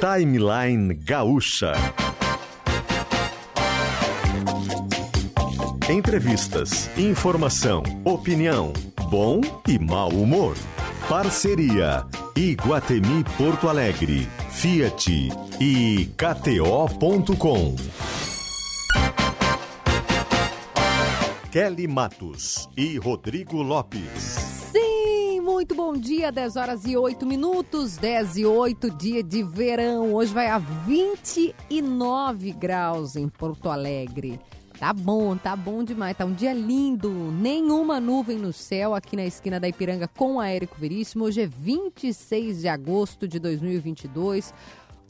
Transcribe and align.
Timeline 0.00 0.94
Gaúcha. 0.94 1.74
Entrevistas, 5.88 6.90
informação, 6.98 7.82
opinião, 8.04 8.72
bom 9.10 9.40
e 9.66 9.78
mau 9.78 10.10
humor. 10.10 10.56
Parceria 11.08 12.04
Iguatemi 12.34 13.24
Porto 13.38 13.68
Alegre, 13.68 14.28
Fiat 14.50 15.30
e 15.60 16.10
KTO.com. 16.16 17.76
Kelly 21.50 21.88
Matos 21.88 22.68
e 22.76 22.98
Rodrigo 22.98 23.62
Lopes. 23.62 24.45
Muito 25.56 25.74
bom 25.74 25.94
dia, 25.94 26.30
10 26.30 26.56
horas 26.56 26.84
e 26.84 26.98
8 26.98 27.24
minutos, 27.24 27.96
10 27.96 28.36
e 28.36 28.44
8, 28.44 28.90
dia 28.90 29.22
de 29.22 29.42
verão. 29.42 30.12
Hoje 30.12 30.30
vai 30.30 30.48
a 30.48 30.58
29 30.58 32.52
graus 32.52 33.16
em 33.16 33.26
Porto 33.26 33.70
Alegre. 33.70 34.38
Tá 34.78 34.92
bom, 34.92 35.34
tá 35.34 35.56
bom 35.56 35.82
demais, 35.82 36.14
tá 36.14 36.26
um 36.26 36.34
dia 36.34 36.52
lindo. 36.52 37.10
Nenhuma 37.10 37.98
nuvem 37.98 38.36
no 38.36 38.52
céu 38.52 38.94
aqui 38.94 39.16
na 39.16 39.24
esquina 39.24 39.58
da 39.58 39.66
Ipiranga 39.66 40.06
com 40.06 40.38
a 40.38 40.46
Érico 40.46 40.76
Veríssimo. 40.78 41.24
Hoje 41.24 41.40
é 41.40 41.46
26 41.46 42.60
de 42.60 42.68
agosto 42.68 43.26
de 43.26 43.38
2022. 43.38 44.52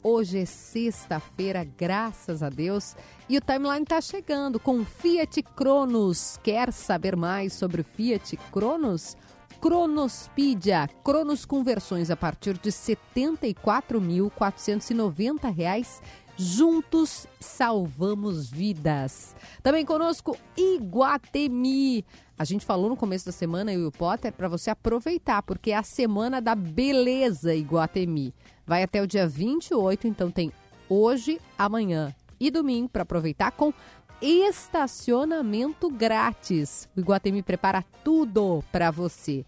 Hoje 0.01 0.39
é 0.39 0.45
sexta-feira, 0.45 1.67
graças 1.77 2.41
a 2.41 2.47
Deus. 2.47 2.95
E 3.27 3.37
o 3.37 3.41
timeline 3.41 3.83
está 3.83 3.99
chegando 3.99 4.61
com 4.61 4.85
Fiat 4.85 5.43
Cronos. 5.43 6.39
Quer 6.41 6.71
saber 6.71 7.17
mais 7.17 7.51
sobre 7.51 7.81
o 7.81 7.83
Fiat 7.83 8.37
Cronos? 8.49 9.17
Cronospedia, 9.61 10.89
Cronos 11.03 11.45
com 11.45 11.63
versões 11.63 12.09
a 12.09 12.15
partir 12.15 12.57
de 12.57 12.69
R$ 12.69 12.97
74.490. 13.15 16.01
Juntos 16.39 17.25
salvamos 17.39 18.47
vidas. 18.49 19.35
Também 19.63 19.83
conosco 19.83 20.37
Iguatemi. 20.55 22.05
A 22.37 22.43
gente 22.43 22.63
falou 22.63 22.89
no 22.89 22.95
começo 22.95 23.25
da 23.25 23.31
semana, 23.31 23.73
eu 23.73 23.81
e 23.81 23.85
o 23.85 23.91
Potter, 23.91 24.31
para 24.31 24.47
você 24.47 24.69
aproveitar, 24.69 25.41
porque 25.41 25.71
é 25.71 25.75
a 25.75 25.81
semana 25.81 26.39
da 26.39 26.53
beleza 26.53 27.55
Iguatemi. 27.55 28.35
Vai 28.67 28.83
até 28.83 29.01
o 29.01 29.07
dia 29.07 29.27
28, 29.27 30.07
então 30.07 30.29
tem 30.29 30.51
hoje, 30.87 31.41
amanhã 31.57 32.13
e 32.39 32.51
domingo 32.51 32.89
para 32.89 33.01
aproveitar 33.01 33.51
com 33.51 33.73
estacionamento 34.21 35.89
grátis. 35.89 36.87
O 36.95 36.99
Iguatemi 36.99 37.41
prepara 37.41 37.83
tudo 38.03 38.63
para 38.71 38.91
você. 38.91 39.43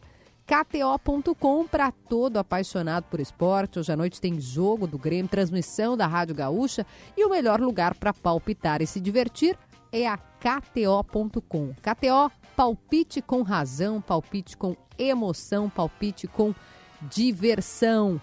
KTO.com 0.50 1.67
para 1.67 1.92
todo 1.92 2.38
apaixonado 2.38 3.03
por 3.03 3.19
esporte. 3.19 3.78
Hoje 3.78 3.92
à 3.92 3.95
noite 3.95 4.19
tem 4.19 4.42
jogo 4.42 4.88
do 4.88 4.97
Grêmio, 4.97 5.30
transmissão 5.30 5.95
da 5.95 6.08
Rádio 6.08 6.33
Gaúcha 6.33 6.88
e 7.16 7.23
o 7.23 7.30
melhor 7.30 7.61
lugar 7.61 7.94
para 7.94 8.11
palpitar 8.11 8.81
e 8.81 8.88
se 8.88 9.00
divertir 9.00 9.55
é 9.92 10.08
a 10.08 10.17
KTO.com. 10.17 11.72
KTO, 11.75 12.31
palpite 12.55 13.22
com 13.22 13.44
razão, 13.44 14.02
palpite 14.02 14.58
com 14.58 14.75
emoção, 14.97 15.70
palpite 15.70 16.27
com 16.27 16.55
diversão. 17.03 18.20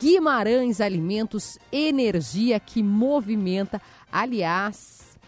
Guimarães 0.00 0.80
Alimentos, 0.80 1.58
energia 1.70 2.58
que 2.58 2.82
movimenta. 2.82 3.82
Aliás, 4.10 5.18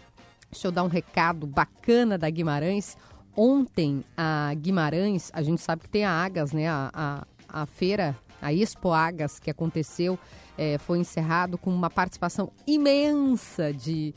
deixa 0.49 0.67
eu 0.67 0.71
dar 0.71 0.81
um 0.81 0.87
recado 0.87 1.45
bacana 1.45 2.17
da 2.17 2.27
Guimarães. 2.27 2.97
Ontem, 3.41 4.03
a 4.17 4.53
Guimarães, 4.53 5.31
a 5.33 5.41
gente 5.41 5.61
sabe 5.61 5.83
que 5.83 5.89
tem 5.89 6.03
a 6.03 6.11
Agas, 6.11 6.51
né? 6.51 6.67
A, 6.67 6.91
a, 6.93 7.61
a 7.61 7.65
feira, 7.65 8.13
a 8.41 8.51
Expo 8.53 8.91
Agas, 8.91 9.39
que 9.39 9.49
aconteceu, 9.49 10.19
é, 10.57 10.77
foi 10.77 10.99
encerrado 10.99 11.57
com 11.57 11.73
uma 11.73 11.89
participação 11.89 12.51
imensa 12.67 13.71
de, 13.71 14.13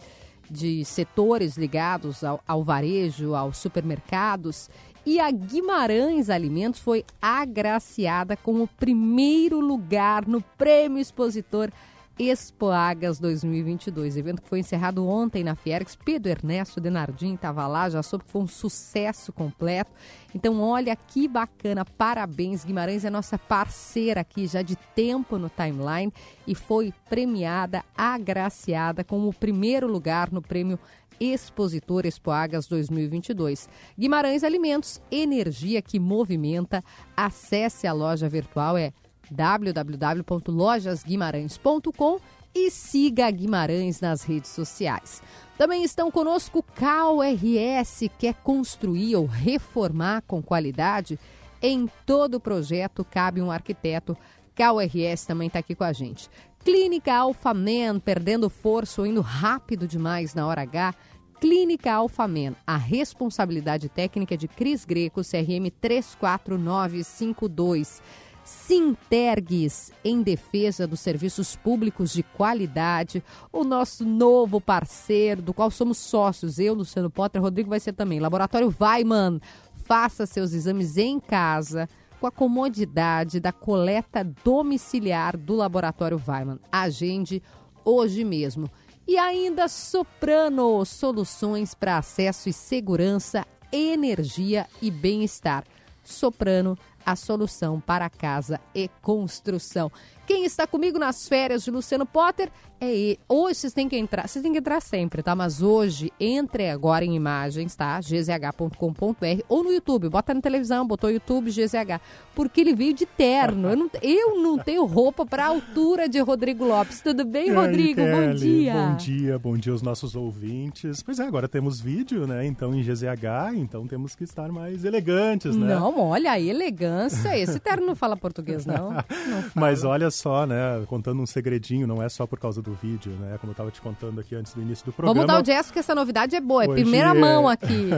de 0.51 0.85
setores 0.85 1.57
ligados 1.57 2.25
ao, 2.25 2.41
ao 2.49 2.65
varejo, 2.65 3.37
aos 3.37 3.59
supermercados. 3.59 4.69
E 5.07 5.21
a 5.21 5.31
Guimarães 5.31 6.29
Alimentos 6.29 6.81
foi 6.81 7.05
agraciada 7.21 8.37
com 8.37 8.61
o 8.61 8.67
primeiro 8.67 9.61
lugar 9.61 10.27
no 10.27 10.43
Prêmio 10.59 10.99
Expositor 10.99 11.71
Expoagas 12.19 13.19
2022. 13.19 14.17
Evento 14.17 14.43
que 14.43 14.49
foi 14.49 14.61
encerrado 14.61 15.07
ontem 15.07 15.43
na 15.43 15.55
Fiergs. 15.55 15.97
Pedro 15.97 16.31
Ernesto 16.31 16.81
Denardim 16.81 17.35
estava 17.35 17.67
lá, 17.67 17.89
já 17.89 18.03
soube 18.03 18.25
que 18.25 18.31
foi 18.31 18.43
um 18.43 18.47
sucesso 18.47 19.33
completo. 19.33 19.91
Então, 20.35 20.61
olha 20.61 20.95
que 20.95 21.27
bacana, 21.27 21.85
parabéns. 21.85 22.65
Guimarães 22.65 23.05
é 23.05 23.11
nossa 23.11 23.39
parceira 23.39 24.21
aqui 24.21 24.47
já 24.47 24.63
de 24.63 24.77
tempo 24.77 25.39
no 25.39 25.49
timeline 25.49 26.13
e 26.47 26.55
foi 26.55 26.93
premiada, 27.09 27.85
agraciada 27.97 29.03
com 29.03 29.29
o 29.29 29.33
primeiro 29.33 29.87
lugar 29.87 30.31
no 30.31 30.43
prêmio 30.43 30.79
Expositor 31.21 32.05
Expoagas 32.05 32.67
2022. 32.67 33.69
Guimarães 33.99 34.43
Alimentos, 34.43 35.01
energia 35.11 35.81
que 35.81 35.99
movimenta. 35.99 36.83
Acesse 37.17 37.87
a 37.87 37.93
loja 37.93 38.29
virtual, 38.29 38.77
é 38.77 38.93
www.lojasguimarães.com 39.31 42.21
e 42.55 42.71
siga 42.71 43.31
Guimarães 43.31 44.01
nas 44.01 44.23
redes 44.23 44.51
sociais. 44.51 45.23
Também 45.57 45.85
estão 45.85 46.11
conosco 46.11 46.63
KRS, 46.63 48.11
quer 48.19 48.35
construir 48.35 49.17
ou 49.17 49.25
reformar 49.27 50.23
com 50.27 50.43
qualidade? 50.43 51.19
Em 51.61 51.89
todo 52.05 52.41
projeto 52.41 53.07
cabe 53.09 53.41
um 53.41 53.51
arquiteto. 53.51 54.17
KRS 54.55 55.27
também 55.27 55.47
está 55.47 55.61
aqui 55.61 55.75
com 55.75 55.85
a 55.85 55.93
gente. 55.93 56.29
Clínica 56.65 57.15
Alfamen, 57.15 57.99
perdendo 57.99 58.51
força 58.51 59.01
ou 59.01 59.07
indo 59.07 59.21
rápido 59.21 59.89
demais 59.89 60.35
na 60.35 60.47
hora 60.47 60.63
H. 60.63 60.95
Clínica 61.41 61.93
Alfamen, 61.93 62.55
a 62.65 62.77
responsabilidade 62.77 63.89
técnica 63.89 64.37
de 64.37 64.47
Cris 64.47 64.85
Greco, 64.85 65.23
CRM 65.23 65.73
34952. 65.81 68.01
Sintergues, 68.45 69.93
em 70.05 70.23
defesa 70.23 70.87
dos 70.87 71.01
serviços 71.01 71.55
públicos 71.57 72.13
de 72.13 72.23
qualidade, 72.23 73.23
o 73.53 73.65
nosso 73.65 74.05
novo 74.05 74.61
parceiro, 74.61 75.41
do 75.41 75.55
qual 75.55 75.71
somos 75.71 75.99
sócios, 75.99 76.59
eu, 76.59 76.75
Luciano 76.75 77.11
Potter, 77.11 77.41
Rodrigo 77.41 77.71
vai 77.71 77.81
ser 77.81 77.93
também. 77.93 78.19
Laboratório 78.19 78.75
Weiman, 78.81 79.41
faça 79.85 80.27
seus 80.27 80.53
exames 80.53 80.97
em 80.97 81.21
casa 81.21 81.89
com 82.21 82.27
a 82.27 82.31
comodidade 82.31 83.41
da 83.41 83.51
coleta 83.53 84.25
domiciliar 84.45 85.37
do 85.37 85.55
Laboratório 85.55 86.23
Weiman. 86.25 86.59
Agende 86.71 87.43
hoje 87.85 88.25
mesmo. 88.25 88.71
E 89.07 89.19
ainda 89.19 89.67
Soprano, 89.67 90.85
soluções 90.85 91.75
para 91.75 91.99
acesso 91.99 92.49
e 92.49 92.53
segurança, 92.53 93.45
energia 93.73 94.67
e 94.81 94.91
bem-estar. 94.91 95.65
Soprano 96.05 96.79
a 97.05 97.17
solução 97.17 97.81
para 97.81 98.09
casa 98.09 98.61
e 98.75 98.89
construção. 99.01 99.91
Quem 100.27 100.45
está 100.45 100.67
comigo 100.67 100.99
nas 100.99 101.27
férias 101.27 101.65
de 101.65 101.71
Luciano 101.71 102.07
Potter 102.07 102.51
é 102.81 102.93
ele. 102.93 103.19
Hoje 103.29 103.61
vocês 103.61 103.73
têm 103.73 103.89
que 103.89 103.97
entrar, 103.97 104.29
vocês 104.29 104.43
têm 104.43 104.53
que 104.53 104.59
entrar 104.59 104.81
sempre, 104.81 105.23
tá? 105.23 105.35
Mas 105.35 105.63
hoje, 105.63 106.13
entre 106.19 106.71
agora 106.71 107.05
em 107.05 107.15
imagens, 107.15 107.75
tá? 107.77 108.01
gzh.com.br 108.01 109.43
ou 109.49 109.63
no 109.63 109.73
YouTube, 109.73 110.09
bota 110.09 110.35
na 110.35 110.41
televisão, 110.41 110.87
botou 110.87 111.11
YouTube 111.11 111.51
GZH, 111.51 112.01
porque 112.35 112.61
ele 112.61 112.75
veio 112.75 112.93
de 112.93 113.07
terno. 113.07 113.69
Eu 113.69 113.77
não, 113.77 113.91
eu 114.03 114.43
não 114.43 114.59
tenho 114.59 114.85
roupa 114.85 115.25
para 115.25 115.45
a 115.45 115.49
altura 115.49 116.09
de 116.09 116.19
Rodrigo 116.21 116.65
Lopes. 116.65 117.01
Tudo 117.01 117.25
bem, 117.25 117.51
aí, 117.51 117.55
Rodrigo? 117.55 118.01
Kelly? 118.01 118.27
Bom 118.27 118.35
dia. 118.35 118.75
Bom 118.75 118.97
dia, 118.97 119.39
bom 119.39 119.57
dia 119.57 119.73
aos 119.73 119.83
nossos 119.83 120.17
ouvintes. 120.17 121.03
Pois 121.03 121.19
é, 121.19 121.25
agora 121.25 121.49
temos 121.49 121.81
vídeo, 121.81 122.27
né? 122.27 122.47
Então 122.47 122.75
em 122.75 122.83
GZH, 122.83 123.55
então 123.57 123.87
temos 123.87 124.15
que 124.15 124.25
estar 124.25 124.51
mais 124.51 124.85
elegantes, 124.85 125.57
né? 125.57 125.75
Não, 125.75 125.99
olha 126.01 126.33
a 126.33 126.41
elegância. 126.41 127.37
Esse 127.39 127.61
terno 127.61 127.87
não 127.87 127.95
fala 127.95 128.17
português, 128.17 128.67
não. 128.67 128.93
não 128.93 129.03
fala. 129.03 129.53
Mas 129.55 129.85
olha 129.85 130.11
só, 130.13 130.47
né? 130.47 130.85
Contando 130.87 131.21
um 131.21 131.27
segredinho, 131.27 131.87
não 131.87 132.01
é 132.03 132.09
só 132.09 132.27
por 132.27 132.39
causa 132.39 132.63
do 132.63 132.73
vídeo, 132.75 133.11
né? 133.19 133.37
Como 133.41 133.51
eu 133.51 133.53
estava 133.53 133.71
te 133.71 133.81
contando 133.81 134.21
aqui 134.21 134.35
antes 134.37 134.55
do 134.55 134.63
início 134.63 134.85
do 134.87 134.93
programa. 134.93 135.15
Vamos 135.27 135.35
dar 135.35 135.43
o 135.43 135.45
gesto 135.45 135.73
que 135.73 135.79
essa 135.81 135.95
novidade 135.95 136.37
é 136.37 136.41
boa, 136.41 136.65
é 136.65 136.69
primeira 136.69 137.09
é- 137.11 137.15
mão 137.15 137.49
aqui. 137.49 137.91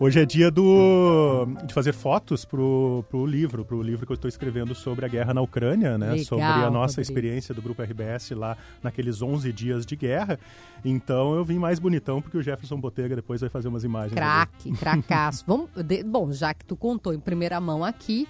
Hoje 0.00 0.20
é 0.20 0.24
dia 0.24 0.50
do 0.50 1.46
de 1.66 1.74
fazer 1.74 1.92
fotos 1.92 2.44
pro, 2.44 3.04
pro 3.10 3.26
livro, 3.26 3.64
pro 3.64 3.82
livro 3.82 4.06
que 4.06 4.12
eu 4.12 4.14
estou 4.14 4.28
escrevendo 4.28 4.74
sobre 4.74 5.04
a 5.04 5.08
guerra 5.08 5.34
na 5.34 5.40
Ucrânia, 5.42 5.98
né? 5.98 6.10
Legal, 6.12 6.24
sobre 6.24 6.44
a 6.44 6.70
nossa 6.70 6.92
Rodrigo. 6.94 7.00
experiência 7.02 7.54
do 7.54 7.60
grupo 7.60 7.82
RBS 7.82 8.30
lá 8.30 8.56
naqueles 8.82 9.20
11 9.20 9.52
dias 9.52 9.84
de 9.84 9.96
guerra. 9.96 10.38
Então 10.84 11.34
eu 11.34 11.44
vim 11.44 11.58
mais 11.58 11.78
bonitão 11.78 12.20
porque 12.22 12.36
o 12.38 12.42
Jefferson 12.42 12.78
Botega 12.80 13.14
depois 13.16 13.40
vai 13.40 13.50
fazer 13.50 13.68
umas 13.68 13.84
imagens. 13.84 14.14
Craque, 14.14 14.72
cracaço. 14.72 15.44
Vamos, 15.46 15.68
de- 15.84 16.02
bom, 16.02 16.32
já 16.32 16.54
que 16.54 16.64
tu 16.64 16.74
contou 16.76 17.12
em 17.12 17.20
primeira 17.20 17.60
mão 17.60 17.84
aqui, 17.84 18.26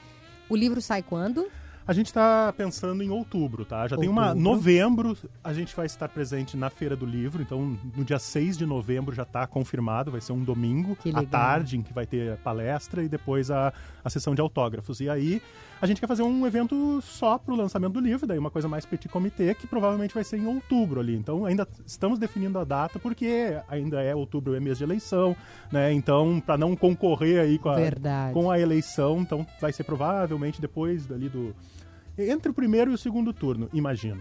o 0.48 0.56
livro 0.56 0.80
sai 0.80 1.02
quando? 1.02 1.46
A 1.86 1.92
gente 1.92 2.06
está 2.06 2.52
pensando 2.56 3.02
em 3.02 3.10
outubro, 3.10 3.64
tá? 3.64 3.88
Já 3.88 3.96
outubro. 3.96 4.00
tem 4.00 4.08
uma. 4.08 4.34
Novembro 4.34 5.16
a 5.42 5.52
gente 5.52 5.74
vai 5.74 5.86
estar 5.86 6.08
presente 6.08 6.56
na 6.56 6.70
Feira 6.70 6.94
do 6.94 7.04
Livro, 7.04 7.42
então 7.42 7.76
no 7.96 8.04
dia 8.04 8.18
6 8.18 8.56
de 8.56 8.66
novembro 8.66 9.14
já 9.14 9.22
está 9.24 9.46
confirmado, 9.46 10.10
vai 10.10 10.20
ser 10.20 10.32
um 10.32 10.42
domingo 10.42 10.96
à 11.14 11.24
tarde 11.24 11.76
em 11.76 11.82
que 11.82 11.92
vai 11.92 12.06
ter 12.06 12.36
palestra 12.38 13.02
e 13.02 13.08
depois 13.08 13.50
a, 13.50 13.72
a 14.04 14.10
sessão 14.10 14.34
de 14.34 14.40
autógrafos. 14.40 15.00
E 15.00 15.08
aí 15.08 15.42
a 15.80 15.86
gente 15.86 16.00
quer 16.00 16.06
fazer 16.06 16.22
um 16.22 16.46
evento 16.46 17.00
só 17.02 17.38
para 17.38 17.52
o 17.52 17.56
lançamento 17.56 17.92
do 17.94 18.00
livro, 18.00 18.26
daí 18.26 18.38
uma 18.38 18.50
coisa 18.50 18.68
mais 18.68 18.86
petit 18.86 19.08
comité, 19.08 19.54
que 19.54 19.66
provavelmente 19.66 20.14
vai 20.14 20.24
ser 20.24 20.38
em 20.38 20.46
outubro 20.46 21.00
ali. 21.00 21.16
Então 21.16 21.44
ainda 21.44 21.66
estamos 21.86 22.18
definindo 22.18 22.58
a 22.58 22.64
data, 22.64 22.98
porque 22.98 23.58
ainda 23.68 24.02
é 24.02 24.14
outubro, 24.14 24.54
é 24.54 24.60
mês 24.60 24.78
de 24.78 24.84
eleição, 24.84 25.36
né? 25.70 25.92
Então, 25.92 26.42
para 26.44 26.56
não 26.56 26.76
concorrer 26.76 27.40
aí 27.40 27.58
com 27.58 27.70
a, 27.70 27.76
com 28.32 28.50
a 28.50 28.58
eleição, 28.58 29.20
então 29.20 29.46
vai 29.60 29.72
ser 29.72 29.84
provavelmente 29.84 30.60
depois 30.60 31.06
dali 31.06 31.28
do 31.28 31.54
entre 32.18 32.50
o 32.50 32.54
primeiro 32.54 32.90
e 32.90 32.94
o 32.94 32.98
segundo 32.98 33.32
turno, 33.32 33.70
imagino. 33.72 34.20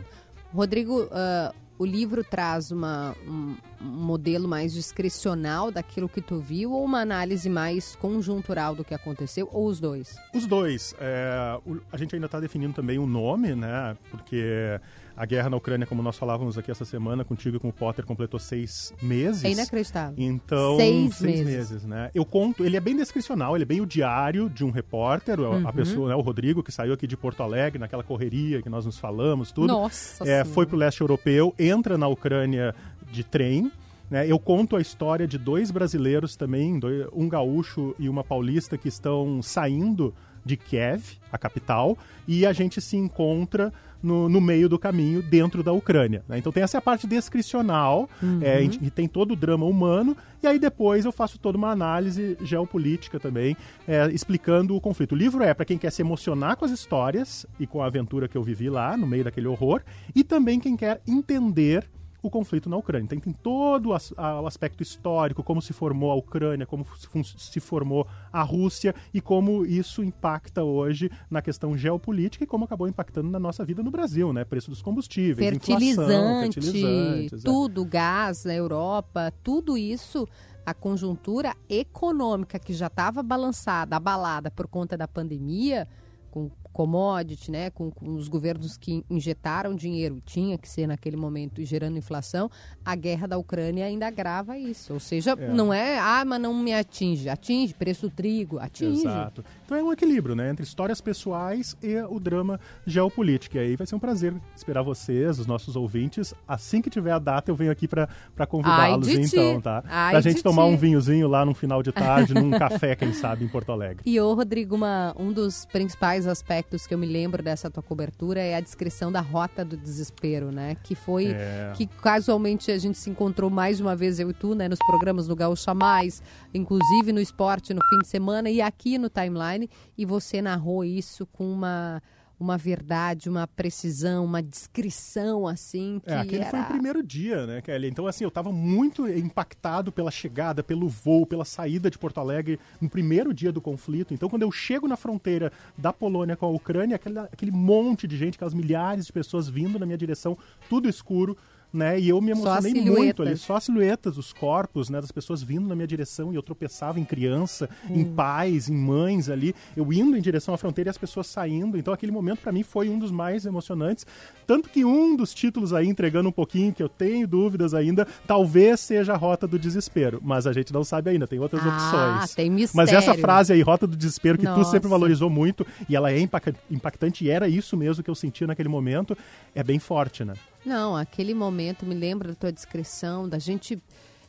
Rodrigo, 0.54 1.04
uh, 1.04 1.54
o 1.82 1.86
livro 1.86 2.24
traz 2.24 2.70
uma, 2.70 3.16
um, 3.28 3.56
modelo 3.82 4.48
mais 4.48 4.72
discricional 4.72 5.72
daquilo 5.72 6.08
que 6.08 6.22
tu 6.22 6.40
viu 6.40 6.74
ou 6.74 6.86
uma 6.86 7.00
análise 7.00 7.50
mais 7.50 7.96
conjuntural 7.96 8.76
do 8.76 8.84
que 8.84 8.94
aconteceu, 8.94 9.50
ou 9.52 9.66
os 9.66 9.80
dois? 9.80 10.16
Os 10.32 10.46
dois. 10.46 10.94
É, 11.00 11.60
o, 11.66 11.80
a 11.92 11.98
gente 11.98 12.14
ainda 12.14 12.28
está 12.28 12.40
definindo 12.40 12.72
também 12.72 13.00
o 13.00 13.08
nome, 13.08 13.56
né? 13.56 13.98
Porque 14.12 14.80
a 15.22 15.26
guerra 15.28 15.52
na 15.52 15.58
Ucrânia, 15.58 15.86
como 15.86 16.02
nós 16.02 16.18
falávamos 16.18 16.58
aqui 16.58 16.72
essa 16.72 16.84
semana, 16.84 17.24
contigo 17.24 17.56
e 17.56 17.60
com 17.60 17.70
o 17.70 17.72
Potter, 17.72 18.04
completou 18.04 18.40
seis 18.40 18.92
meses. 19.00 19.44
É 19.44 19.52
inacreditável. 19.52 20.16
Então, 20.18 20.78
seis, 20.78 21.14
seis 21.14 21.46
meses. 21.46 21.72
meses. 21.72 21.86
né? 21.86 22.10
Eu 22.16 22.26
conto, 22.26 22.66
ele 22.66 22.76
é 22.76 22.80
bem 22.80 22.96
descricional, 22.96 23.56
ele 23.56 23.62
é 23.62 23.66
bem 23.68 23.82
o 23.82 23.86
diário 23.86 24.50
de 24.50 24.66
um 24.66 24.72
repórter, 24.72 25.40
uhum. 25.40 25.68
a 25.68 25.72
pessoa, 25.72 26.10
né, 26.10 26.16
o 26.16 26.22
Rodrigo, 26.22 26.64
que 26.64 26.72
saiu 26.72 26.92
aqui 26.92 27.06
de 27.06 27.16
Porto 27.16 27.44
Alegre, 27.44 27.78
naquela 27.78 28.02
correria 28.02 28.64
que 28.64 28.70
nós 28.70 28.84
nos 28.84 28.98
falamos, 28.98 29.52
tudo. 29.52 29.68
Nossa 29.68 30.28
é, 30.28 30.44
Foi 30.44 30.66
pro 30.66 30.76
leste 30.76 31.02
europeu, 31.02 31.54
entra 31.60 32.00
na 32.00 32.08
Ucrânia 32.08 32.74
de 33.12 33.24
trem, 33.24 33.72
né? 34.10 34.26
eu 34.28 34.40
conto 34.40 34.76
a 34.76 34.82
história 34.82 35.28
de 35.28 35.38
dois 35.38 35.70
brasileiros 35.70 36.36
também, 36.36 36.80
um 37.14 37.30
gaúcho 37.30 37.94
e 38.00 38.10
uma 38.10 38.24
paulista 38.24 38.76
que 38.76 38.88
estão 38.88 39.40
saindo 39.44 40.16
de 40.44 40.58
Kiev, 40.58 41.20
a 41.32 41.38
capital, 41.38 41.96
e 42.28 42.44
a 42.44 42.54
gente 42.54 42.82
se 42.82 42.98
encontra 42.98 43.72
no, 44.02 44.28
no 44.28 44.42
meio 44.42 44.68
do 44.68 44.80
caminho 44.80 45.22
dentro 45.22 45.64
da 45.64 45.72
Ucrânia. 45.72 46.24
Né? 46.28 46.38
Então 46.38 46.52
tem 46.52 46.64
essa 46.64 46.82
parte 46.82 47.08
descricional, 47.08 48.10
uhum. 48.22 48.40
é, 48.42 48.64
e 48.64 48.90
tem 48.90 49.08
todo 49.08 49.32
o 49.32 49.36
drama 49.36 49.66
humano, 49.66 50.16
e 50.42 50.48
aí 50.48 50.58
depois 50.58 51.06
eu 51.06 51.12
faço 51.12 51.38
toda 51.40 51.58
uma 51.58 51.70
análise 51.70 52.38
geopolítica 52.42 53.20
também, 53.20 53.56
é, 53.88 54.08
explicando 54.12 54.76
o 54.76 54.82
conflito. 54.82 55.14
O 55.14 55.18
livro 55.18 55.44
é 55.44 55.54
para 55.54 55.66
quem 55.66 55.78
quer 55.78 55.92
se 55.92 56.02
emocionar 56.02 56.56
com 56.58 56.66
as 56.66 56.72
histórias 56.72 57.46
e 57.60 57.68
com 57.68 57.82
a 57.82 57.86
aventura 57.86 58.28
que 58.28 58.38
eu 58.38 58.44
vivi 58.44 58.70
lá, 58.70 58.98
no 58.98 59.06
meio 59.06 59.24
daquele 59.24 59.48
horror, 59.48 59.82
e 60.16 60.24
também 60.24 60.60
quem 60.60 60.76
quer 60.76 61.02
entender 61.08 61.88
o 62.22 62.30
conflito 62.30 62.70
na 62.70 62.78
Ucrânia. 62.78 63.06
Então 63.06 63.20
tem 63.20 63.34
todo 63.34 63.90
o 63.90 64.48
aspecto 64.48 64.84
histórico, 64.84 65.44
como 65.44 65.62
se 65.62 65.74
formou 65.74 66.12
a 66.12 66.16
Ucrânia, 66.16 66.66
como 66.66 66.86
se 67.26 67.60
formou 67.60 68.08
a 68.32 68.42
Rússia 68.44 68.94
e 69.14 69.20
como 69.20 69.66
isso 69.66 70.04
impacta 70.04 70.64
hoje 70.64 71.10
na 71.30 71.42
questão 71.42 71.78
geopolítica 71.78 72.44
e 72.44 72.48
como 72.48 72.66
acabou 72.66 72.88
impactando 72.88 73.30
na 73.30 73.40
nossa 73.40 73.66
vida 73.66 73.82
no 73.82 73.92
Brasil, 73.92 74.32
né? 74.32 74.46
Preço 74.46 74.70
dos 74.70 74.82
combustíveis, 74.82 75.50
fertilizante, 75.50 76.02
inflação, 76.02 76.42
fertilizantes, 76.42 77.46
é. 77.46 77.46
tudo, 77.46 77.84
é. 77.84 77.86
gás 77.86 78.46
na 78.46 78.54
Europa, 78.54 79.34
tudo 79.44 79.78
isso 79.78 80.28
a 80.66 80.74
conjuntura 80.74 81.56
econômica 81.68 82.60
que 82.60 82.74
já 82.74 82.88
estava 82.88 83.24
balançada, 83.24 83.96
abalada 83.96 84.52
por 84.52 84.68
conta 84.68 84.96
da 84.96 85.08
pandemia, 85.08 85.88
com 86.32 86.50
commodity, 86.72 87.52
né, 87.52 87.70
com, 87.70 87.92
com, 87.92 88.16
os 88.16 88.28
governos 88.28 88.78
que 88.78 89.04
injetaram 89.10 89.76
dinheiro, 89.76 90.22
tinha 90.26 90.58
que 90.58 90.68
ser 90.68 90.88
naquele 90.88 91.18
momento, 91.18 91.64
gerando 91.64 91.98
inflação, 91.98 92.50
a 92.84 92.96
guerra 92.96 93.28
da 93.28 93.38
Ucrânia 93.38 93.86
ainda 93.86 94.08
agrava 94.08 94.58
isso. 94.58 94.94
Ou 94.94 95.00
seja, 95.00 95.32
é. 95.32 95.54
não 95.54 95.74
é, 95.74 96.00
ah, 96.00 96.24
mas 96.26 96.40
não 96.40 96.54
me 96.54 96.74
atinge. 96.74 97.30
Atinge, 97.30 97.74
preço 97.74 98.08
do 98.08 98.10
trigo, 98.10 98.58
atinge. 98.58 99.02
Exato. 99.02 99.44
Então 99.66 99.78
é 99.78 99.84
um 99.84 99.92
equilíbrio, 99.92 100.36
né, 100.36 100.50
entre 100.50 100.64
histórias 100.64 101.02
pessoais 101.02 101.76
e 101.84 101.96
o 102.10 102.20
drama 102.20 102.60
geopolítico. 102.86 103.58
E 103.58 103.60
aí 103.60 103.76
vai 103.76 103.86
ser 103.86 103.96
um 103.96 104.00
prazer 104.00 104.34
esperar 104.56 104.82
vocês, 104.82 105.40
os 105.40 105.46
nossos 105.46 105.76
ouvintes. 105.76 106.34
Assim 106.48 106.82
que 106.82 106.90
tiver 106.90 107.12
a 107.12 107.20
data, 107.20 107.52
eu 107.52 107.56
venho 107.56 107.72
aqui 107.72 107.88
para 107.88 108.08
convidá-los, 108.48 109.08
então, 109.08 109.62
tá? 109.62 109.84
Ai, 109.88 110.12
pra 110.12 110.22
gente 110.22 110.42
tomar 110.42 110.66
ti. 110.66 110.74
um 110.74 110.78
vinhozinho 110.78 111.28
lá 111.28 111.46
no 111.46 111.54
final 111.54 111.84
de 111.84 111.92
tarde, 111.92 112.34
num 112.34 112.52
café, 112.52 112.96
quem 112.96 113.14
sabe, 113.14 113.44
em 113.44 113.48
Porto 113.48 113.72
Alegre. 113.72 114.02
E, 114.12 114.20
ô, 114.20 114.34
Rodrigo, 114.34 114.76
uma, 114.76 115.16
um 115.18 115.32
dos 115.32 115.66
principais 115.66 116.21
aspectos 116.28 116.52
aspectos 116.72 116.88
que 116.88 116.94
eu 116.94 116.98
me 116.98 117.06
lembro 117.06 117.42
dessa 117.42 117.70
tua 117.70 117.84
cobertura 117.84 118.40
é 118.40 118.56
a 118.56 118.60
descrição 118.60 119.12
da 119.12 119.22
rota 119.22 119.66
do 119.66 119.76
desespero, 119.76 120.52
né? 120.52 120.76
Que 120.84 120.96
foi 120.96 121.32
é. 121.32 121.74
que 121.76 121.88
casualmente 121.88 122.72
a 122.72 122.78
gente 122.78 122.98
se 122.98 123.10
encontrou 123.10 123.50
mais 123.50 123.80
uma 123.80 123.96
vez 123.96 124.20
eu 124.20 124.30
e 124.30 124.34
tu, 124.34 124.54
né, 124.54 124.68
nos 124.68 124.80
programas 124.80 125.28
do 125.28 125.36
Gaúcha 125.36 125.74
Mais, 125.74 126.22
inclusive 126.54 127.12
no 127.12 127.20
esporte 127.20 127.74
no 127.74 127.82
fim 127.90 128.00
de 128.00 128.08
semana 128.08 128.50
e 128.50 128.62
aqui 128.62 128.98
no 128.98 129.10
timeline, 129.10 129.70
e 129.98 130.06
você 130.06 130.42
narrou 130.42 130.84
isso 130.84 131.26
com 131.26 131.52
uma 131.52 132.02
uma 132.42 132.58
verdade, 132.58 133.30
uma 133.30 133.46
precisão, 133.46 134.26
uma 134.26 134.42
descrição 134.42 135.48
assim. 135.48 136.02
Que 136.04 136.12
é, 136.12 136.18
aquele 136.18 136.42
era... 136.42 136.50
foi 136.50 136.60
o 136.60 136.66
primeiro 136.66 137.04
dia, 137.04 137.46
né, 137.46 137.62
Kelly? 137.62 137.88
Então, 137.88 138.08
assim, 138.08 138.24
eu 138.24 138.30
estava 138.30 138.52
muito 138.52 139.08
impactado 139.08 139.92
pela 139.92 140.10
chegada, 140.10 140.64
pelo 140.64 140.90
voo, 140.90 141.26
pela 141.26 141.46
saída 141.46 141.90
de 141.90 142.00
Porto 142.00 142.20
Alegre 142.20 142.60
no 142.82 142.90
primeiro 142.90 143.32
dia 143.32 143.52
do 143.52 143.62
conflito. 143.62 144.12
Então, 144.12 144.28
quando 144.28 144.42
eu 144.42 144.52
chego 144.52 144.88
na 144.88 144.98
fronteira 144.98 145.52
da 145.78 145.94
Polônia 145.94 146.36
com 146.36 146.48
a 146.48 146.50
Ucrânia, 146.50 146.96
aquele, 146.96 147.20
aquele 147.20 147.52
monte 147.52 148.08
de 148.08 148.18
gente, 148.18 148.36
aquelas 148.36 148.56
milhares 148.56 149.06
de 149.06 149.14
pessoas 149.14 149.48
vindo 149.48 149.78
na 149.78 149.86
minha 149.86 149.98
direção, 149.98 150.36
tudo 150.68 150.90
escuro 150.90 151.38
né? 151.74 152.00
E 152.00 152.10
eu 152.10 152.20
me 152.22 152.32
emocionei 152.32 152.74
muito 152.74 153.22
ali, 153.22 153.38
só 153.38 153.56
as 153.56 153.64
silhuetas, 153.64 154.18
os 154.18 154.34
corpos, 154.34 154.90
né, 154.90 155.00
das 155.00 155.12
pessoas 155.12 155.42
vindo 155.42 155.68
na 155.68 155.76
minha 155.76 155.88
direção 155.88 156.32
e 156.32 156.36
eu 156.36 156.44
tropeçava 156.44 157.00
em 157.00 157.06
criança, 157.06 157.70
hum. 157.90 158.00
em 158.00 158.06
pais, 158.06 158.70
em 158.70 158.76
mães 158.76 159.30
ali, 159.30 159.56
eu 159.76 159.92
indo 159.94 160.18
em 160.18 160.22
direção 160.22 160.54
à 160.54 160.58
fronteira 160.58 160.90
e 160.90 160.92
as 160.92 160.98
pessoas 160.98 161.28
saindo. 161.28 161.78
Então 161.78 161.94
aquele 161.94 162.12
momento 162.12 162.40
para 162.40 162.52
mim 162.52 162.64
foi 162.64 162.90
um 162.90 163.00
dos 163.00 163.12
mais 163.12 163.46
emocionantes, 163.46 164.06
tanto 164.46 164.70
que 164.70 164.84
um 164.84 165.16
dos 165.16 165.34
títulos 165.34 165.74
aí 165.74 165.88
entregando 165.88 166.30
um 166.30 166.32
pouquinho 166.32 166.74
que 166.74 166.84
eu 166.84 166.90
tenho 166.90 167.28
dúvidas 167.28 167.74
ainda, 167.74 168.08
talvez 168.28 168.80
seja 168.80 169.14
a 169.14 169.18
Rota 169.18 169.48
do 169.48 169.58
Desespero, 169.58 170.20
mas 170.24 170.46
a 170.46 170.54
gente 170.54 170.74
não 170.74 170.84
sabe 170.84 171.10
ainda, 171.10 171.28
tem 171.28 171.40
outras 171.40 171.62
ah, 171.66 171.70
opções. 171.70 172.36
Tem 172.36 172.50
mistério. 172.50 172.76
Mas 172.76 172.92
essa 172.92 173.14
frase 173.14 173.54
aí, 173.54 173.62
Rota 173.62 173.88
do 173.88 173.96
Desespero, 173.96 174.38
que 174.38 174.46
Nossa. 174.46 174.64
tu 174.64 174.72
sempre 174.72 174.90
valorizou 174.90 175.30
muito 175.30 175.66
e 175.88 175.96
ela 175.96 176.12
é 176.12 176.20
impactante 176.20 177.24
e 177.24 177.30
era 177.30 177.48
isso 177.48 177.78
mesmo 177.78 178.04
que 178.04 178.10
eu 178.10 178.16
sentia 178.16 178.48
naquele 178.48 178.70
momento, 178.70 179.18
é 179.56 179.64
bem 179.64 179.80
forte, 179.80 180.24
né? 180.26 180.34
Não, 180.66 180.96
aquele 180.96 181.34
momento 181.34 181.86
me 181.86 181.96
lembra 181.96 182.30
da 182.30 182.36
tua 182.36 182.52
descrição, 182.52 183.28
da 183.28 183.40
gente. 183.40 183.82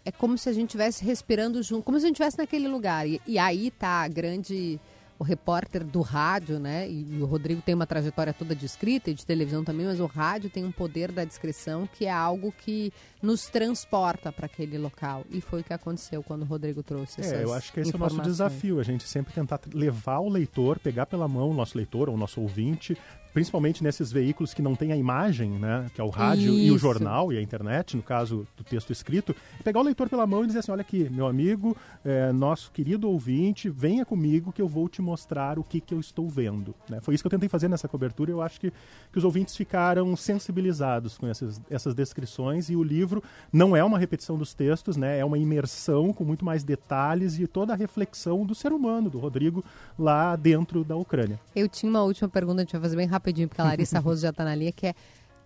É 0.04 0.10
como 0.10 0.36
se 0.36 0.48
a 0.48 0.52
gente 0.52 0.70
estivesse 0.70 1.04
respirando 1.04 1.62
junto, 1.62 1.84
como 1.84 1.98
se 1.98 2.04
a 2.04 2.08
gente 2.08 2.16
estivesse 2.16 2.38
naquele 2.38 2.66
lugar. 2.66 3.06
E, 3.06 3.20
e 3.26 3.38
aí 3.38 3.70
tá 3.70 4.02
a 4.02 4.08
grande 4.08 4.80
o 5.22 5.24
repórter 5.24 5.84
do 5.84 6.00
rádio, 6.00 6.58
né? 6.58 6.88
E, 6.88 7.06
e, 7.14 7.22
o 7.22 7.26
Rodrigo 7.26 7.62
tem 7.62 7.76
uma 7.76 7.86
trajetória 7.86 8.32
toda 8.32 8.56
de 8.56 8.66
escrita 8.66 9.08
e 9.08 9.14
de 9.14 9.24
televisão 9.24 9.62
também, 9.62 9.86
mas 9.86 10.00
o 10.00 10.06
rádio 10.06 10.50
tem 10.50 10.64
um 10.64 10.72
poder 10.72 11.12
da 11.12 11.24
descrição 11.24 11.86
que 11.86 12.06
é 12.06 12.10
algo 12.10 12.52
que 12.52 12.92
nos 13.22 13.46
transporta 13.46 14.32
para 14.32 14.46
aquele 14.46 14.76
local. 14.78 15.24
E 15.30 15.40
foi 15.40 15.60
o 15.60 15.64
que 15.64 15.72
aconteceu 15.72 16.24
quando 16.24 16.42
o 16.42 16.44
Rodrigo 16.44 16.82
trouxe 16.82 17.20
essas 17.20 17.32
É, 17.34 17.44
eu 17.44 17.54
acho 17.54 17.72
que 17.72 17.78
esse 17.78 17.92
é 17.92 17.96
o 17.96 17.98
nosso 17.98 18.20
desafio, 18.20 18.80
a 18.80 18.82
gente 18.82 19.04
sempre 19.04 19.32
tentar 19.32 19.60
levar 19.72 20.18
o 20.18 20.28
leitor, 20.28 20.80
pegar 20.80 21.06
pela 21.06 21.28
mão 21.28 21.50
o 21.50 21.54
nosso 21.54 21.78
leitor 21.78 22.08
ou 22.08 22.16
o 22.16 22.18
nosso 22.18 22.40
ouvinte, 22.40 22.98
principalmente 23.32 23.82
nesses 23.82 24.12
veículos 24.12 24.52
que 24.52 24.62
não 24.62 24.74
têm 24.74 24.92
a 24.92 24.96
imagem, 24.96 25.50
né, 25.50 25.86
que 25.94 26.00
é 26.00 26.04
o 26.04 26.10
rádio 26.10 26.52
Isso. 26.52 26.64
e 26.64 26.70
o 26.70 26.78
jornal 26.78 27.32
e 27.32 27.38
a 27.38 27.42
internet, 27.42 27.96
no 27.96 28.02
caso 28.02 28.46
do 28.56 28.62
texto 28.62 28.92
escrito, 28.92 29.34
pegar 29.64 29.80
o 29.80 29.82
leitor 29.82 30.08
pela 30.08 30.26
mão 30.26 30.44
e 30.44 30.46
dizer 30.46 30.60
assim, 30.60 30.72
olha 30.72 30.82
aqui, 30.82 31.08
meu 31.10 31.26
amigo, 31.26 31.76
é, 32.04 32.32
nosso 32.32 32.70
querido 32.70 33.08
ouvinte, 33.08 33.70
venha 33.70 34.04
comigo 34.04 34.52
que 34.52 34.60
eu 34.60 34.68
vou 34.68 34.88
te 34.88 35.00
mostrar 35.00 35.58
o 35.58 35.64
que, 35.64 35.80
que 35.80 35.94
eu 35.94 36.00
estou 36.00 36.28
vendo. 36.28 36.74
Né? 36.88 37.00
Foi 37.00 37.14
isso 37.14 37.22
que 37.22 37.26
eu 37.26 37.30
tentei 37.30 37.48
fazer 37.48 37.68
nessa 37.68 37.88
cobertura 37.88 38.30
e 38.30 38.34
eu 38.34 38.42
acho 38.42 38.60
que, 38.60 38.70
que 38.70 39.18
os 39.18 39.24
ouvintes 39.24 39.56
ficaram 39.56 40.14
sensibilizados 40.14 41.16
com 41.16 41.26
essas, 41.26 41.60
essas 41.70 41.94
descrições 41.94 42.68
e 42.68 42.76
o 42.76 42.82
livro 42.82 43.22
não 43.52 43.74
é 43.74 43.82
uma 43.82 43.98
repetição 43.98 44.36
dos 44.36 44.52
textos, 44.52 44.96
né, 44.96 45.18
é 45.18 45.24
uma 45.24 45.38
imersão 45.38 46.12
com 46.12 46.24
muito 46.24 46.44
mais 46.44 46.64
detalhes 46.64 47.38
e 47.38 47.46
toda 47.46 47.72
a 47.72 47.76
reflexão 47.76 48.44
do 48.44 48.54
ser 48.54 48.72
humano, 48.72 49.08
do 49.08 49.18
Rodrigo, 49.18 49.64
lá 49.98 50.36
dentro 50.36 50.84
da 50.84 50.96
Ucrânia. 50.96 51.40
Eu 51.56 51.68
tinha 51.68 51.88
uma 51.88 52.02
última 52.02 52.28
pergunta, 52.28 52.60
a 52.60 52.64
gente 52.64 52.72
vai 52.72 52.80
fazer 52.80 52.96
bem 52.96 53.06
rápido 53.06 53.21
rapidinho, 53.22 53.48
porque 53.48 53.60
a 53.60 53.64
Larissa 53.64 54.00
Rosa 54.00 54.22
já 54.22 54.30
está 54.30 54.44
na 54.44 54.54
linha, 54.54 54.72
que 54.72 54.88
é 54.88 54.94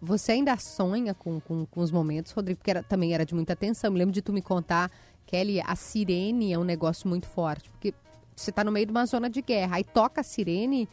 você 0.01 0.33
ainda 0.33 0.57
sonha 0.57 1.15
com, 1.15 1.41
com, 1.41 1.67
com 1.67 1.81
os 1.81 1.91
momentos, 1.91 2.33
Rodrigo, 2.33 2.59
porque 2.59 2.71
era, 2.71 2.83
também 2.83 3.15
era 3.15 3.25
de 3.25 3.35
muita 3.35 3.53
atenção. 3.53 3.91
Me 3.91 3.99
lembro 3.99 4.13
de 4.13 4.23
tu 4.23 4.33
me 4.33 4.43
contar, 4.43 4.91
Kelly, 5.27 5.61
a 5.61 5.77
sirene 5.77 6.53
é 6.53 6.59
um 6.59 6.65
negócio 6.65 7.09
muito 7.09 7.27
forte, 7.27 7.71
porque 7.71 7.95
você 8.35 8.51
está 8.51 8.65
no 8.65 8.73
meio 8.73 8.87
de 8.87 8.93
uma 8.93 9.07
zona 9.07 9.29
de 9.29 9.41
guerra, 9.43 9.77
aí 9.77 9.85
toca 9.85 10.21
a 10.21 10.25
sirene, 10.25 10.89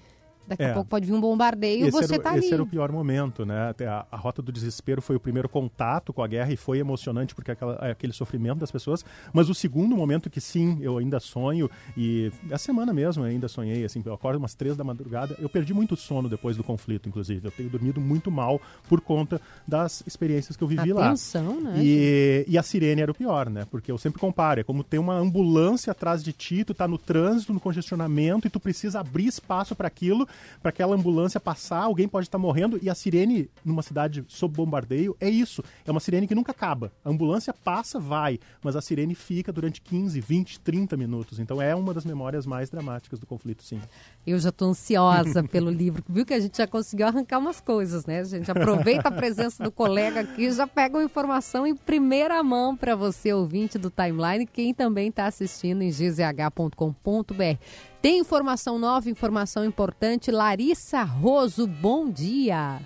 Daqui 0.48 0.64
é. 0.64 0.72
a 0.72 0.74
pouco 0.74 0.90
pode 0.90 1.06
vir 1.06 1.14
um 1.14 1.22
bombardeio 1.22 1.88
e 1.88 1.92
você 1.92 2.16
está 2.16 2.32
ali. 2.32 2.40
Esse 2.40 2.54
era 2.54 2.62
o 2.62 2.68
pior 2.68 2.92
momento, 2.92 3.46
né? 3.46 3.70
Até 3.70 3.88
a, 3.88 4.06
a, 4.12 4.18
rota 4.18 4.42
do 4.42 4.52
desespero 4.52 5.02
foi 5.02 5.16
o 5.16 5.20
primeiro 5.20 5.48
contato 5.48 6.12
com 6.12 6.22
a 6.22 6.28
guerra 6.28 6.52
e 6.52 6.58
foi 6.58 6.80
emocionante 6.80 7.34
porque 7.34 7.52
aquela, 7.52 7.76
aquele 7.76 8.14
sofrimento 8.14 8.60
das 8.60 8.72
pessoas. 8.72 9.06
Mas 9.32 9.50
o 9.50 9.56
segundo 9.56 9.96
momento 9.96 10.30
que 10.30 10.42
sim, 10.42 10.80
eu 10.82 10.98
ainda 10.98 11.20
sonho 11.20 11.70
e 11.96 12.32
a 12.52 12.58
semana 12.58 12.94
mesmo 12.94 13.24
eu 13.24 13.30
ainda 13.30 13.48
sonhei, 13.48 13.86
assim, 13.86 14.02
eu 14.06 14.14
acordo 14.14 14.38
umas 14.38 14.54
três 14.54 14.76
da 14.76 14.84
madrugada. 14.84 15.36
Eu 15.40 15.48
perdi 15.48 15.74
muito 15.74 15.96
sono 15.96 16.28
depois 16.28 16.58
do 16.58 16.64
conflito, 16.64 17.08
inclusive. 17.08 17.48
Eu 17.48 17.52
tenho 17.52 17.70
dormido 17.70 18.02
muito 18.02 18.30
mal 18.30 18.62
por 18.90 19.00
conta 19.00 19.40
das 19.68 20.04
experiências 20.06 20.58
que 20.58 20.64
eu 20.64 20.68
vivi 20.68 20.92
a 20.92 20.96
lá. 20.96 21.10
Tensão, 21.10 21.62
né? 21.62 21.76
E, 21.78 22.46
e, 22.48 22.58
a 22.58 22.64
sirene 22.64 23.02
era 23.02 23.12
o 23.12 23.16
pior, 23.16 23.50
né? 23.50 23.66
Porque 23.70 23.92
eu 23.92 23.98
sempre 23.98 24.20
comparo, 24.20 24.60
é 24.60 24.64
como 24.64 24.84
ter 24.84 24.98
uma 24.98 25.16
ambulância 25.16 25.92
atrás 25.92 26.24
de 26.24 26.34
ti, 26.34 26.64
tu 26.64 26.74
tá 26.74 26.88
no 26.88 26.98
trânsito, 26.98 27.54
no 27.54 27.60
congestionamento 27.60 28.48
e 28.48 28.50
tu 28.50 28.60
precisa 28.60 29.00
abrir 29.00 29.28
espaço 29.28 29.76
para 29.76 29.88
aquilo 29.88 30.28
para 30.62 30.70
aquela 30.70 30.96
ambulância 30.96 31.40
passar, 31.40 31.84
alguém 31.84 32.08
pode 32.08 32.28
estar 32.28 32.38
tá 32.38 32.42
morrendo 32.42 32.80
e 32.82 32.90
a 32.90 32.96
sirene 32.96 33.50
numa 33.64 33.82
cidade 33.82 34.24
sob 34.28 34.56
bombardeio 34.56 35.16
é 35.20 35.30
isso, 35.30 35.64
é 35.86 35.92
uma 35.92 36.00
sirene 36.00 36.28
que 36.28 36.36
nunca 36.36 36.52
acaba. 36.52 36.92
A 37.04 37.10
ambulância 37.10 37.54
passa, 37.54 38.00
vai, 38.00 38.40
mas 38.62 38.76
a 38.76 38.82
sirene 38.82 39.16
fica 39.16 39.52
durante 39.52 39.82
15, 39.82 40.20
20, 40.20 40.60
30 40.60 40.98
minutos. 40.98 41.40
Então 41.40 41.62
é 41.62 41.76
uma 41.76 41.94
das 41.94 42.06
memórias 42.06 42.46
mais 42.46 42.70
dramáticas 42.70 43.20
do 43.20 43.26
conflito, 43.26 43.64
sim. 43.64 43.82
Eu 44.26 44.40
já 44.40 44.50
estou 44.50 44.70
ansiosa 44.70 45.44
pelo 45.48 45.70
livro. 45.70 46.04
Viu 46.08 46.26
que 46.26 46.34
a 46.34 46.40
gente 46.40 46.58
já 46.58 46.68
conseguiu 46.68 47.08
arrancar 47.08 47.40
umas 47.40 47.60
coisas, 47.60 48.06
né? 48.06 48.24
Gente 48.24 48.50
aproveita 48.50 49.10
a 49.10 49.12
presença 49.12 49.64
do 49.64 49.72
colega 49.72 50.22
aqui, 50.22 50.52
já 50.52 50.66
pega 50.66 50.98
uma 50.98 51.04
informação 51.04 51.68
em 51.68 51.76
primeira 51.76 52.42
mão 52.44 52.76
para 52.76 52.96
você, 52.96 53.34
ouvinte 53.34 53.78
do 53.78 53.90
Timeline, 53.90 54.46
quem 54.46 54.74
também 54.74 55.10
está 55.10 55.26
assistindo 55.26 55.82
em 55.82 55.90
gzh.com.br. 55.90 57.58
Tem 58.04 58.20
informação 58.20 58.78
nova, 58.78 59.10
informação 59.10 59.64
importante. 59.64 60.30
Larissa 60.30 61.04
Roso, 61.04 61.66
bom 61.66 62.10
dia. 62.10 62.82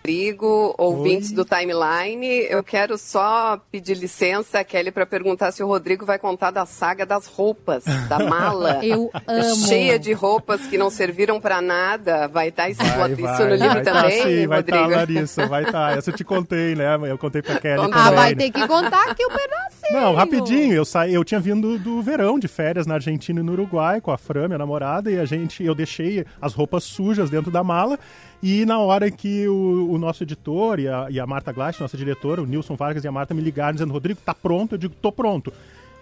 Rodrigo, 0.00 0.74
ouvintes 0.76 1.30
Oi. 1.30 1.36
do 1.36 1.44
Timeline. 1.44 2.46
Eu 2.48 2.64
quero 2.64 2.98
só 2.98 3.60
pedir 3.70 3.96
licença, 3.96 4.62
Kelly, 4.64 4.90
para 4.90 5.06
perguntar 5.06 5.52
se 5.52 5.62
o 5.62 5.68
Rodrigo 5.68 6.04
vai 6.04 6.18
contar 6.18 6.50
da 6.50 6.66
saga 6.66 7.06
das 7.06 7.26
roupas, 7.26 7.84
da 8.08 8.18
mala. 8.28 8.84
Eu 8.84 9.08
amo. 9.26 9.66
Cheia 9.66 10.00
de 10.00 10.12
roupas 10.12 10.66
que 10.66 10.76
não 10.76 10.90
serviram 10.90 11.40
para 11.40 11.62
nada. 11.62 12.26
Vai 12.26 12.48
estar 12.48 12.64
tá 12.64 12.70
isso, 12.70 12.82
vai, 12.82 13.12
isso 13.12 13.22
vai, 13.22 13.38
no 13.38 13.54
livro 13.54 13.68
vai 13.68 13.82
também, 13.84 14.18
tá, 14.18 14.28
sim, 14.28 14.46
vai 14.48 14.60
estar, 14.60 14.76
tá, 14.78 14.86
Larissa, 14.86 15.46
vai 15.46 15.62
estar. 15.62 15.90
Tá. 15.92 15.96
Essa 15.96 16.10
eu 16.10 16.16
te 16.16 16.24
contei, 16.24 16.74
né? 16.74 16.86
Eu 17.08 17.18
contei 17.18 17.40
para 17.40 17.60
Kelly 17.60 17.82
Ah, 17.84 17.88
também. 17.88 18.14
vai 18.14 18.34
ter 18.34 18.50
que 18.50 18.66
contar 18.66 19.10
aqui 19.10 19.24
o 19.24 19.28
um 19.28 19.32
Não, 19.90 20.14
rapidinho. 20.14 20.72
Eu, 20.72 20.84
sa... 20.84 21.08
eu 21.08 21.24
tinha 21.24 21.40
vindo 21.40 21.78
do 21.78 22.02
verão 22.02 22.38
de 22.38 22.48
férias 22.48 22.86
na 22.86 22.94
Argentina 22.94 23.40
e 23.40 23.42
no 23.42 23.52
Uruguai 23.52 24.00
com 24.00 24.10
a 24.10 24.18
Fran, 24.18 24.48
minha 24.48 24.58
namorada, 24.58 25.10
e 25.10 25.18
a 25.18 25.24
gente, 25.24 25.62
eu 25.64 25.74
deixei 25.74 26.24
as 26.40 26.54
roupas 26.54 26.84
sujas 26.84 27.30
dentro 27.30 27.50
da 27.50 27.62
mala 27.62 27.98
e 28.42 28.66
na 28.66 28.78
hora 28.78 29.10
que 29.10 29.48
o, 29.48 29.90
o 29.90 29.98
nosso 29.98 30.22
editor 30.22 30.78
e 30.78 30.88
a, 30.88 31.06
e 31.10 31.18
a 31.18 31.26
Marta 31.26 31.52
Glass, 31.52 31.78
nossa 31.78 31.96
diretora, 31.96 32.42
o 32.42 32.46
Nilson 32.46 32.76
Vargas 32.76 33.04
e 33.04 33.08
a 33.08 33.12
Marta 33.12 33.32
me 33.32 33.40
ligaram 33.40 33.74
dizendo, 33.74 33.92
Rodrigo, 33.92 34.20
tá 34.24 34.34
pronto? 34.34 34.74
Eu 34.74 34.78
digo, 34.78 34.94
tô 35.00 35.10
pronto. 35.10 35.52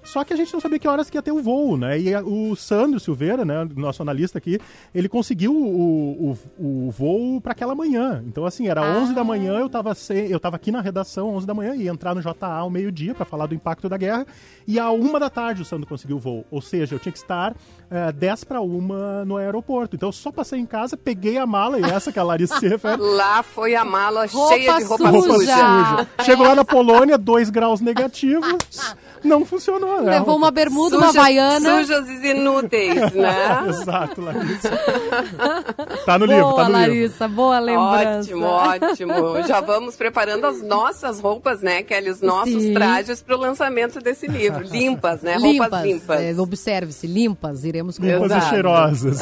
Só 0.05 0.23
que 0.23 0.35
a 0.35 0.37
gente 0.37 0.53
não 0.53 0.61
sabia 0.61 0.79
que 0.79 0.87
horas 0.87 1.09
que 1.09 1.17
ia 1.17 1.23
ter 1.23 1.33
o 1.33 1.43
voo, 1.43 1.77
né? 1.77 1.99
E 1.99 2.15
o 2.17 2.55
Sandro 2.55 3.01
Silveira, 3.01 3.45
né, 3.45 3.67
nosso 3.75 4.03
analista 4.03 4.39
aqui, 4.39 4.61
ele 4.95 5.09
conseguiu 5.09 5.53
o, 5.55 6.37
o, 6.59 6.87
o 6.87 6.91
voo 6.91 7.41
para 7.41 7.53
aquela 7.53 7.75
manhã. 7.75 8.23
Então, 8.27 8.45
assim, 8.45 8.69
era 8.69 8.83
ah. 8.83 8.99
11 8.99 9.15
da 9.15 9.25
manhã, 9.25 9.59
eu 9.59 9.69
tava, 9.69 9.95
se, 9.95 10.31
eu 10.31 10.39
tava 10.39 10.57
aqui 10.57 10.71
na 10.71 10.81
redação 10.81 11.35
11 11.35 11.47
da 11.47 11.55
manhã, 11.55 11.75
ia 11.75 11.91
entrar 11.91 12.15
no 12.15 12.21
JA 12.21 12.35
ao 12.47 12.69
meio-dia 12.69 13.15
para 13.15 13.25
falar 13.25 13.47
do 13.47 13.55
impacto 13.55 13.89
da 13.89 13.97
guerra. 13.97 14.27
E 14.67 14.79
a 14.79 14.91
uma 14.91 15.19
da 15.19 15.31
tarde 15.31 15.63
o 15.63 15.65
Sandro 15.65 15.89
conseguiu 15.89 16.17
o 16.17 16.21
voo. 16.21 16.45
Ou 16.51 16.61
seja, 16.61 16.95
eu 16.95 16.99
tinha 16.99 17.13
que 17.13 17.19
estar 17.19 17.55
é, 17.91 18.13
10 18.13 18.45
para 18.45 18.61
uma 18.61 19.25
no 19.25 19.37
aeroporto. 19.39 19.97
Então, 19.97 20.11
eu 20.11 20.13
só 20.13 20.31
passei 20.31 20.61
em 20.61 20.67
casa, 20.67 20.97
peguei 20.97 21.39
a 21.39 21.47
mala, 21.47 21.81
e 21.81 21.85
essa 21.85 22.13
que 22.13 22.19
a 22.19 22.23
Larissa 22.23 22.59
refere. 22.59 23.01
Lá 23.01 23.43
foi 23.43 23.75
a 23.75 23.85
mala 23.85 24.27
roupa 24.27 24.55
cheia 24.55 24.79
de 24.79 24.85
roupa 24.85 25.11
suja. 25.11 25.21
Roupa 25.21 25.39
suja. 25.39 26.09
Chegou 26.25 26.47
lá 26.47 26.55
na 26.55 26.65
Polônia, 26.65 27.17
2 27.17 27.51
graus 27.51 27.81
negativos 27.81 28.95
não 29.25 29.45
funcionou. 29.45 29.94
Né? 30.03 30.19
Levou 30.19 30.37
uma 30.37 30.51
bermuda, 30.51 30.97
Suja, 30.97 31.07
uma 31.07 31.13
baiana. 31.13 31.81
Sujas 31.81 32.09
e 32.09 32.27
inúteis, 32.29 32.95
né? 33.13 33.65
Exato, 33.69 34.21
Larissa. 34.21 34.71
tá 36.07 36.19
no 36.19 36.27
boa, 36.27 36.37
livro, 36.39 36.55
tá 36.55 36.65
no 36.65 36.73
Larissa, 36.73 37.25
livro. 37.27 37.37
boa 37.37 37.59
lembrança. 37.59 38.35
Ótimo, 38.35 38.47
ótimo. 38.47 39.43
Já 39.47 39.61
vamos 39.61 39.97
preparando 39.97 40.47
as 40.47 40.63
nossas 40.63 41.21
roupas, 41.21 41.61
né, 41.61 41.83
Kelly? 41.83 42.11
Os 42.11 42.21
nossos 42.21 42.63
Sim. 42.63 42.75
trajes 42.75 43.23
para 43.23 43.37
o 43.37 43.39
lançamento 43.39 44.01
desse 44.01 44.27
livro. 44.27 44.63
Limpas, 44.69 45.23
né? 45.23 45.37
Limpas, 45.37 45.71
roupas 45.71 45.85
limpas. 45.85 46.21
É, 46.21 46.35
Observe-se, 46.41 47.07
limpas, 47.07 47.65
iremos 47.65 47.99
com 47.99 48.05
Limpas 48.05 48.31
Exato. 48.31 48.47
e 48.47 48.49
cheirosas. 48.49 49.19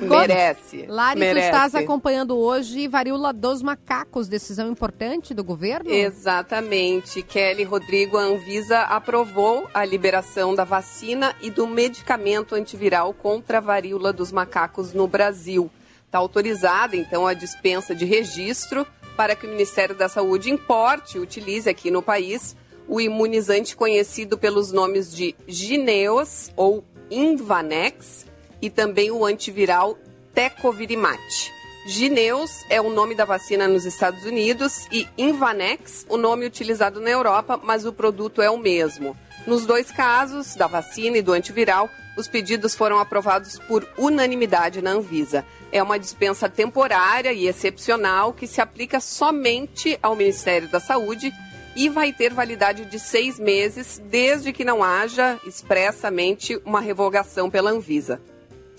Merece. 0.00 0.86
Larissa, 0.88 1.18
Merece. 1.18 1.46
estás 1.46 1.74
acompanhando 1.74 2.38
hoje 2.38 2.88
varíola 2.88 3.32
dos 3.32 3.62
macacos, 3.62 4.28
decisão 4.28 4.68
importante 4.70 5.34
do 5.34 5.44
governo? 5.44 5.90
Exatamente. 5.90 7.22
Kelly 7.22 7.64
Rodrigo, 7.64 8.16
a 8.16 8.22
Anvisa 8.22 8.60
Anvisa 8.60 8.82
aprovou 9.40 9.70
a 9.72 9.86
liberação 9.86 10.54
da 10.54 10.64
vacina 10.64 11.34
e 11.40 11.50
do 11.50 11.66
medicamento 11.66 12.54
antiviral 12.54 13.14
contra 13.14 13.56
a 13.56 13.60
varíola 13.60 14.12
dos 14.12 14.30
macacos 14.30 14.92
no 14.92 15.06
Brasil. 15.06 15.70
Está 16.04 16.18
autorizada, 16.18 16.94
então, 16.94 17.26
a 17.26 17.32
dispensa 17.32 17.94
de 17.94 18.04
registro 18.04 18.86
para 19.16 19.34
que 19.34 19.46
o 19.46 19.50
Ministério 19.50 19.94
da 19.94 20.10
Saúde 20.10 20.50
importe 20.50 21.16
e 21.16 21.20
utilize 21.20 21.70
aqui 21.70 21.90
no 21.90 22.02
país 22.02 22.54
o 22.86 23.00
imunizante 23.00 23.74
conhecido 23.74 24.36
pelos 24.36 24.72
nomes 24.72 25.14
de 25.14 25.34
Gineos 25.46 26.50
ou 26.54 26.84
Invanex 27.10 28.26
e 28.60 28.68
também 28.68 29.10
o 29.10 29.24
antiviral 29.24 29.96
Tecovirimat. 30.34 31.18
Gineus 31.86 32.50
é 32.68 32.78
o 32.78 32.90
nome 32.90 33.14
da 33.14 33.24
vacina 33.24 33.66
nos 33.66 33.86
Estados 33.86 34.24
Unidos 34.24 34.86
e 34.92 35.08
Invanex, 35.16 36.04
o 36.10 36.18
nome 36.18 36.44
utilizado 36.44 37.00
na 37.00 37.08
Europa, 37.08 37.58
mas 37.62 37.86
o 37.86 37.92
produto 37.92 38.42
é 38.42 38.50
o 38.50 38.58
mesmo. 38.58 39.16
Nos 39.50 39.66
dois 39.66 39.90
casos, 39.90 40.54
da 40.54 40.68
vacina 40.68 41.18
e 41.18 41.22
do 41.22 41.32
antiviral, 41.32 41.90
os 42.16 42.28
pedidos 42.28 42.72
foram 42.72 43.00
aprovados 43.00 43.58
por 43.58 43.84
unanimidade 43.98 44.80
na 44.80 44.92
Anvisa. 44.92 45.44
É 45.72 45.82
uma 45.82 45.98
dispensa 45.98 46.48
temporária 46.48 47.32
e 47.32 47.48
excepcional 47.48 48.32
que 48.32 48.46
se 48.46 48.60
aplica 48.60 49.00
somente 49.00 49.98
ao 50.00 50.14
Ministério 50.14 50.68
da 50.68 50.78
Saúde 50.78 51.32
e 51.74 51.88
vai 51.88 52.12
ter 52.12 52.32
validade 52.32 52.84
de 52.84 53.00
seis 53.00 53.40
meses, 53.40 54.00
desde 54.08 54.52
que 54.52 54.64
não 54.64 54.84
haja 54.84 55.36
expressamente 55.44 56.56
uma 56.64 56.80
revogação 56.80 57.50
pela 57.50 57.72
Anvisa. 57.72 58.22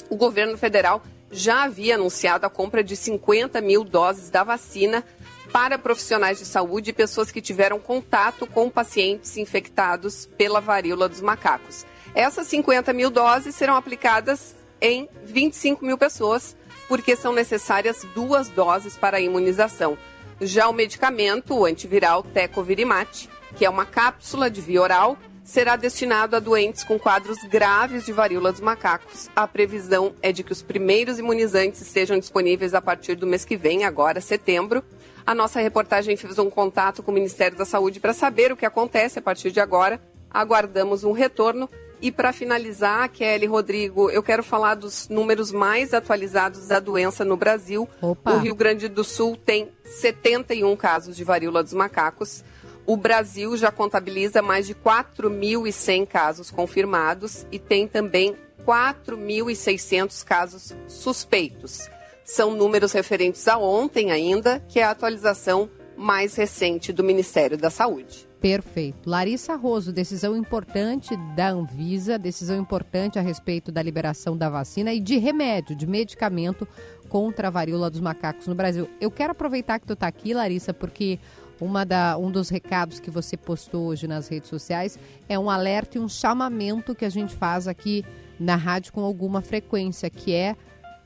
O 0.10 0.16
governo 0.16 0.58
federal 0.58 1.04
já 1.30 1.64
havia 1.64 1.96
anunciado 1.96 2.46
a 2.46 2.50
compra 2.50 2.82
de 2.82 2.96
50 2.96 3.60
mil 3.60 3.84
doses 3.84 4.30
da 4.30 4.46
vacina 4.46 5.04
para 5.52 5.78
profissionais 5.78 6.40
de 6.40 6.46
saúde 6.46 6.90
e 6.90 6.94
pessoas 6.94 7.32
que 7.32 7.42
tiveram 7.42 7.80
contato 7.80 8.48
com 8.48 8.70
pacientes 8.70 9.38
infectados 9.38 10.26
pela 10.38 10.62
varíola 10.62 11.10
dos 11.10 11.22
macacos. 11.22 11.86
Essas 12.16 12.48
50 12.48 12.94
mil 12.94 13.10
doses 13.10 13.56
serão 13.56 13.76
aplicadas 13.76 14.56
em 14.80 15.08
25 15.24 15.86
mil 15.86 15.98
pessoas, 15.98 16.56
porque 16.88 17.16
são 17.16 17.34
necessárias 17.34 18.06
duas 18.16 18.50
doses 18.50 18.98
para 18.98 19.18
a 19.18 19.22
imunização. 19.22 19.98
Já 20.40 20.68
o 20.68 20.74
medicamento, 20.74 21.54
o 21.54 21.66
antiviral 21.66 22.24
Tecovirimat, 22.24 23.28
que 23.56 23.66
é 23.66 23.70
uma 23.70 23.86
cápsula 23.86 24.50
de 24.50 24.60
via 24.60 24.82
oral, 24.82 25.18
será 25.44 25.76
destinado 25.76 26.36
a 26.36 26.40
doentes 26.40 26.84
com 26.84 26.98
quadros 26.98 27.38
graves 27.44 28.06
de 28.06 28.14
varíola 28.14 28.52
dos 28.52 28.62
macacos. 28.62 29.30
A 29.36 29.48
previsão 29.48 30.14
é 30.22 30.32
de 30.32 30.44
que 30.44 30.52
os 30.52 30.62
primeiros 30.62 31.20
imunizantes 31.20 31.82
estejam 31.82 32.18
disponíveis 32.18 32.74
a 32.74 32.82
partir 32.82 33.16
do 33.16 33.28
mês 33.28 33.46
que 33.46 33.58
vem, 33.58 33.84
agora 33.84 34.22
setembro. 34.22 34.84
A 35.26 35.36
nossa 35.36 35.60
reportagem 35.60 36.16
fez 36.18 36.40
um 36.40 36.50
contato 36.50 37.04
com 37.04 37.12
o 37.12 37.14
Ministério 37.14 37.58
da 37.58 37.66
Saúde 37.66 38.00
para 38.00 38.14
saber 38.14 38.52
o 38.52 38.58
que 38.58 38.66
acontece 38.66 39.20
a 39.20 39.22
partir 39.22 39.52
de 39.52 39.60
agora. 39.60 40.02
Aguardamos 40.30 41.04
um 41.04 41.12
retorno. 41.12 41.70
E 42.02 42.12
para 42.12 42.34
finalizar, 42.34 43.08
Kelly 43.10 43.46
Rodrigo, 43.46 44.10
eu 44.10 44.24
quero 44.24 44.42
falar 44.42 44.74
dos 44.74 45.08
números 45.08 45.52
mais 45.52 45.94
atualizados 45.94 46.68
da 46.68 46.80
doença 46.80 47.24
no 47.24 47.38
Brasil. 47.38 47.88
Opa. 48.02 48.34
O 48.34 48.38
Rio 48.40 48.56
Grande 48.56 48.88
do 48.88 49.04
Sul 49.04 49.38
tem 49.38 49.70
71 49.84 50.76
casos 50.76 51.16
de 51.16 51.24
varíola 51.24 51.62
dos 51.62 51.74
macacos. 51.74 52.44
O 52.88 52.98
Brasil 52.98 53.56
já 53.56 53.72
contabiliza 53.72 54.42
mais 54.42 54.66
de 54.66 54.74
4.100 54.74 56.08
casos 56.08 56.50
confirmados 56.50 57.46
e 57.52 57.60
tem 57.60 57.88
também 57.88 58.36
4.600 58.66 60.26
casos 60.26 60.74
suspeitos. 60.88 61.88
São 62.24 62.56
números 62.56 62.92
referentes 62.92 63.48
a 63.48 63.58
ontem 63.58 64.12
ainda, 64.12 64.60
que 64.68 64.80
é 64.80 64.84
a 64.84 64.92
atualização 64.92 65.70
mais 65.98 66.36
recente 66.36 66.92
do 66.92 67.04
Ministério 67.04 67.58
da 67.58 67.70
Saúde. 67.70 68.28
Perfeito. 68.40 69.08
Larissa 69.08 69.56
Roso, 69.56 69.94
decisão 69.94 70.36
importante 70.36 71.16
da 71.36 71.50
Anvisa, 71.50 72.18
decisão 72.18 72.60
importante 72.60 73.20
a 73.20 73.22
respeito 73.22 73.72
da 73.72 73.84
liberação 73.84 74.36
da 74.36 74.50
vacina 74.50 74.92
e 74.92 75.00
de 75.00 75.18
remédio, 75.18 75.76
de 75.76 75.86
medicamento 75.86 76.68
contra 77.08 77.50
a 77.50 77.52
varíola 77.52 77.88
dos 77.88 78.00
macacos 78.00 78.48
no 78.48 78.56
Brasil. 78.56 78.90
Eu 79.00 79.12
quero 79.12 79.34
aproveitar 79.34 79.80
que 79.80 79.86
tu 79.86 79.94
está 79.94 80.08
aqui, 80.08 80.34
Larissa, 80.34 80.74
porque 80.74 81.20
uma 81.60 81.86
da, 81.86 82.18
um 82.18 82.32
dos 82.32 82.50
recados 82.50 83.00
que 83.00 83.12
você 83.12 83.38
postou 83.38 83.88
hoje 83.88 84.08
nas 84.08 84.28
redes 84.28 84.50
sociais 84.50 84.98
é 85.30 85.38
um 85.38 85.48
alerta 85.48 86.00
e 86.00 86.02
um 86.02 86.10
chamamento 86.10 86.96
que 86.96 87.06
a 87.06 87.10
gente 87.10 87.36
faz 87.36 87.68
aqui 87.68 88.04
na 88.40 88.56
rádio 88.56 88.92
com 88.92 89.02
alguma 89.02 89.42
frequência, 89.42 90.10
que 90.10 90.34
é 90.34 90.56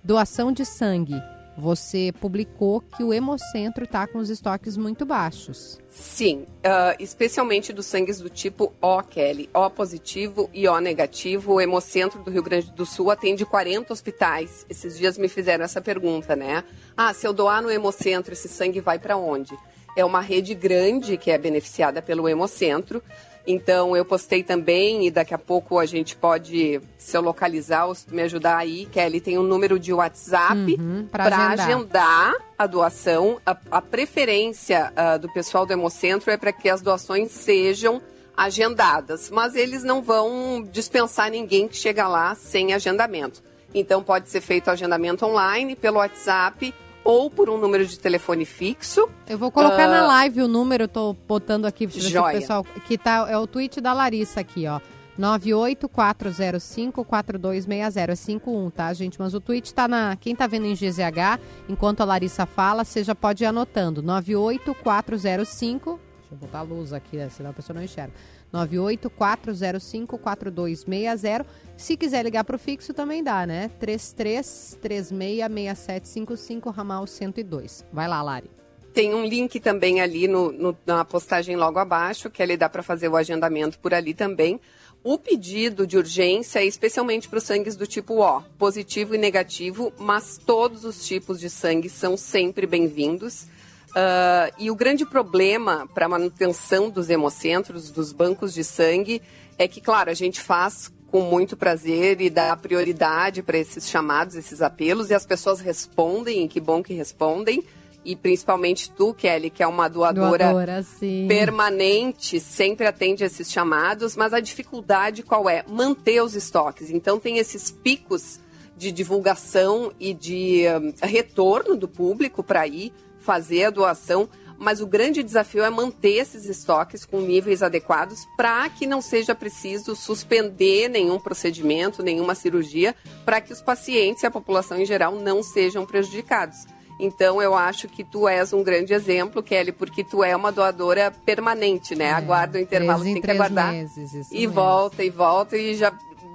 doação 0.06 0.52
de 0.52 0.64
sangue. 0.64 1.20
Você 1.58 2.14
publicou 2.20 2.82
que 2.82 3.04
o 3.04 3.14
Hemocentro 3.14 3.86
está 3.86 4.06
com 4.06 4.20
os 4.20 4.30
estoques 4.30 4.78
muito 4.78 5.06
baixos. 5.06 5.80
Sim, 5.90 6.46
uh, 6.60 6.96
especialmente 7.00 7.72
dos 7.72 7.86
sangues 7.86 8.20
do 8.20 8.30
tipo 8.30 8.74
O, 8.82 9.02
Kelly. 9.02 9.50
O 9.54 9.70
positivo 9.70 10.50
e 10.54 10.68
O 10.68 10.80
negativo. 10.80 11.54
O 11.54 11.62
Hemocentro 11.62 12.22
do 12.22 12.30
Rio 12.30 12.44
Grande 12.44 12.72
do 12.72 12.86
Sul 12.86 13.10
atende 13.10 13.46
40 13.46 13.92
hospitais. 13.92 14.66
Esses 14.70 14.98
dias 14.98 15.18
me 15.18 15.30
fizeram 15.30 15.64
essa 15.64 15.82
pergunta, 15.82 16.36
né? 16.36 16.64
Ah, 16.96 17.14
se 17.14 17.26
eu 17.26 17.34
doar 17.34 17.64
no 17.64 17.72
Hemocentro, 17.72 18.34
esse 18.34 18.50
sangue 18.50 18.82
vai 18.82 19.00
para 19.00 19.18
onde? 19.18 19.58
É 19.98 20.04
uma 20.04 20.20
rede 20.20 20.54
grande 20.54 21.16
que 21.18 21.32
é 21.32 21.38
beneficiada 21.38 22.02
pelo 22.02 22.28
Hemocentro. 22.28 23.02
Então 23.48 23.96
eu 23.96 24.04
postei 24.04 24.42
também 24.44 25.06
e 25.06 25.12
daqui 25.12 25.34
a 25.34 25.38
pouco 25.38 25.78
a 25.78 25.86
gente 25.86 26.16
pode, 26.16 26.82
se 26.98 27.16
eu 27.16 27.22
localizar, 27.22 27.88
me 28.10 28.24
ajudar 28.24 28.58
aí, 28.58 28.88
Kelly, 28.88 29.22
tem 29.22 29.38
um 29.38 29.44
número 29.44 29.78
de 29.78 29.94
WhatsApp 29.94 30.76
Uhum, 30.80 31.08
para 31.12 31.26
agendar. 31.26 31.68
agendar 31.68 32.34
a 32.58 32.66
doação. 32.68 33.40
A, 33.46 33.56
a 33.70 33.82
preferência 33.82 34.92
ah, 34.96 35.18
do 35.18 35.32
pessoal 35.32 35.66
do 35.66 35.74
Hemocentro 35.74 36.32
é 36.32 36.38
para 36.38 36.52
que 36.52 36.68
as 36.70 36.82
doações 36.82 37.32
sejam 37.32 38.02
agendadas, 38.36 39.30
mas 39.30 39.56
eles 39.56 39.84
não 39.84 40.02
vão 40.02 40.64
dispensar 40.72 41.30
ninguém 41.30 41.68
que 41.68 41.76
chega 41.76 42.08
lá 42.08 42.36
sem 42.36 42.74
agendamento. 42.74 43.42
Então 43.74 44.02
pode 44.02 44.30
ser 44.30 44.42
feito 44.42 44.68
o 44.68 44.72
agendamento 44.72 45.26
online 45.26 45.76
pelo 45.76 45.98
WhatsApp 45.98 46.74
ou 47.06 47.30
por 47.30 47.50
um 47.50 47.58
número 47.58 47.86
de 47.86 47.98
telefone 47.98 48.44
fixo. 48.44 49.08
Eu 49.30 49.38
vou 49.38 49.50
colocar 49.52 49.86
Ah. 49.86 50.02
na 50.02 50.08
live 50.08 50.42
o 50.42 50.48
número, 50.50 50.84
eu 50.84 50.88
tô 50.90 51.14
botando 51.28 51.66
aqui 51.66 51.86
o 51.86 51.90
Joia. 51.90 52.40
pessoal. 52.40 52.66
Que 52.88 52.98
tá, 52.98 53.26
é 53.30 53.38
o 53.38 53.48
tweet 53.48 53.80
da 53.80 53.94
Larissa 53.94 54.42
aqui, 54.42 54.68
ó. 54.68 54.82
98405-4260. 55.18 58.12
É 58.12 58.16
51, 58.16 58.70
tá, 58.70 58.94
gente? 58.94 59.20
Mas 59.20 59.34
o 59.34 59.40
tweet 59.40 59.74
tá 59.74 59.88
na. 59.88 60.16
Quem 60.16 60.36
tá 60.36 60.48
vendo 60.48 60.66
em 60.66 60.74
GZH, 60.76 61.40
enquanto 61.70 62.02
a 62.02 62.06
Larissa 62.06 62.46
fala, 62.46 62.84
você 62.84 63.04
já 63.04 63.16
pode 63.16 63.44
ir 63.44 63.48
anotando. 63.48 64.02
98405. 64.02 66.00
Deixa 66.20 66.34
eu 66.34 66.38
botar 66.38 66.60
a 66.60 66.64
luz 66.64 66.92
aqui, 66.92 67.18
né, 67.18 67.30
senão 67.30 67.52
a 67.52 67.54
pessoa 67.54 67.76
não 67.76 67.84
enxerga. 67.84 68.14
98405-4260. 68.56 71.46
Se 71.78 71.98
quiser 71.98 72.24
ligar 72.24 72.44
pro 72.44 72.58
fixo, 72.58 72.94
também 72.94 73.24
dá, 73.24 73.46
né? 73.46 73.70
33366755, 73.82 76.74
ramal 76.74 77.06
102. 77.06 77.86
Vai 77.92 78.08
lá, 78.08 78.22
Lari. 78.22 78.50
Tem 78.94 79.14
um 79.14 79.26
link 79.26 79.60
também 79.60 80.00
ali 80.00 80.26
no, 80.28 80.52
no- 80.54 80.78
na 80.86 81.04
postagem 81.04 81.58
logo 81.58 81.78
abaixo, 81.80 82.30
que 82.30 82.42
ali 82.42 82.56
dá 82.56 82.70
para 82.70 82.82
fazer 82.82 83.10
o 83.10 83.18
agendamento 83.18 83.78
por 83.80 83.94
ali 83.94 84.14
também. 84.14 84.60
O 85.04 85.20
pedido 85.20 85.86
de 85.86 85.98
urgência 85.98 86.60
é 86.60 86.66
especialmente 86.66 87.28
para 87.28 87.38
os 87.38 87.44
sangues 87.44 87.76
do 87.76 87.86
tipo 87.86 88.24
O, 88.24 88.42
positivo 88.58 89.14
e 89.14 89.18
negativo, 89.18 89.92
mas 90.00 90.40
todos 90.44 90.84
os 90.86 91.06
tipos 91.06 91.40
de 91.40 91.50
sangue 91.50 91.90
são 91.90 92.16
sempre 92.18 92.66
bem-vindos. 92.66 93.48
Ah, 93.96 94.52
e 94.60 94.70
o 94.70 94.76
grande 94.76 95.06
problema 95.06 95.88
para 95.94 96.06
a 96.06 96.10
manutenção 96.10 96.90
dos 96.90 97.10
hemocentros, 97.10 97.90
dos 97.90 98.12
bancos 98.12 98.54
de 98.54 98.62
sangue, 98.62 99.22
é 99.58 99.70
que, 99.70 99.80
claro, 99.80 100.12
a 100.12 100.14
gente 100.14 100.42
faz 100.42 100.94
com 101.10 101.22
muito 101.22 101.56
prazer 101.56 102.20
e 102.20 102.30
dá 102.30 102.58
prioridade 102.58 103.42
para 103.42 103.58
esses 103.58 103.90
chamados, 103.90 104.36
esses 104.36 104.62
apelos, 104.62 105.10
e 105.10 105.14
as 105.14 105.26
pessoas 105.26 105.62
respondem, 105.62 106.44
e 106.44 106.48
que 106.50 106.60
bom 106.60 106.84
que 106.84 106.94
respondem. 106.94 107.64
E 108.04 108.16
principalmente 108.16 108.92
tu, 108.92 109.14
Kelly, 109.14 109.50
que 109.50 109.64
é 109.64 109.68
uma 109.68 109.88
doadora, 109.88 110.52
Doadora, 110.52 110.86
permanente, 111.28 112.40
sempre 112.40 112.86
atende 112.86 113.24
esses 113.24 113.50
chamados, 113.50 114.16
mas 114.16 114.34
a 114.34 114.40
dificuldade 114.40 115.24
qual 115.24 115.50
é? 115.50 115.64
Manter 115.68 116.22
os 116.22 116.36
estoques. 116.36 116.92
Então 116.92 117.18
tem 117.18 117.38
esses 117.40 117.72
picos 117.72 118.40
de 118.78 118.92
divulgação 118.92 119.92
e 120.00 120.14
de 120.14 120.66
hum, 120.68 120.94
retorno 121.02 121.76
do 121.76 121.88
público 121.88 122.44
para 122.44 122.68
ir 122.68 122.94
fazer 123.26 123.66
a 123.66 123.70
doação, 123.72 124.30
mas 124.58 124.80
o 124.80 124.88
grande 124.88 125.24
desafio 125.24 125.64
é 125.64 125.70
manter 125.70 126.14
esses 126.14 126.46
estoques 126.46 127.04
com 127.04 127.20
níveis 127.20 127.62
adequados 127.62 128.26
para 128.38 128.70
que 128.70 128.86
não 128.86 129.02
seja 129.02 129.36
preciso 129.36 129.96
suspender 129.96 130.88
nenhum 130.88 131.20
procedimento, 131.20 132.04
nenhuma 132.04 132.36
cirurgia, 132.36 132.96
para 133.26 133.42
que 133.42 133.52
os 133.52 133.62
pacientes 133.62 134.24
e 134.24 134.28
a 134.28 134.32
população 134.32 134.80
em 134.80 134.86
geral 134.86 135.16
não 135.16 135.44
sejam 135.44 135.86
prejudicados. 135.86 136.66
Então 136.98 137.42
eu 137.42 137.54
acho 137.54 137.90
que 137.90 138.04
tu 138.04 138.28
és 138.28 138.54
um 138.54 138.64
grande 138.64 138.94
exemplo, 138.94 139.44
Kelly, 139.44 139.74
porque 139.74 140.04
tu 140.04 140.24
é 140.24 140.34
uma 140.34 140.52
doadora 140.52 141.12
permanente, 141.26 141.94
né? 141.94 142.14
Aguarda 142.14 142.58
o 142.58 142.62
intervalo, 142.62 143.04
tem 143.04 143.22
que 143.22 143.32
aguardar. 143.32 143.74
meses, 143.74 144.32
e 144.32 144.40
mesmo. 144.40 144.54
volta, 144.54 145.04
e 145.04 145.10
volta, 145.10 145.58
e 145.58 145.76
já 145.76 145.92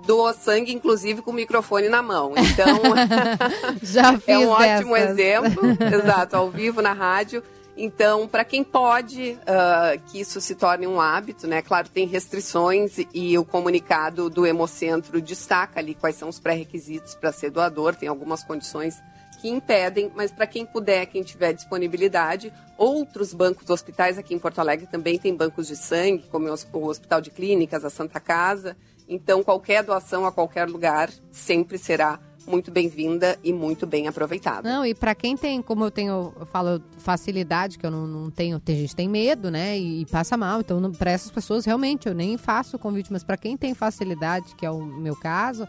doa 0.07 0.33
sangue, 0.33 0.73
inclusive 0.73 1.23
com 1.23 1.31
o 1.31 1.35
microfone 1.35 1.89
na 1.89 2.03
mão. 2.03 2.33
Então, 2.37 2.81
Já 3.83 4.19
fiz 4.19 4.23
é 4.29 4.39
um 4.39 4.49
ótimo 4.49 4.95
dessas. 4.95 5.11
exemplo, 5.11 5.63
exato, 5.95 6.37
ao 6.37 6.51
vivo 6.51 6.83
na 6.83 6.93
rádio. 6.93 7.43
Então, 7.77 8.29
para 8.29 8.45
quem 8.45 8.63
pode 8.63 9.39
ah, 9.47 9.97
que 10.11 10.21
isso 10.21 10.41
se 10.41 10.55
torne 10.55 10.87
um 10.87 11.01
hábito, 11.01 11.47
né? 11.47 11.63
Claro, 11.63 11.89
tem 11.89 12.07
restrições 12.07 12.97
e 13.15 13.39
o 13.39 13.45
comunicado 13.45 14.29
do 14.29 14.47
Hemocentro 14.47 15.21
destaca 15.21 15.81
ali 15.81 15.95
quais 15.95 16.17
são 16.17 16.29
os 16.29 16.39
pré-requisitos 16.39 17.15
para 17.15 17.33
ser 17.33 17.51
doador, 17.51 17.95
tem 17.95 18.09
algumas 18.09 18.45
condições 18.45 19.01
que 19.41 19.49
impedem, 19.49 20.13
mas 20.15 20.31
para 20.31 20.47
quem 20.47 20.67
puder, 20.67 21.07
quem 21.07 21.23
tiver 21.23 21.55
disponibilidade, 21.55 22.53
outros 22.77 23.33
bancos 23.33 23.71
hospitais 23.71 24.19
aqui 24.19 24.35
em 24.35 24.39
Porto 24.39 24.59
Alegre 24.59 24.87
também 24.87 25.19
tem 25.19 25.35
bancos 25.35 25.67
de 25.67 25.77
sangue, 25.77 26.25
como 26.31 26.47
o 26.49 26.87
Hospital 26.87 27.21
de 27.21 27.31
Clínicas, 27.31 27.85
a 27.85 27.91
Santa 27.91 28.21
Casa. 28.21 28.77
Então, 29.11 29.43
qualquer 29.43 29.83
doação 29.83 30.25
a 30.25 30.31
qualquer 30.31 30.69
lugar 30.69 31.11
sempre 31.33 31.77
será 31.77 32.21
muito 32.47 32.71
bem-vinda 32.71 33.37
e 33.43 33.53
muito 33.53 33.85
bem 33.85 34.07
aproveitada. 34.07 34.69
Não, 34.69 34.87
e 34.87 34.95
para 34.95 35.17
quem 35.17 35.37
tem, 35.37 35.61
como 35.61 35.85
eu 35.85 35.91
tenho, 35.91 36.33
eu 36.39 36.47
falo 36.47 36.81
facilidade, 36.99 37.77
que 37.77 37.85
eu 37.85 37.91
não, 37.91 38.07
não 38.07 38.31
tenho, 38.31 38.61
tem 38.61 38.77
gente 38.77 38.95
tem 38.95 39.09
medo, 39.09 39.51
né, 39.51 39.77
e, 39.77 40.07
passa 40.07 40.37
mal. 40.37 40.61
Então, 40.61 40.93
para 40.93 41.11
essas 41.11 41.31
pessoas, 41.31 41.65
realmente, 41.65 42.07
eu 42.07 42.15
nem 42.15 42.37
faço 42.39 42.79
convite, 42.79 43.13
mas 43.13 43.25
para 43.25 43.37
quem 43.37 43.57
tem 43.57 43.75
facilidade, 43.75 44.55
que 44.55 44.65
é 44.65 44.71
o 44.71 44.81
meu 44.81 45.17
caso, 45.17 45.67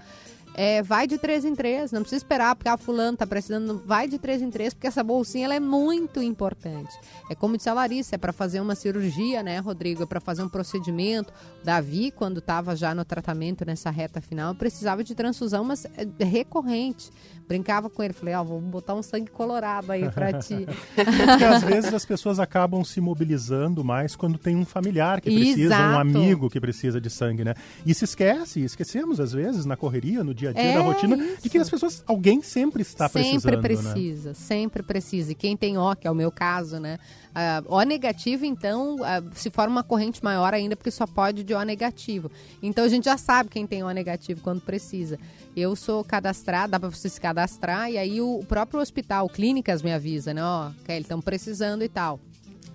é, 0.53 0.81
vai 0.83 1.07
de 1.07 1.17
três 1.17 1.45
em 1.45 1.55
três, 1.55 1.91
não 1.91 2.01
precisa 2.01 2.17
esperar, 2.17 2.55
porque 2.55 2.69
a 2.69 2.77
fulano 2.77 3.17
tá 3.17 3.25
precisando, 3.25 3.81
vai 3.85 4.07
de 4.07 4.17
três 4.17 4.41
em 4.41 4.49
três, 4.49 4.73
porque 4.73 4.87
essa 4.87 5.03
bolsinha 5.03 5.45
ela 5.45 5.55
é 5.55 5.59
muito 5.59 6.21
importante. 6.21 6.91
É 7.29 7.35
como 7.35 7.55
disse 7.55 7.69
a 7.69 7.73
Larissa, 7.73 8.15
é 8.15 8.17
para 8.17 8.33
fazer 8.33 8.59
uma 8.59 8.75
cirurgia, 8.75 9.41
né, 9.41 9.59
Rodrigo? 9.59 10.03
É 10.03 10.05
para 10.05 10.19
fazer 10.19 10.43
um 10.43 10.49
procedimento. 10.49 11.31
Davi, 11.63 12.11
quando 12.11 12.39
estava 12.39 12.75
já 12.75 12.93
no 12.93 13.05
tratamento 13.05 13.65
nessa 13.65 13.89
reta 13.89 14.19
final, 14.19 14.53
precisava 14.55 15.03
de 15.03 15.15
transfusão, 15.15 15.63
mas 15.63 15.85
é 16.19 16.23
recorrente. 16.23 17.09
Brincava 17.47 17.89
com 17.89 18.01
ele, 18.01 18.13
falei, 18.13 18.33
ó, 18.33 18.43
vou 18.43 18.61
botar 18.61 18.93
um 18.93 19.03
sangue 19.03 19.29
colorado 19.29 19.91
aí 19.91 20.09
pra 20.09 20.33
ti. 20.39 20.65
Porque 20.95 21.43
às 21.43 21.63
vezes 21.63 21.93
as 21.93 22.05
pessoas 22.05 22.39
acabam 22.39 22.83
se 22.83 23.01
mobilizando 23.01 23.83
mais 23.83 24.15
quando 24.15 24.37
tem 24.37 24.55
um 24.55 24.65
familiar 24.65 25.19
que 25.19 25.29
precisa, 25.29 25.61
um 25.61 25.65
Exato. 25.65 25.99
amigo 25.99 26.49
que 26.49 26.61
precisa 26.61 27.01
de 27.01 27.09
sangue, 27.09 27.43
né? 27.43 27.53
E 27.85 27.93
se 27.93 28.05
esquece, 28.05 28.61
esquecemos 28.61 29.19
às 29.19 29.33
vezes 29.33 29.65
na 29.65 29.75
correria, 29.75 30.23
no 30.23 30.33
dia 30.41 30.49
a 30.49 30.53
dia 30.53 30.61
É 30.63 30.73
da 30.73 30.81
rotina, 30.81 31.15
de 31.15 31.23
isso. 31.23 31.49
que 31.49 31.57
as 31.57 31.69
pessoas, 31.69 32.03
alguém 32.07 32.41
sempre 32.41 32.81
está 32.81 33.07
sempre 33.07 33.23
precisando, 33.29 33.55
né? 33.55 33.61
precisa, 33.61 34.33
sempre 34.33 34.83
precisa. 34.83 35.31
E 35.31 35.35
quem 35.35 35.55
tem 35.55 35.77
O, 35.77 35.95
que 35.95 36.07
é 36.07 36.11
o 36.11 36.15
meu 36.15 36.31
caso, 36.31 36.79
né? 36.79 36.99
Ah, 37.33 37.63
o 37.67 37.81
negativo, 37.83 38.43
então, 38.43 38.97
ah, 39.03 39.21
se 39.33 39.49
forma 39.49 39.77
uma 39.77 39.83
corrente 39.83 40.23
maior 40.23 40.53
ainda, 40.53 40.75
porque 40.75 40.91
só 40.91 41.05
pode 41.05 41.43
de 41.43 41.53
O 41.53 41.61
negativo. 41.63 42.31
Então 42.61 42.83
a 42.83 42.89
gente 42.89 43.05
já 43.05 43.17
sabe 43.17 43.49
quem 43.49 43.65
tem 43.67 43.83
O 43.83 43.91
negativo 43.91 44.41
quando 44.41 44.61
precisa. 44.61 45.19
Eu 45.55 45.75
sou 45.75 46.03
cadastrada, 46.03 46.71
dá 46.71 46.79
para 46.79 46.89
você 46.89 47.09
se 47.09 47.19
cadastrar, 47.19 47.91
e 47.91 47.97
aí 47.97 48.21
o 48.21 48.43
próprio 48.47 48.81
hospital, 48.81 49.29
clínicas 49.29 49.81
me 49.81 49.93
avisa, 49.93 50.33
né? 50.33 50.43
Ó, 50.43 50.71
Kelly, 50.85 51.01
estão 51.01 51.21
precisando 51.21 51.83
e 51.83 51.89
tal. 51.89 52.19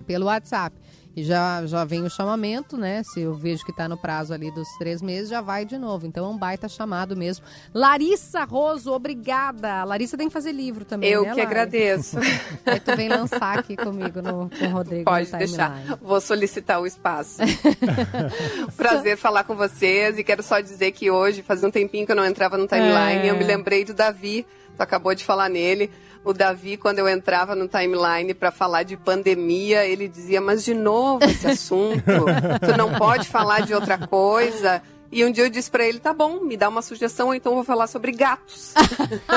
Pelo 0.06 0.26
WhatsApp. 0.26 0.76
E 1.16 1.24
já, 1.24 1.64
já 1.64 1.82
vem 1.82 2.02
o 2.02 2.10
chamamento, 2.10 2.76
né? 2.76 3.02
Se 3.02 3.22
eu 3.22 3.34
vejo 3.34 3.64
que 3.64 3.72
tá 3.74 3.88
no 3.88 3.96
prazo 3.96 4.34
ali 4.34 4.50
dos 4.50 4.68
três 4.78 5.00
meses, 5.00 5.30
já 5.30 5.40
vai 5.40 5.64
de 5.64 5.78
novo. 5.78 6.06
Então 6.06 6.26
é 6.26 6.28
um 6.28 6.36
baita 6.36 6.68
chamado 6.68 7.16
mesmo. 7.16 7.42
Larissa 7.72 8.44
Roso, 8.44 8.92
obrigada. 8.92 9.82
Larissa 9.84 10.18
tem 10.18 10.28
que 10.28 10.32
fazer 10.34 10.52
livro 10.52 10.84
também, 10.84 11.10
Eu 11.10 11.22
né, 11.22 11.30
que 11.30 11.36
Lari? 11.36 11.46
agradeço. 11.46 12.18
Aí 12.66 12.78
tu 12.78 12.94
vem 12.94 13.08
lançar 13.08 13.58
aqui 13.58 13.76
comigo 13.76 14.20
no, 14.20 14.50
com 14.50 14.66
o 14.66 14.70
Rodrigo 14.70 15.04
Pode 15.04 15.32
deixar. 15.32 15.96
Vou 16.02 16.20
solicitar 16.20 16.82
o 16.82 16.86
espaço. 16.86 17.38
Prazer 18.76 19.16
falar 19.16 19.44
com 19.44 19.56
vocês 19.56 20.18
e 20.18 20.24
quero 20.24 20.42
só 20.42 20.60
dizer 20.60 20.92
que 20.92 21.10
hoje, 21.10 21.42
fazia 21.42 21.66
um 21.66 21.70
tempinho 21.70 22.04
que 22.04 22.12
eu 22.12 22.16
não 22.16 22.26
entrava 22.26 22.58
no 22.58 22.66
timeline, 22.66 23.26
É. 23.26 23.30
eu 23.30 23.36
me 23.38 23.44
lembrei 23.44 23.84
do 23.84 23.94
Davi, 23.94 24.46
tu 24.76 24.82
acabou 24.82 25.14
de 25.14 25.24
falar 25.24 25.48
nele. 25.48 25.90
O 26.26 26.32
Davi, 26.32 26.76
quando 26.76 26.98
eu 26.98 27.08
entrava 27.08 27.54
no 27.54 27.68
timeline 27.68 28.34
para 28.34 28.50
falar 28.50 28.82
de 28.82 28.96
pandemia, 28.96 29.86
ele 29.86 30.08
dizia: 30.08 30.40
Mas 30.40 30.64
de 30.64 30.74
novo 30.74 31.24
esse 31.24 31.46
assunto, 31.46 32.02
tu 32.04 32.76
não 32.76 32.92
pode 32.94 33.28
falar 33.28 33.60
de 33.60 33.72
outra 33.72 33.96
coisa. 33.96 34.82
E 35.12 35.24
um 35.24 35.30
dia 35.30 35.44
eu 35.44 35.48
disse 35.48 35.70
para 35.70 35.86
ele, 35.86 36.00
tá 36.00 36.12
bom, 36.12 36.40
me 36.40 36.56
dá 36.56 36.68
uma 36.68 36.82
sugestão, 36.82 37.32
então 37.32 37.52
eu 37.52 37.56
vou 37.56 37.64
falar 37.64 37.86
sobre 37.86 38.10
gatos. 38.10 38.74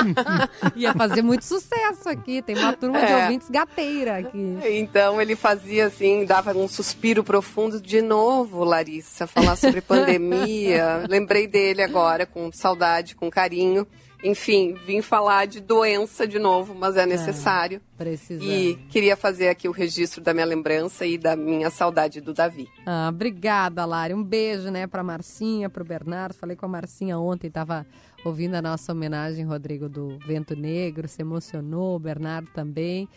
Ia 0.75 0.95
fazer 0.95 1.21
muito 1.21 1.45
sucesso 1.45 2.09
aqui, 2.09 2.41
tem 2.41 2.57
uma 2.57 2.73
turma 2.73 2.97
é. 2.97 3.05
de 3.05 3.13
ouvintes 3.13 3.49
gateira 3.51 4.17
aqui. 4.17 4.57
Então 4.65 5.21
ele 5.21 5.35
fazia 5.35 5.85
assim, 5.85 6.25
dava 6.25 6.57
um 6.57 6.67
suspiro 6.67 7.23
profundo 7.23 7.79
de 7.79 8.01
novo, 8.01 8.63
Larissa, 8.63 9.27
falar 9.27 9.55
sobre 9.55 9.79
pandemia. 9.81 11.03
Lembrei 11.07 11.45
dele 11.45 11.83
agora, 11.83 12.25
com 12.25 12.51
saudade, 12.51 13.15
com 13.15 13.29
carinho. 13.29 13.87
Enfim, 14.21 14.73
vim 14.85 15.01
falar 15.01 15.47
de 15.47 15.61
doença 15.61 16.27
de 16.27 16.37
novo, 16.37 16.75
mas 16.75 16.97
é, 16.97 17.03
é 17.03 17.05
necessário. 17.05 17.81
É, 17.95 18.03
precisa. 18.03 18.43
E 18.43 18.75
queria 18.89 19.15
fazer 19.15 19.47
aqui 19.47 19.67
o 19.67 19.71
registro 19.71 20.21
da 20.21 20.33
minha 20.33 20.45
lembrança 20.45 21.05
e 21.05 21.17
da 21.17 21.35
minha 21.37 21.69
saudade 21.69 22.19
do 22.19 22.33
Davi. 22.33 22.67
Ah, 22.85 23.07
obrigada, 23.09 23.85
Lari. 23.85 24.13
Um 24.13 24.23
beijo, 24.23 24.69
né, 24.69 24.87
para 24.87 25.01
Marcinha, 25.03 25.69
para 25.69 25.81
o 25.81 25.85
Bernardo. 25.85 26.33
Falei 26.33 26.57
com 26.57 26.65
a 26.65 26.69
Marcinha 26.69 27.17
ontem, 27.17 27.47
estava 27.47 27.85
ouvindo 28.25 28.55
a 28.55 28.61
nossa 28.61 28.91
homenagem, 28.91 29.45
Rodrigo, 29.45 29.87
do 29.87 30.19
Vento 30.19 30.53
Negro, 30.53 31.07
se 31.07 31.21
emocionou, 31.21 31.95
o 31.95 31.99
Bernardo 31.99 32.49
também. 32.53 33.07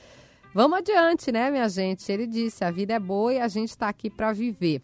Vamos 0.54 0.78
adiante, 0.78 1.32
né, 1.32 1.50
minha 1.50 1.68
gente? 1.68 2.12
Ele 2.12 2.26
disse: 2.26 2.64
a 2.64 2.70
vida 2.70 2.94
é 2.94 3.00
boa 3.00 3.32
e 3.32 3.40
a 3.40 3.48
gente 3.48 3.70
está 3.70 3.88
aqui 3.88 4.08
para 4.08 4.32
viver. 4.32 4.82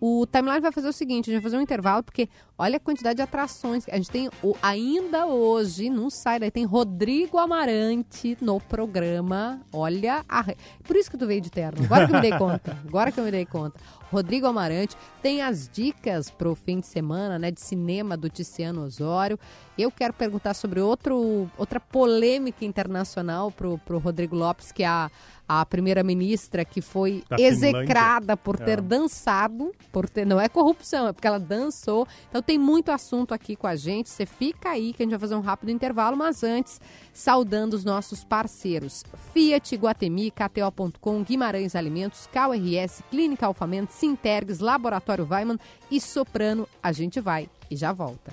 O 0.00 0.26
timeline 0.26 0.60
vai 0.60 0.72
fazer 0.72 0.88
o 0.88 0.92
seguinte: 0.92 1.30
a 1.30 1.32
gente 1.32 1.42
vai 1.42 1.50
fazer 1.50 1.58
um 1.58 1.62
intervalo, 1.62 2.02
porque 2.02 2.28
olha 2.56 2.76
a 2.76 2.80
quantidade 2.80 3.16
de 3.16 3.22
atrações. 3.22 3.84
A 3.88 3.96
gente 3.96 4.10
tem 4.10 4.30
o, 4.42 4.54
ainda 4.62 5.26
hoje, 5.26 5.90
não 5.90 6.08
sai 6.10 6.38
daí, 6.38 6.50
tem 6.50 6.64
Rodrigo 6.64 7.38
Amarante 7.38 8.36
no 8.40 8.60
programa. 8.60 9.60
Olha, 9.72 10.24
a, 10.28 10.44
por 10.84 10.96
isso 10.96 11.10
que 11.10 11.16
tu 11.16 11.26
veio 11.26 11.40
de 11.40 11.50
terno. 11.50 11.84
Agora 11.84 12.06
que 12.06 12.12
eu 12.12 12.16
me 12.16 12.22
dei 12.22 12.38
conta. 12.38 12.78
Agora 12.86 13.12
que 13.12 13.20
eu 13.20 13.24
me 13.24 13.30
dei 13.30 13.46
conta. 13.46 13.80
Rodrigo 14.10 14.46
Amarante 14.46 14.96
tem 15.20 15.42
as 15.42 15.68
dicas 15.68 16.30
para 16.30 16.48
o 16.48 16.54
fim 16.54 16.80
de 16.80 16.86
semana, 16.86 17.38
né, 17.38 17.50
de 17.50 17.60
cinema 17.60 18.16
do 18.16 18.30
Ticiano 18.30 18.82
Osório. 18.84 19.38
Eu 19.76 19.90
quero 19.90 20.14
perguntar 20.14 20.54
sobre 20.54 20.80
outro, 20.80 21.50
outra 21.58 21.78
polêmica 21.78 22.64
internacional 22.64 23.50
para 23.50 23.68
o 23.68 23.98
Rodrigo 23.98 24.34
Lopes, 24.34 24.72
que 24.72 24.82
é 24.82 24.86
a 24.86 25.10
a 25.48 25.64
primeira-ministra 25.64 26.64
que 26.64 26.82
foi 26.82 27.24
da 27.28 27.36
execrada 27.40 28.20
Finlândia. 28.20 28.36
por 28.36 28.58
ter 28.58 28.78
é. 28.78 28.82
dançado, 28.82 29.72
por 29.90 30.08
ter 30.08 30.26
não 30.26 30.38
é 30.38 30.48
corrupção, 30.48 31.08
é 31.08 31.12
porque 31.12 31.26
ela 31.26 31.40
dançou. 31.40 32.06
Então 32.28 32.42
tem 32.42 32.58
muito 32.58 32.90
assunto 32.90 33.32
aqui 33.32 33.56
com 33.56 33.66
a 33.66 33.74
gente. 33.74 34.10
Você 34.10 34.26
fica 34.26 34.70
aí 34.70 34.92
que 34.92 35.02
a 35.02 35.04
gente 35.04 35.10
vai 35.12 35.18
fazer 35.18 35.34
um 35.34 35.40
rápido 35.40 35.70
intervalo, 35.70 36.16
mas 36.16 36.42
antes, 36.42 36.80
saudando 37.12 37.74
os 37.74 37.84
nossos 37.84 38.22
parceiros: 38.24 39.04
Fiat, 39.32 39.74
Guatemi, 39.76 40.30
KTO.com, 40.30 41.22
Guimarães 41.22 41.74
Alimentos, 41.74 42.28
KRS, 42.30 43.02
Clínica 43.10 43.46
Alfamento, 43.46 43.92
Sintergs, 43.92 44.60
Laboratório 44.60 45.26
Weiman 45.28 45.58
e 45.90 46.00
Soprano. 46.00 46.68
A 46.82 46.92
gente 46.92 47.20
vai 47.20 47.48
e 47.70 47.76
já 47.76 47.92
volta. 47.92 48.32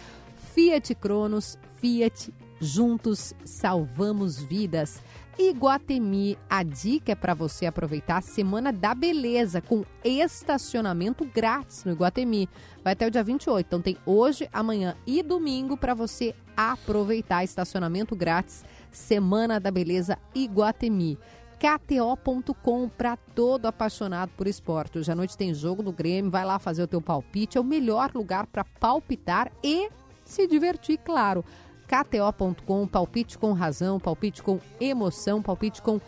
Fiat 0.55 0.95
Cronos, 0.95 1.59
Fiat 1.81 2.33
Juntos 2.63 3.35
salvamos 3.45 4.41
vidas. 4.41 5.03
Iguatemi, 5.37 6.39
a 6.49 6.63
dica 6.63 7.11
é 7.11 7.15
para 7.17 7.35
você 7.35 7.67
aproveitar 7.67 8.19
a 8.19 8.21
Semana 8.21 8.73
da 8.73 8.95
Beleza 8.95 9.61
com 9.61 9.85
estacionamento 10.05 11.25
grátis 11.25 11.85
no 11.85 11.91
Iguatemi. 11.91 12.49
Vai 12.85 12.93
até 12.93 13.05
o 13.05 13.11
dia 13.11 13.25
28, 13.25 13.67
então 13.67 13.83
tem 13.83 13.97
hoje, 14.07 14.49
amanhã 14.53 14.95
e 15.05 15.25
domingo 15.25 15.77
para 15.77 15.93
você 15.93 16.37
aproveitar 16.57 17.43
estacionamento 17.43 18.15
grátis 18.15 18.65
Semana 18.93 19.59
da 19.59 19.73
Beleza 19.73 20.17
Iguatemi. 20.33 21.19
KTO.com 21.59 22.89
para 22.89 23.17
todo 23.17 23.67
apaixonado 23.67 24.31
por 24.37 24.47
esporte. 24.47 25.01
Hoje 25.01 25.11
à 25.11 25.17
noite 25.17 25.37
tem 25.37 25.53
jogo 25.53 25.83
do 25.83 25.91
Grêmio, 25.91 26.31
vai 26.31 26.45
lá 26.45 26.61
fazer 26.61 26.85
o 26.85 26.89
teu 26.89 27.03
palpite, 27.03 27.59
é 27.59 27.61
o 27.61 27.65
melhor 27.65 28.13
lugar 28.15 28.47
para 28.47 28.63
palpitar 28.63 29.51
e 29.65 29.91
se 30.25 30.47
divertir, 30.47 30.99
claro. 30.99 31.45
KTO.com, 31.93 32.87
palpite 32.87 33.37
com 33.37 33.53
razão, 33.53 34.01
palpite 34.01 34.43
com 34.43 34.59
emoção, 34.81 35.43
palpite 35.43 35.83
com 35.83 36.01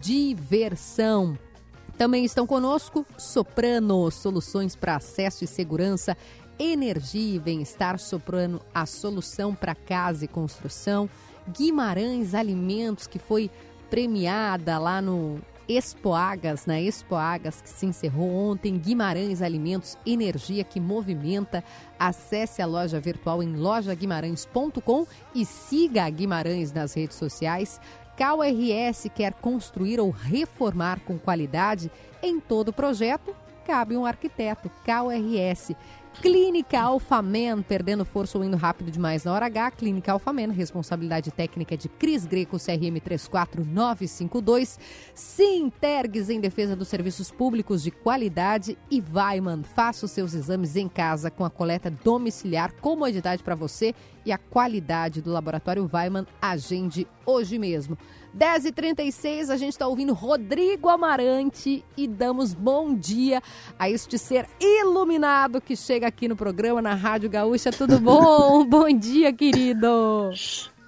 diversão. 0.00 1.38
Também 1.96 2.24
estão 2.24 2.44
conosco 2.44 3.06
Soprano, 3.16 4.10
soluções 4.10 4.74
para 4.74 4.96
acesso 4.96 5.44
e 5.44 5.46
segurança, 5.46 6.16
energia 6.58 7.36
e 7.36 7.38
bem-estar. 7.38 8.00
Soprano, 8.00 8.60
a 8.74 8.84
solução 8.84 9.54
para 9.54 9.76
casa 9.76 10.24
e 10.24 10.28
construção. 10.28 11.08
Guimarães 11.48 12.34
Alimentos, 12.34 13.06
que 13.06 13.20
foi 13.20 13.48
premiada 13.88 14.76
lá 14.76 15.00
no 15.00 15.40
Expoagas, 15.68 16.64
na 16.64 16.80
Expoagas 16.80 17.60
que 17.60 17.68
se 17.68 17.84
encerrou 17.84 18.30
ontem, 18.30 18.78
Guimarães 18.78 19.42
Alimentos, 19.42 19.98
energia 20.06 20.64
que 20.64 20.80
movimenta. 20.80 21.62
Acesse 21.98 22.62
a 22.62 22.66
loja 22.66 22.98
virtual 22.98 23.42
em 23.42 23.54
lojaguimarães.com 23.54 25.06
e 25.34 25.44
siga 25.44 26.04
a 26.04 26.10
Guimarães 26.10 26.72
nas 26.72 26.94
redes 26.94 27.16
sociais. 27.16 27.78
KRS 28.16 29.10
quer 29.14 29.34
construir 29.34 30.00
ou 30.00 30.10
reformar 30.10 31.00
com 31.00 31.18
qualidade 31.18 31.90
em 32.22 32.40
todo 32.40 32.72
projeto? 32.72 33.36
Cabe 33.64 33.96
um 33.96 34.06
arquiteto. 34.06 34.70
KRS 34.82 35.76
Clínica 36.20 36.80
Alfamen, 36.80 37.62
perdendo 37.62 38.04
força 38.04 38.36
ou 38.36 38.42
indo 38.42 38.56
rápido 38.56 38.90
demais 38.90 39.22
na 39.22 39.32
hora 39.32 39.46
H. 39.46 39.70
Clínica 39.70 40.10
Alfamen, 40.10 40.50
responsabilidade 40.50 41.30
técnica 41.30 41.76
de 41.76 41.88
Cris 41.88 42.26
Greco, 42.26 42.58
CRM 42.58 42.98
34952. 43.00 44.80
Sintergues 45.14 46.28
em 46.28 46.40
defesa 46.40 46.74
dos 46.74 46.88
serviços 46.88 47.30
públicos 47.30 47.84
de 47.84 47.92
qualidade. 47.92 48.76
E 48.90 49.00
Weiman, 49.00 49.62
faça 49.62 50.06
os 50.06 50.10
seus 50.10 50.34
exames 50.34 50.74
em 50.74 50.88
casa 50.88 51.30
com 51.30 51.44
a 51.44 51.50
coleta 51.50 51.88
domiciliar, 51.88 52.72
comodidade 52.80 53.44
para 53.44 53.54
você 53.54 53.94
e 54.26 54.32
a 54.32 54.38
qualidade 54.38 55.22
do 55.22 55.30
laboratório 55.30 55.88
Weiman. 55.92 56.26
Agende 56.42 57.06
hoje 57.24 57.60
mesmo. 57.60 57.96
10h36, 58.36 59.50
a 59.50 59.56
gente 59.56 59.72
está 59.72 59.86
ouvindo 59.86 60.14
Rodrigo 60.14 60.88
Amarante 60.88 61.84
e 61.96 62.06
damos 62.06 62.54
bom 62.54 62.94
dia 62.94 63.42
a 63.78 63.88
este 63.88 64.18
ser 64.18 64.48
iluminado 64.60 65.60
que 65.60 65.74
chega 65.76 66.06
aqui 66.06 66.28
no 66.28 66.36
programa, 66.36 66.82
na 66.82 66.94
Rádio 66.94 67.30
Gaúcha. 67.30 67.70
Tudo 67.70 67.98
bom? 68.00 68.64
bom 68.64 68.88
dia, 68.90 69.32
querido! 69.32 70.30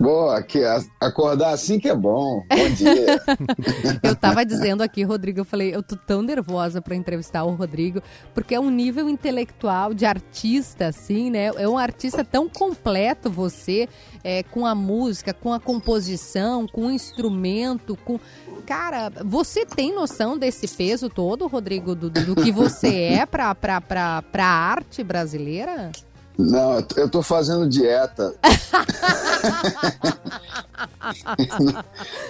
Boa, 0.01 0.43
que 0.43 0.65
acordar 0.99 1.51
assim 1.51 1.79
que 1.79 1.87
é 1.87 1.95
bom. 1.95 2.43
Bom 2.49 2.71
dia. 2.75 3.21
eu 4.03 4.17
tava 4.17 4.47
dizendo 4.47 4.83
aqui, 4.83 5.03
Rodrigo, 5.03 5.41
eu 5.41 5.45
falei, 5.45 5.75
eu 5.75 5.83
tô 5.83 5.95
tão 5.95 6.23
nervosa 6.23 6.81
para 6.81 6.97
entrevistar 6.97 7.45
o 7.45 7.51
Rodrigo, 7.51 8.03
porque 8.33 8.55
é 8.55 8.61
um 8.61 8.71
nível 8.71 9.11
intelectual 9.11 9.93
de 9.93 10.07
artista, 10.07 10.87
assim, 10.87 11.29
né? 11.31 11.51
É 11.55 11.69
um 11.69 11.77
artista 11.77 12.25
tão 12.25 12.49
completo 12.49 13.29
você, 13.31 13.91
é, 14.25 14.43
com 14.43 14.65
a 14.65 14.75
música, 14.75 15.35
com 15.35 15.53
a 15.53 15.61
composição, 15.61 16.67
com 16.67 16.87
o 16.87 16.91
instrumento, 16.91 17.95
com. 18.03 18.19
Cara, 18.65 19.13
você 19.23 19.67
tem 19.67 19.95
noção 19.95 20.39
desse 20.39 20.67
peso 20.67 21.11
todo, 21.11 21.47
Rodrigo, 21.47 21.95
do, 21.95 22.09
do 22.09 22.35
que 22.35 22.51
você 22.51 23.03
é 23.03 23.27
pra, 23.27 23.55
pra, 23.55 23.83
pra, 23.83 24.23
pra 24.23 24.47
arte 24.47 25.05
brasileira? 25.05 25.91
Não, 26.39 26.85
eu 26.97 27.09
tô 27.09 27.23
fazendo 27.23 27.69
dieta. 27.69 28.35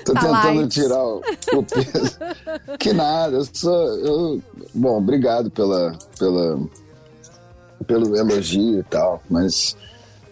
tô 0.05 0.13
tá 0.13 0.21
tentando 0.21 0.61
light. 0.61 0.69
tirar 0.69 1.05
o, 1.05 1.23
o, 1.55 1.63
peso. 1.63 2.19
Que 2.79 2.93
nada, 2.93 3.37
eu 3.37 3.47
sou. 3.53 3.99
Eu, 3.99 4.43
bom, 4.75 4.99
obrigado 4.99 5.51
pela, 5.51 5.93
pela, 6.19 6.59
pelo 7.87 8.17
elogio 8.17 8.81
e 8.81 8.85
tal, 8.85 9.23
mas. 9.31 9.77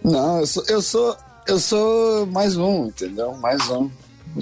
Não, 0.03 0.41
eu 0.41 0.47
sou, 0.47 0.65
eu 0.69 0.83
sou, 0.83 1.17
eu 1.47 1.59
sou 1.59 2.27
mais 2.27 2.57
um, 2.57 2.87
entendeu? 2.87 3.37
Mais 3.37 3.69
um. 3.71 3.91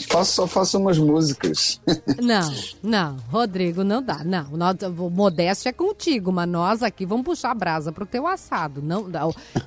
Faço, 0.05 0.33
só 0.33 0.47
faço 0.47 0.79
umas 0.79 0.99
músicas. 0.99 1.81
Não, 2.23 2.55
não, 2.83 3.17
Rodrigo, 3.31 3.85
não 3.85 4.03
dá. 4.03 4.23
Não, 4.25 4.51
nós, 4.51 4.77
modéstia 5.13 5.71
é 5.71 5.73
contigo, 5.73 6.33
mas 6.33 6.49
nós 6.49 6.83
aqui 6.83 7.07
vamos 7.07 7.25
puxar 7.25 7.51
a 7.51 7.55
brasa 7.55 7.93
pro 7.93 8.07
teu 8.07 8.27
assado. 8.27 8.83
Não, 8.83 9.07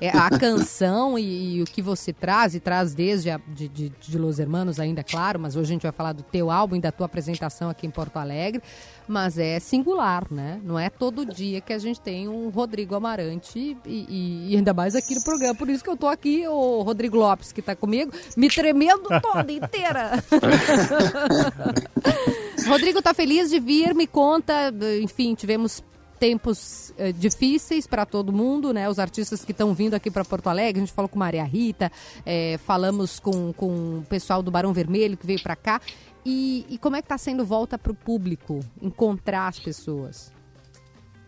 é, 0.00 0.10
a 0.10 0.30
canção 0.38 1.18
e, 1.18 1.56
e, 1.56 1.62
o 1.62 1.64
que 1.64 1.82
você 1.82 2.12
traz, 2.12 2.54
e 2.54 2.60
traz 2.60 2.94
desde 2.94 3.30
a, 3.30 3.40
de, 3.48 3.68
de, 3.68 3.88
de 3.88 4.18
Los 4.18 4.38
Hermanos 4.38 4.78
ainda, 4.78 5.02
claro, 5.02 5.38
mas 5.40 5.56
hoje 5.56 5.70
a 5.70 5.74
gente 5.74 5.82
vai 5.82 5.92
falar 5.92 6.12
do 6.12 6.22
teu 6.22 6.50
álbum 6.50 6.76
e 6.76 6.80
da 6.80 6.92
tua 6.92 7.06
apresentação 7.06 7.70
aqui 7.70 7.86
em 7.86 7.90
Porto 7.90 8.16
Alegre 8.16 8.62
mas 9.10 9.38
é 9.38 9.58
singular, 9.58 10.24
né? 10.30 10.60
Não 10.62 10.78
é 10.78 10.88
todo 10.88 11.26
dia 11.26 11.60
que 11.60 11.72
a 11.72 11.78
gente 11.78 12.00
tem 12.00 12.28
um 12.28 12.48
Rodrigo 12.48 12.94
Amarante 12.94 13.76
e, 13.84 14.46
e 14.48 14.56
ainda 14.56 14.72
mais 14.72 14.94
aqui 14.94 15.16
no 15.16 15.24
programa. 15.24 15.56
Por 15.56 15.68
isso 15.68 15.82
que 15.82 15.90
eu 15.90 15.96
tô 15.96 16.06
aqui, 16.06 16.46
o 16.46 16.82
Rodrigo 16.82 17.16
Lopes, 17.16 17.50
que 17.50 17.60
tá 17.60 17.74
comigo, 17.74 18.12
me 18.36 18.48
tremendo 18.48 19.08
toda 19.20 19.50
inteira. 19.50 20.22
Rodrigo 22.68 23.02
tá 23.02 23.12
feliz 23.12 23.50
de 23.50 23.58
vir, 23.58 23.96
me 23.96 24.06
conta, 24.06 24.72
enfim, 25.02 25.34
tivemos 25.34 25.82
tempos 26.20 26.92
eh, 26.98 27.12
difíceis 27.12 27.86
para 27.86 28.04
todo 28.04 28.30
mundo, 28.30 28.74
né? 28.74 28.88
Os 28.88 28.98
artistas 28.98 29.42
que 29.42 29.52
estão 29.52 29.72
vindo 29.72 29.94
aqui 29.94 30.10
para 30.10 30.22
Porto 30.22 30.48
Alegre, 30.48 30.82
a 30.82 30.84
gente 30.84 30.94
falou 30.94 31.08
com 31.08 31.18
Maria 31.18 31.42
Rita, 31.42 31.90
eh, 32.26 32.60
falamos 32.66 33.18
com, 33.18 33.54
com 33.54 33.98
o 33.98 34.04
pessoal 34.08 34.42
do 34.42 34.50
Barão 34.50 34.72
Vermelho 34.72 35.16
que 35.16 35.26
veio 35.26 35.42
para 35.42 35.56
cá. 35.56 35.80
E, 36.24 36.66
e 36.68 36.78
como 36.78 36.96
é 36.96 37.02
que 37.02 37.06
está 37.06 37.18
sendo 37.18 37.44
volta 37.44 37.78
para 37.78 37.92
o 37.92 37.94
público, 37.94 38.60
encontrar 38.80 39.48
as 39.48 39.58
pessoas? 39.58 40.32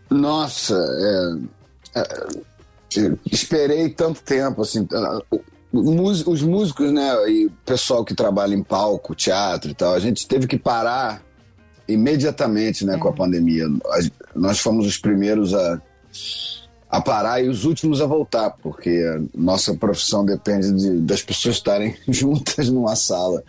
Nossa, 0.09 0.75
é, 1.95 1.99
é, 1.99 3.17
esperei 3.31 3.89
tanto 3.89 4.21
tempo, 4.21 4.61
assim, 4.61 4.87
os 5.71 6.41
músicos, 6.43 6.91
né, 6.91 7.29
e 7.29 7.47
o 7.47 7.51
pessoal 7.65 8.05
que 8.05 8.13
trabalha 8.13 8.53
em 8.53 8.63
palco, 8.63 9.15
teatro 9.15 9.71
e 9.71 9.73
tal, 9.73 9.93
a 9.93 9.99
gente 9.99 10.27
teve 10.27 10.45
que 10.45 10.57
parar 10.57 11.23
imediatamente, 11.87 12.85
né, 12.85 12.95
é. 12.95 12.97
com 12.97 13.07
a 13.07 13.11
é. 13.11 13.15
pandemia. 13.15 13.65
Nós 14.35 14.59
fomos 14.59 14.85
os 14.85 14.97
primeiros 14.97 15.53
a, 15.53 15.81
a 16.89 17.01
parar 17.01 17.43
e 17.43 17.49
os 17.49 17.65
últimos 17.65 18.01
a 18.01 18.05
voltar, 18.05 18.51
porque 18.51 18.89
a 18.89 19.21
nossa 19.35 19.73
profissão 19.73 20.23
depende 20.23 20.71
de, 20.73 20.99
das 21.01 21.23
pessoas 21.23 21.55
estarem 21.55 21.95
juntas 22.07 22.69
numa 22.69 22.95
sala. 22.95 23.43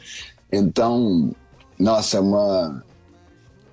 Então, 0.54 1.34
nossa, 1.78 2.18
é 2.18 2.20
uma, 2.20 2.84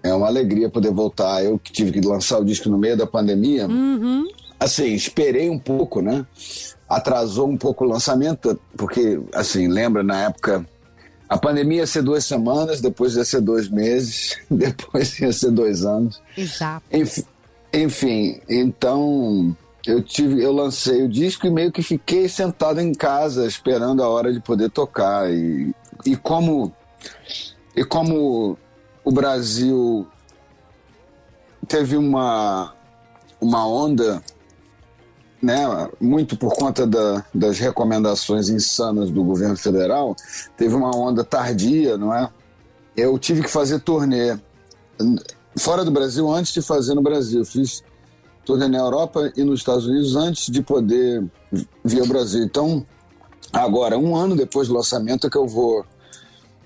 é 0.04 0.13
uma 0.13 0.28
alegria 0.28 0.70
poder 0.70 0.91
voltar. 0.91 1.44
Eu 1.44 1.60
que 1.60 1.72
tive 1.72 1.91
que 1.91 2.02
lançar 2.02 2.39
o 2.39 2.46
disco 2.46 2.70
no 2.70 2.78
meio 2.78 2.98
da 2.98 3.06
pandemia, 3.06 3.67
uhum. 3.67 4.28
assim, 4.60 4.94
esperei 4.94 5.50
um 5.50 5.60
pouco, 5.60 6.02
né? 6.02 6.26
Atrasou 6.89 7.48
um 7.48 7.58
pouco 7.58 7.86
o 7.86 7.88
lançamento, 7.88 8.60
porque, 8.76 9.22
assim, 9.34 9.67
lembra 9.67 10.04
na 10.04 10.24
época. 10.24 10.65
A 11.30 11.38
pandemia 11.38 11.78
ia 11.78 11.88
ser 11.88 12.02
duas 12.02 12.26
semanas, 12.26 12.82
depois 12.82 13.15
ia 13.15 13.24
ser 13.24 13.39
dois 13.39 13.70
meses, 13.70 14.38
depois 14.52 15.17
ia 15.20 15.32
ser 15.32 15.52
dois 15.52 15.86
anos. 15.86 16.22
Exato. 16.38 16.84
Enfim, 16.91 17.24
enfim 17.72 18.41
então 18.50 19.56
eu 19.88 20.02
tive, 20.04 20.44
eu 20.44 20.52
lancei 20.52 21.04
o 21.04 21.10
disco 21.10 21.48
e 21.48 21.50
meio 21.50 21.72
que 21.72 21.82
fiquei 21.82 22.28
sentado 22.28 22.82
em 22.82 22.94
casa 22.94 23.48
esperando 23.48 24.04
a 24.04 24.10
hora 24.10 24.34
de 24.34 24.39
poder 24.41 24.70
tocar 24.70 25.32
e, 25.32 25.74
e 26.06 26.16
como 26.16 26.74
e 27.76 27.84
como 27.84 28.58
o 29.04 29.12
Brasil 29.12 30.08
teve 31.68 31.96
uma, 31.96 32.74
uma 33.40 33.66
onda, 33.66 34.22
né, 35.42 35.90
muito 36.00 36.38
por 36.38 36.54
conta 36.54 36.86
da, 36.86 37.26
das 37.34 37.60
recomendações 37.60 38.50
insanas 38.50 39.10
do 39.10 39.24
governo 39.24 39.58
federal, 39.58 40.16
teve 40.58 40.76
uma 40.76 40.96
onda 40.96 41.24
tardia, 41.24 41.98
não 41.98 42.14
é? 42.14 42.30
Eu 42.96 43.18
tive 43.18 43.42
que 43.42 43.50
fazer 43.50 43.80
turnê 43.80 44.38
fora 45.58 45.86
do 45.86 45.92
Brasil 45.92 46.30
antes 46.30 46.54
de 46.54 46.62
fazer 46.62 46.94
no 46.94 47.02
Brasil. 47.02 47.46
Fiz 47.46 47.82
turnê 48.46 48.68
na 48.68 48.80
Europa 48.80 49.32
e 49.36 49.44
nos 49.44 49.62
Estados 49.62 49.86
Unidos 49.86 50.16
antes 50.16 50.52
de 50.52 50.62
poder 50.62 51.24
vir 51.84 52.02
ao 52.02 52.08
Brasil. 52.08 52.44
Então, 52.44 52.86
agora, 53.52 53.98
um 53.98 54.16
ano 54.16 54.36
depois 54.36 54.68
do 54.68 54.74
lançamento, 54.74 55.28
é 55.28 55.30
que 55.30 55.38
eu 55.38 55.48
vou 55.48 55.86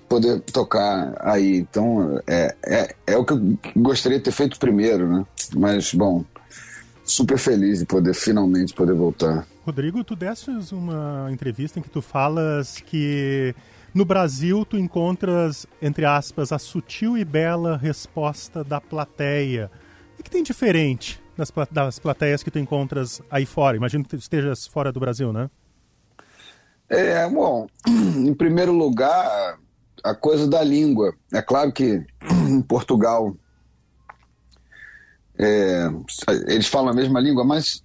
poder 0.08 0.40
tocar 0.40 1.14
aí. 1.20 1.56
Então, 1.56 2.20
é, 2.26 2.54
é, 2.64 2.94
é 3.06 3.16
o 3.16 3.24
que 3.24 3.32
eu 3.32 3.58
gostaria 3.76 4.18
de 4.18 4.24
ter 4.24 4.32
feito 4.32 4.58
primeiro, 4.58 5.08
né? 5.08 5.26
Mas, 5.54 5.92
bom, 5.92 6.24
super 7.04 7.38
feliz 7.38 7.80
de 7.80 7.86
poder 7.86 8.14
finalmente 8.14 8.74
poder 8.74 8.94
voltar. 8.94 9.46
Rodrigo, 9.64 10.02
tu 10.04 10.14
destes 10.14 10.70
uma 10.72 11.28
entrevista 11.30 11.78
em 11.78 11.82
que 11.82 11.90
tu 11.90 12.00
falas 12.00 12.78
que 12.78 13.54
no 13.92 14.04
Brasil 14.04 14.64
tu 14.64 14.76
encontras, 14.76 15.66
entre 15.80 16.04
aspas, 16.04 16.52
a 16.52 16.58
sutil 16.58 17.16
e 17.16 17.24
bela 17.24 17.76
resposta 17.76 18.62
da 18.62 18.80
plateia. 18.80 19.70
O 20.18 20.22
que 20.22 20.30
tem 20.30 20.42
diferente 20.42 21.20
das, 21.36 21.52
das 21.70 21.98
plateias 21.98 22.42
que 22.42 22.50
tu 22.50 22.58
encontras 22.58 23.20
aí 23.30 23.44
fora? 23.44 23.76
Imagino 23.76 24.04
que 24.04 24.10
tu 24.10 24.16
estejas 24.16 24.66
fora 24.66 24.92
do 24.92 25.00
Brasil, 25.00 25.32
né? 25.32 25.50
É, 26.88 27.28
bom, 27.28 27.66
em 27.86 28.32
primeiro 28.34 28.72
lugar, 28.72 29.58
a 30.02 30.14
coisa 30.14 30.46
da 30.46 30.62
língua. 30.62 31.14
É 31.32 31.42
claro 31.42 31.72
que 31.72 32.04
em 32.30 32.62
Portugal 32.62 33.34
é, 35.38 35.88
eles 36.46 36.66
falam 36.66 36.90
a 36.90 36.94
mesma 36.94 37.20
língua, 37.20 37.44
mas 37.44 37.82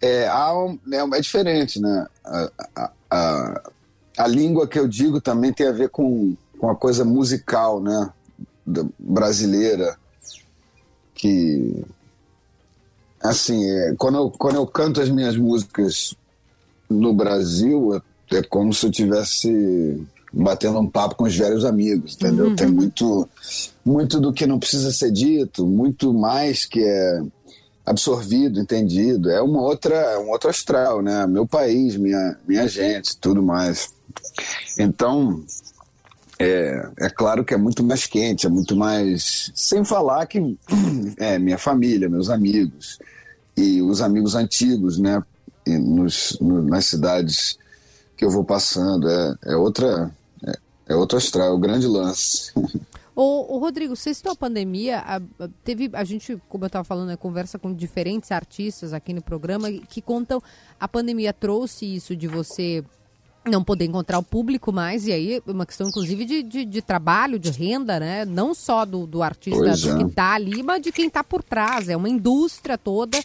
é, 0.00 0.30
um, 0.52 0.78
é, 0.92 1.16
é 1.16 1.20
diferente, 1.20 1.80
né? 1.80 2.06
A, 2.24 2.50
a, 2.76 2.92
a, 3.10 3.62
a, 4.18 4.26
língua 4.26 4.66
que 4.68 4.78
eu 4.78 4.86
digo 4.86 5.20
também 5.20 5.52
tem 5.52 5.66
a 5.66 5.72
ver 5.72 5.90
com, 5.90 6.36
com 6.58 6.70
a 6.70 6.76
coisa 6.76 7.04
musical, 7.04 7.80
né? 7.80 8.10
Da, 8.64 8.84
brasileira, 8.98 9.98
que 11.14 11.84
assim, 13.20 13.68
é, 13.68 13.94
quando, 13.98 14.18
eu, 14.18 14.30
quando 14.30 14.56
eu 14.56 14.66
canto 14.66 15.00
as 15.00 15.08
minhas 15.08 15.36
músicas 15.36 16.14
no 16.88 17.12
Brasil, 17.12 17.96
é, 17.96 18.02
é 18.36 18.42
como 18.42 18.72
se 18.72 18.86
eu 18.86 18.90
tivesse 18.90 20.06
batendo 20.32 20.78
um 20.78 20.88
papo 20.88 21.14
com 21.14 21.24
os 21.24 21.36
velhos 21.36 21.64
amigos, 21.64 22.14
entendeu? 22.14 22.46
Uhum. 22.46 22.56
Tem 22.56 22.68
muito, 22.68 23.28
muito 23.84 24.20
do 24.20 24.32
que 24.32 24.46
não 24.46 24.58
precisa 24.58 24.90
ser 24.90 25.10
dito, 25.10 25.66
muito 25.66 26.12
mais 26.12 26.66
que 26.66 26.80
é 26.82 27.22
absorvido, 27.84 28.60
entendido. 28.60 29.30
É 29.30 29.40
uma 29.40 29.62
outra, 29.62 29.94
é 29.94 30.18
um 30.18 30.28
outro 30.30 30.50
astral, 30.50 31.02
né? 31.02 31.26
Meu 31.26 31.46
país, 31.46 31.96
minha, 31.96 32.36
minha 32.46 32.68
gente, 32.68 33.16
tudo 33.18 33.42
mais. 33.42 33.88
Então, 34.78 35.42
é, 36.38 36.88
é 36.98 37.10
claro 37.10 37.44
que 37.44 37.54
é 37.54 37.56
muito 37.56 37.82
mais 37.82 38.06
quente, 38.06 38.46
é 38.46 38.50
muito 38.50 38.76
mais. 38.76 39.50
Sem 39.54 39.84
falar 39.84 40.26
que 40.26 40.38
é 41.16 41.38
minha 41.38 41.58
família, 41.58 42.08
meus 42.08 42.30
amigos 42.30 42.98
e 43.56 43.82
os 43.82 44.00
amigos 44.00 44.34
antigos, 44.34 44.98
né? 44.98 45.22
Nos, 45.66 46.38
no, 46.40 46.62
nas 46.62 46.86
cidades 46.86 47.58
que 48.18 48.24
eu 48.24 48.30
vou 48.30 48.44
passando. 48.44 49.08
É, 49.08 49.34
é 49.46 49.56
outra 49.56 50.12
é 50.88 50.96
outro 50.96 51.18
astral, 51.18 51.48
é 51.48 51.50
o 51.50 51.58
grande 51.58 51.86
lance. 51.86 52.50
Ô, 53.14 53.54
ô, 53.54 53.58
Rodrigo, 53.58 53.94
você 53.94 54.14
citou 54.14 54.32
a 54.32 54.36
pandemia, 54.36 54.98
a, 55.00 55.16
a, 55.16 55.48
teve, 55.62 55.90
a 55.92 56.02
gente, 56.02 56.40
como 56.48 56.64
eu 56.64 56.68
estava 56.68 56.84
falando, 56.84 57.08
né, 57.08 57.16
conversa 57.16 57.58
com 57.58 57.74
diferentes 57.74 58.32
artistas 58.32 58.92
aqui 58.92 59.12
no 59.12 59.20
programa 59.20 59.70
que 59.70 60.00
contam, 60.00 60.42
a 60.80 60.88
pandemia 60.88 61.32
trouxe 61.32 61.84
isso 61.84 62.16
de 62.16 62.26
você 62.26 62.82
não 63.44 63.64
poder 63.64 63.86
encontrar 63.86 64.18
o 64.18 64.22
público 64.22 64.72
mais, 64.72 65.06
e 65.06 65.12
aí 65.12 65.42
uma 65.46 65.66
questão 65.66 65.88
inclusive 65.88 66.24
de, 66.24 66.42
de, 66.42 66.64
de 66.64 66.82
trabalho, 66.82 67.38
de 67.38 67.50
renda, 67.50 67.98
né? 67.98 68.24
Não 68.24 68.54
só 68.54 68.84
do, 68.84 69.06
do 69.06 69.22
artista 69.22 69.70
é. 69.70 69.96
que 69.96 70.04
está 70.04 70.34
ali, 70.34 70.62
mas 70.62 70.82
de 70.82 70.92
quem 70.92 71.06
está 71.06 71.24
por 71.24 71.42
trás. 71.42 71.88
É 71.88 71.96
uma 71.96 72.08
indústria 72.08 72.78
toda 72.78 73.18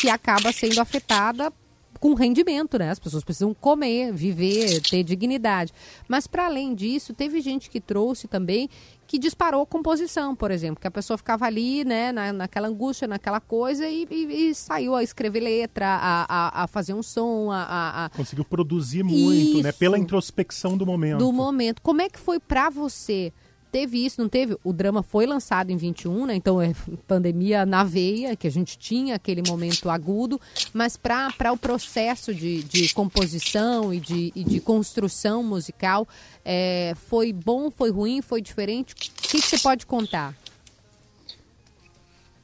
que 0.00 0.08
acaba 0.08 0.52
sendo 0.52 0.80
afetada 0.80 1.52
com 1.98 2.14
rendimento, 2.14 2.78
né? 2.78 2.90
As 2.90 2.98
pessoas 2.98 3.24
precisam 3.24 3.54
comer, 3.54 4.12
viver, 4.12 4.80
ter 4.80 5.02
dignidade. 5.02 5.72
Mas 6.08 6.26
para 6.26 6.46
além 6.46 6.74
disso, 6.74 7.12
teve 7.12 7.40
gente 7.40 7.68
que 7.70 7.80
trouxe 7.80 8.28
também 8.28 8.68
que 9.06 9.18
disparou 9.18 9.64
composição, 9.64 10.36
por 10.36 10.50
exemplo, 10.50 10.78
que 10.78 10.86
a 10.86 10.90
pessoa 10.90 11.16
ficava 11.16 11.46
ali, 11.46 11.82
né, 11.82 12.12
na, 12.12 12.30
naquela 12.30 12.68
angústia, 12.68 13.08
naquela 13.08 13.40
coisa 13.40 13.88
e, 13.88 14.06
e, 14.10 14.50
e 14.50 14.54
saiu 14.54 14.94
a 14.94 15.02
escrever 15.02 15.40
letra, 15.40 15.86
a, 15.86 16.26
a, 16.28 16.64
a 16.64 16.66
fazer 16.66 16.92
um 16.92 17.02
som, 17.02 17.50
a, 17.50 18.04
a, 18.04 18.10
conseguiu 18.10 18.44
produzir 18.44 19.02
muito, 19.02 19.56
Isso. 19.56 19.62
né, 19.62 19.72
pela 19.72 19.98
introspecção 19.98 20.76
do 20.76 20.84
momento. 20.84 21.18
Do 21.18 21.32
momento. 21.32 21.80
Como 21.80 22.02
é 22.02 22.10
que 22.10 22.18
foi 22.18 22.38
para 22.38 22.68
você? 22.68 23.32
Teve 23.70 24.04
isso, 24.04 24.20
não 24.20 24.28
teve? 24.28 24.56
O 24.64 24.72
drama 24.72 25.02
foi 25.02 25.26
lançado 25.26 25.70
em 25.70 25.76
21, 25.76 26.26
né? 26.26 26.34
Então 26.34 26.60
é 26.60 26.74
pandemia 27.06 27.64
na 27.64 27.84
veia, 27.84 28.34
que 28.34 28.46
a 28.46 28.50
gente 28.50 28.78
tinha 28.78 29.14
aquele 29.14 29.42
momento 29.46 29.90
agudo, 29.90 30.40
mas 30.72 30.96
para 30.96 31.52
o 31.52 31.56
processo 31.56 32.34
de, 32.34 32.62
de 32.62 32.92
composição 32.94 33.92
e 33.92 34.00
de, 34.00 34.32
e 34.34 34.44
de 34.44 34.60
construção 34.60 35.42
musical, 35.42 36.06
é, 36.44 36.94
foi 37.08 37.32
bom, 37.32 37.70
foi 37.70 37.90
ruim, 37.90 38.22
foi 38.22 38.40
diferente? 38.40 38.92
O 38.92 38.96
que, 38.96 39.10
que 39.10 39.40
você 39.40 39.58
pode 39.58 39.86
contar? 39.86 40.34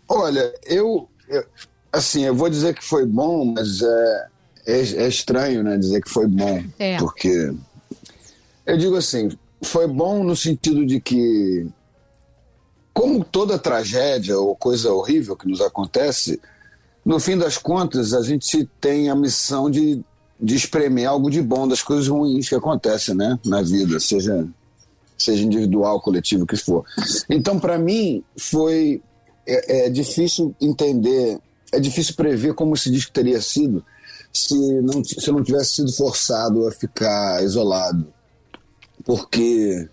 Olha, 0.09 0.55
eu, 0.65 1.09
eu, 1.29 1.45
assim, 1.93 2.25
eu 2.25 2.35
vou 2.35 2.51
dizer 2.51 2.75
que 2.75 2.85
foi 2.85 3.07
bom, 3.07 3.45
mas 3.45 3.81
é, 3.81 4.27
é, 4.67 4.79
é 4.81 5.09
estranho, 5.09 5.63
né, 5.63 5.79
dizer 5.79 6.03
que 6.03 6.11
foi 6.11 6.27
bom, 6.27 6.63
é. 6.79 6.99
porque 6.99 7.55
eu 8.67 8.79
digo 8.79 8.97
assim, 8.97 9.31
foi 9.65 9.87
bom 9.87 10.23
no 10.23 10.37
sentido 10.37 10.85
de 10.87 11.01
que, 11.01 11.67
como 12.93 13.25
toda 13.25 13.59
tragédia 13.59 14.39
ou 14.39 14.55
coisa 14.55 14.93
horrível 14.93 15.37
que 15.37 15.49
nos 15.49 15.61
acontece, 15.61 16.41
no 17.05 17.19
fim 17.19 17.37
das 17.37 17.59
contas, 17.59 18.15
a 18.15 18.23
gente 18.23 18.69
tem 18.81 19.11
a 19.11 19.15
missão 19.15 19.71
de, 19.71 20.03
de 20.41 20.55
espremer 20.55 21.09
algo 21.09 21.31
de 21.31 21.43
bom 21.43 21.67
das 21.67 21.83
coisas 21.83 22.09
ruins 22.09 22.49
que 22.49 22.55
acontecem 22.55 23.15
né, 23.15 23.39
na 23.45 23.61
vida, 23.61 23.99
seja, 24.01 24.47
seja 25.19 25.43
individual, 25.43 26.01
coletivo, 26.01 26.47
que 26.47 26.57
for. 26.57 26.85
Então, 27.29 27.59
para 27.59 27.79
mim, 27.79 28.23
foi 28.39 29.03
é, 29.47 29.87
é, 29.87 29.91
difícil 29.91 30.55
entender, 30.61 31.39
é 31.73 31.81
difícil 31.81 32.15
prever 32.15 32.55
como 32.55 32.75
esse 32.75 32.91
disco 32.91 33.13
teria 33.13 33.41
sido 33.41 33.85
se 34.33 34.57
não, 34.81 35.05
se 35.05 35.29
eu 35.29 35.35
não 35.35 35.45
tivesse 35.45 35.77
sido 35.77 35.93
forçado 35.93 36.67
a 36.67 36.73
ficar 36.73 37.45
isolado 37.45 38.14
porque, 39.05 39.89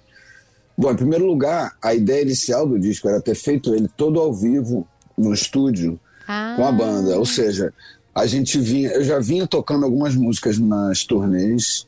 bom, 0.78 0.91
em 0.91 0.95
primeiro 0.95 1.26
lugar, 1.26 1.76
a 1.82 1.93
ideia 1.93 2.21
inicial 2.21 2.67
do 2.67 2.80
disco 2.80 3.08
era 3.08 3.21
ter 3.21 3.36
feito 3.36 3.74
ele 3.74 3.89
todo 3.95 4.19
ao 4.19 4.34
vivo 4.34 4.88
no 5.17 5.34
estúdio 5.34 6.00
ah. 6.28 6.54
com 6.56 6.65
a 6.65 6.71
banda, 6.71 7.17
ou 7.17 7.26
seja, 7.26 7.74
a 8.13 8.26
gente 8.26 8.58
vinha, 8.60 8.89
eu 8.89 9.04
já 9.04 9.19
vinha 9.19 9.47
tocando 9.47 9.86
algumas 9.86 10.15
músicas 10.15 10.58
nas 10.58 11.04
turnês 11.04 11.88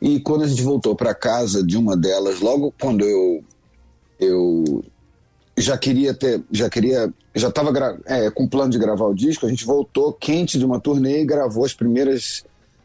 e 0.00 0.18
quando 0.20 0.44
a 0.44 0.48
gente 0.48 0.62
voltou 0.62 0.96
para 0.96 1.14
casa 1.14 1.62
de 1.62 1.76
uma 1.76 1.96
delas, 1.96 2.40
logo 2.40 2.74
quando 2.78 3.04
eu 3.04 3.44
eu 4.18 4.84
já 5.56 5.76
queria 5.78 6.12
ter, 6.12 6.42
já 6.50 6.68
queria, 6.68 7.12
já 7.34 7.48
estava 7.48 7.98
é, 8.04 8.30
com 8.30 8.46
plano 8.46 8.70
de 8.70 8.78
gravar 8.78 9.06
o 9.06 9.14
disco, 9.14 9.46
a 9.46 9.48
gente 9.48 9.64
voltou 9.64 10.12
quente 10.12 10.58
de 10.58 10.64
uma 10.64 10.78
turnê 10.78 11.22
e 11.22 11.26
gravou 11.26 11.64
as 11.64 11.72
primeiras 11.72 12.44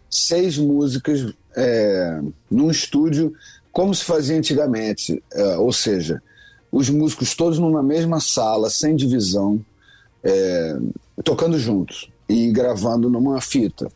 seis 0.10 0.58
músicas 0.58 1.34
é, 1.56 2.21
num 2.50 2.71
estúdio 2.71 3.34
como 3.76 3.94
se 3.94 4.06
fazia 4.06 4.38
antigamente, 4.38 5.22
é, 5.34 5.58
ou 5.58 5.74
seja, 5.74 6.24
os 6.72 6.90
músicos 6.90 7.36
todos 7.36 7.60
numa 7.60 7.84
mesma 7.84 8.22
sala, 8.22 8.70
sem 8.70 8.96
divisão, 8.96 9.60
é, 10.24 10.78
tocando 11.26 11.60
juntos 11.60 12.10
e 12.30 12.54
gravando 12.54 13.10
numa 13.10 13.42
fita. 13.42 13.92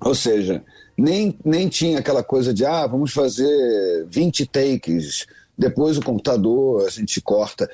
Ou 0.00 0.14
seja, 0.14 0.62
nem, 0.96 1.36
nem 1.44 1.68
tinha 1.68 1.98
aquela 1.98 2.22
coisa 2.22 2.54
de, 2.54 2.64
ah, 2.64 2.86
vamos 2.86 3.12
fazer 3.12 4.06
20 4.08 4.46
takes, 4.46 5.26
depois 5.58 5.98
o 5.98 6.02
computador 6.02 6.86
a 6.86 6.88
gente 6.88 7.20
corta. 7.20 7.68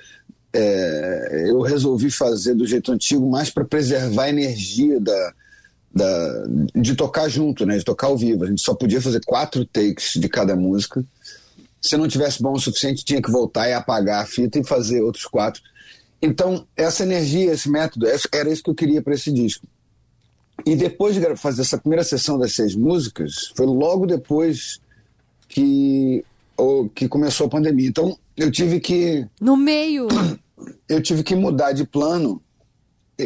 É, 0.51 1.45
eu 1.47 1.61
resolvi 1.61 2.11
fazer 2.11 2.55
do 2.55 2.67
jeito 2.67 2.91
antigo 2.91 3.29
mais 3.29 3.51
para 3.51 3.67
preservar 3.67 4.25
a 4.25 4.31
energia 4.31 4.99
da, 4.99 5.35
da, 5.95 6.47
de 6.75 6.95
tocar 6.95 7.29
junto, 7.29 7.67
né, 7.67 7.77
de 7.77 7.85
tocar 7.85 8.07
ao 8.07 8.17
vivo. 8.17 8.45
A 8.45 8.47
gente 8.47 8.63
só 8.63 8.75
podia 8.75 9.03
fazer 9.03 9.21
quatro 9.27 9.67
takes 9.67 10.15
de 10.15 10.27
cada 10.27 10.57
música 10.57 11.05
se 11.81 11.97
não 11.97 12.09
tivesse 12.09 12.43
bom 12.43 12.53
o 12.53 12.61
suficiente, 12.61 13.05
tinha 13.05 13.23
que 13.23 13.31
voltar 13.31 13.69
e 13.69 13.73
apagar 13.73 14.23
a 14.23 14.27
fita 14.27 14.59
e 14.59 14.65
fazer 14.65 15.01
outros 15.01 15.25
quatro. 15.25 15.63
Então, 16.21 16.67
essa 16.77 17.05
energia, 17.05 17.53
esse 17.53 17.71
método, 17.71 18.07
era 18.33 18.51
isso 18.51 18.63
que 18.63 18.71
eu 18.71 18.75
queria 18.75 19.01
para 19.01 19.15
esse 19.15 19.33
disco. 19.33 19.67
E 20.67 20.75
depois 20.75 21.15
de 21.15 21.37
fazer 21.37 21.63
essa 21.63 21.79
primeira 21.79 22.03
sessão 22.03 22.37
das 22.37 22.55
seis 22.55 22.75
músicas, 22.75 23.53
foi 23.57 23.67
logo 23.67 24.07
depois 24.07 24.81
que, 25.49 26.25
ou, 26.57 26.89
que 26.89 27.09
começou 27.09 27.47
a 27.47 27.51
pandemia. 27.51 27.89
Então, 27.89 28.19
eu 28.37 28.51
tive 28.51 28.81
que. 28.81 29.27
No 29.41 29.57
meio! 29.57 30.09
Eu 30.89 31.01
tive 31.01 31.23
que 31.23 31.37
mudar 31.37 31.71
de 31.71 31.87
plano. 31.87 32.43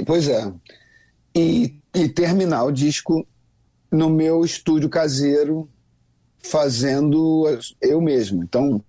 Pois 0.05 0.29
é. 0.29 0.53
E, 1.35 1.75
e 1.95 2.07
terminar 2.07 2.65
o 2.65 2.71
disco 2.71 3.27
no 3.91 4.11
meu 4.11 4.45
estúdio 4.45 4.91
caseiro, 4.91 5.67
fazendo 6.43 7.45
eu 7.81 8.01
mesmo. 8.01 8.43
Então, 8.43 8.83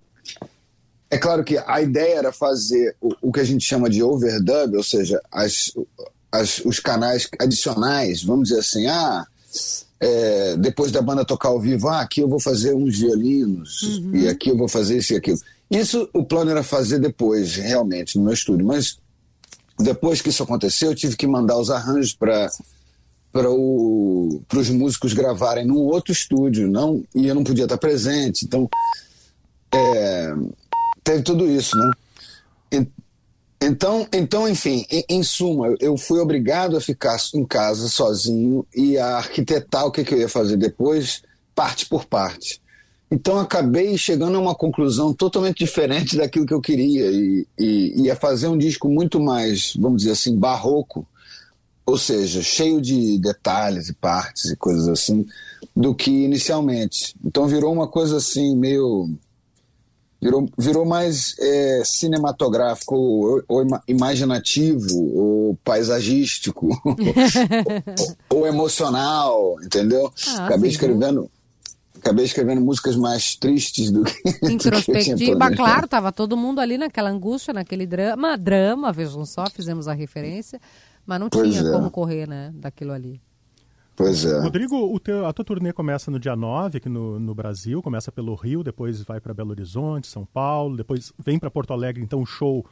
é 1.10 1.18
claro 1.18 1.44
que 1.44 1.58
a 1.58 1.82
ideia 1.82 2.18
era 2.18 2.32
fazer 2.32 2.96
o, 3.00 3.14
o 3.22 3.32
que 3.32 3.40
a 3.40 3.44
gente 3.44 3.64
chama 3.64 3.90
de 3.90 4.02
overdub, 4.02 4.76
ou 4.76 4.84
seja, 4.84 5.22
as, 5.32 5.72
as, 6.32 6.60
os 6.66 6.80
canais 6.80 7.30
adicionais, 7.40 8.24
vamos 8.24 8.50
dizer 8.50 8.62
assim, 8.62 8.88
ah, 8.88 9.26
é, 10.00 10.58
depois 10.58 10.92
da 10.92 11.02
banda 11.02 11.24
tocar 11.24 11.50
ao 11.50 11.62
vivo, 11.62 11.88
ah, 11.88 12.02
aqui 12.02 12.22
eu 12.22 12.28
vou 12.28 12.40
fazer 12.40 12.74
uns 12.74 13.00
violinos, 13.00 13.84
uhum. 13.84 14.16
e 14.16 14.28
aqui 14.28 14.50
eu 14.50 14.58
vou 14.58 14.68
fazer 14.68 14.98
isso 14.98 15.14
e 15.14 15.16
aquilo. 15.16 15.38
Isso 15.70 16.10
o 16.14 16.26
plano 16.26 16.52
era 16.52 16.64
fazer 16.64 17.00
depois, 17.00 17.56
realmente, 17.56 18.18
no 18.18 18.26
meu 18.26 18.34
estúdio, 18.34 18.66
mas 18.66 18.98
depois 19.80 20.22
que 20.22 20.30
isso 20.30 20.44
aconteceu, 20.44 20.92
eu 20.92 20.96
tive 20.96 21.16
que 21.16 21.28
mandar 21.28 21.58
os 21.58 21.70
arranjos 21.70 22.14
para 22.14 22.50
para 23.34 23.50
os 24.60 24.70
músicos 24.70 25.12
gravarem 25.12 25.66
num 25.66 25.80
outro 25.80 26.14
estúdio, 26.14 26.70
não 26.70 27.04
e 27.16 27.28
eu 27.28 27.34
não 27.34 27.44
podia 27.44 27.64
estar 27.64 27.80
presente, 27.80 28.46
então 28.46 28.70
é, 29.74 30.34
teve 31.04 31.24
tudo 31.24 31.50
isso, 31.50 31.76
né? 31.76 31.92
Então, 33.66 34.06
então 34.12 34.48
enfim, 34.48 34.86
em, 34.92 35.06
em, 35.10 35.24
suma, 35.24 35.74
eu 35.80 35.98
fui 35.98 36.20
obrigado 36.20 36.76
a 36.76 36.82
ficar 36.82 37.18
em 37.34 37.46
casa 37.46 37.88
sozinho 37.88 38.68
e 38.76 38.98
a 38.98 39.18
arquitetar 39.18 39.86
o 39.86 39.92
que, 39.92 40.04
que 40.04 40.14
eu 40.14 40.20
ia 40.20 40.28
fazer 40.28 40.58
depois, 40.58 41.24
parte 41.56 41.86
por 41.86 42.06
parte. 42.06 42.62
Então 43.10 43.40
acabei 43.40 43.98
chegando 43.98 44.36
a 44.36 44.40
uma 44.40 44.54
conclusão 44.54 45.14
totalmente 45.14 45.60
diferente 45.60 46.18
daquilo 46.18 46.46
que 46.46 46.54
eu 46.54 46.60
queria 46.60 47.10
e, 47.10 47.48
e 47.58 48.02
ia 48.02 48.16
fazer 48.16 48.48
um 48.48 48.58
disco 48.58 48.90
muito 48.90 49.20
mais, 49.20 49.74
vamos 49.78 50.00
dizer 50.00 50.12
assim, 50.12 50.38
barroco 50.38 51.08
ou 51.86 51.98
seja, 51.98 52.42
cheio 52.42 52.82
de 52.82 53.20
detalhes 53.20 53.90
e 53.90 53.94
partes 53.94 54.46
e 54.46 54.56
coisas 54.56 54.88
assim, 54.88 55.26
do 55.76 55.94
que 55.94 56.12
inicialmente. 56.12 57.16
Então 57.24 57.48
virou 57.48 57.74
uma 57.74 57.88
coisa 57.88 58.18
assim, 58.18 58.56
meio. 58.56 59.10
Virou, 60.22 60.50
virou 60.58 60.86
mais 60.86 61.38
é, 61.38 61.82
cinematográfico, 61.84 62.96
ou, 62.96 63.44
ou, 63.46 63.68
imaginativo, 63.90 64.98
ou 65.14 65.58
paisagístico, 65.66 66.70
ou, 68.30 68.40
ou, 68.40 68.48
emocional, 68.48 69.58
entendeu? 69.62 70.10
Ah, 70.30 70.46
Acabei 70.46 70.70
sim, 70.70 70.76
escrevendo. 70.76 71.30
Acabei 71.98 72.24
escrevendo 72.26 72.62
músicas 72.62 72.96
mais 72.96 73.36
tristes 73.36 73.92
do 73.92 74.06
que. 74.06 74.14
Introspectiva, 74.44 75.52
claro, 75.52 75.86
estava 75.86 76.12
todo 76.12 76.38
mundo 76.38 76.60
ali 76.60 76.78
naquela 76.78 77.10
angústia, 77.10 77.54
naquele 77.54 77.86
drama. 77.86 78.38
Drama, 78.38 78.94
vejam 78.94 79.26
só, 79.26 79.50
fizemos 79.50 79.90
a 79.90 79.94
referência. 79.94 80.60
Mas 81.06 81.20
não 81.20 81.30
pois 81.30 81.50
tinha 81.50 81.68
é. 81.68 81.72
como 81.72 81.92
correr, 81.92 82.28
né, 82.28 82.52
daquilo 82.56 82.92
ali. 82.92 83.22
Pois 83.96 84.26
é. 84.26 84.40
Rodrigo, 84.40 85.00
teu, 85.00 85.26
a 85.26 85.34
tua 85.34 85.46
turnê 85.46 85.72
começa 85.72 86.10
no 86.10 86.20
dia 86.20 86.36
9 86.36 86.78
aqui 86.78 86.90
no, 86.90 87.20
no 87.20 87.36
Brasil, 87.36 87.82
começa 87.82 88.12
pelo 88.12 88.34
Rio, 88.34 88.64
depois 88.64 89.02
vai 89.04 89.20
para 89.20 89.34
Belo 89.34 89.52
Horizonte, 89.52 90.08
São 90.08 90.26
Paulo, 90.26 90.76
depois 90.76 91.14
vem 91.24 91.38
para 91.38 91.52
Porto 91.52 91.74
Alegre, 91.74 92.02
então 92.02 92.22
o 92.22 92.26
show 92.26 92.66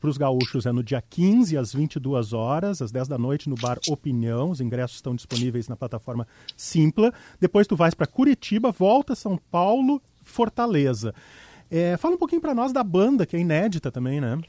para 0.00 0.10
os 0.10 0.16
gaúchos 0.16 0.66
é 0.66 0.70
no 0.70 0.82
dia 0.82 1.02
15, 1.02 1.56
às 1.56 1.72
22 1.72 2.32
horas, 2.32 2.80
às 2.80 2.92
10 2.92 3.08
da 3.08 3.18
noite, 3.18 3.48
no 3.48 3.56
bar 3.56 3.78
Opinião. 3.88 4.50
Os 4.50 4.60
ingressos 4.60 4.98
estão 4.98 5.16
disponíveis 5.16 5.66
na 5.66 5.74
plataforma 5.74 6.24
Simpla. 6.56 7.12
Depois 7.40 7.66
tu 7.66 7.74
vais 7.74 7.94
para 7.94 8.06
Curitiba, 8.06 8.70
volta 8.70 9.16
São 9.16 9.36
Paulo, 9.50 10.00
Fortaleza. 10.22 11.12
É, 11.68 11.96
fala 11.96 12.14
um 12.14 12.18
pouquinho 12.18 12.40
para 12.40 12.54
nós 12.54 12.72
da 12.72 12.84
banda, 12.84 13.26
que 13.26 13.36
é 13.36 13.40
inédita 13.40 13.90
também, 13.90 14.20
né? 14.20 14.40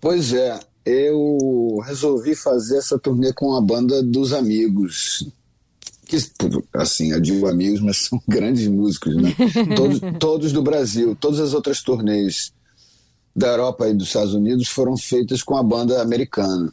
Pois 0.00 0.32
é 0.32 0.60
eu 0.84 1.80
resolvi 1.84 2.34
fazer 2.34 2.78
essa 2.78 2.98
turnê 2.98 3.32
com 3.32 3.54
a 3.54 3.60
banda 3.60 4.02
dos 4.02 4.32
amigos. 4.32 5.28
Que, 6.06 6.16
assim, 6.74 7.12
eu 7.12 7.20
digo 7.20 7.46
amigos, 7.46 7.80
mas 7.80 7.98
são 8.08 8.20
grandes 8.26 8.66
músicos, 8.66 9.14
né? 9.16 9.34
todos, 9.76 10.00
todos 10.18 10.52
do 10.52 10.62
Brasil. 10.62 11.14
Todas 11.14 11.40
as 11.40 11.54
outras 11.54 11.82
turnês 11.82 12.52
da 13.34 13.48
Europa 13.48 13.88
e 13.88 13.94
dos 13.94 14.08
Estados 14.08 14.34
Unidos 14.34 14.68
foram 14.68 14.96
feitas 14.96 15.42
com 15.42 15.56
a 15.56 15.62
banda 15.62 16.02
americana. 16.02 16.72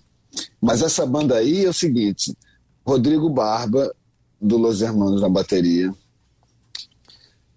Mas 0.59 0.81
essa 0.81 1.05
banda 1.05 1.35
aí 1.35 1.65
é 1.65 1.69
o 1.69 1.73
seguinte: 1.73 2.35
Rodrigo 2.85 3.29
Barba 3.29 3.93
do 4.41 4.57
Los 4.57 4.81
Hermanos 4.81 5.21
na 5.21 5.29
bateria. 5.29 5.93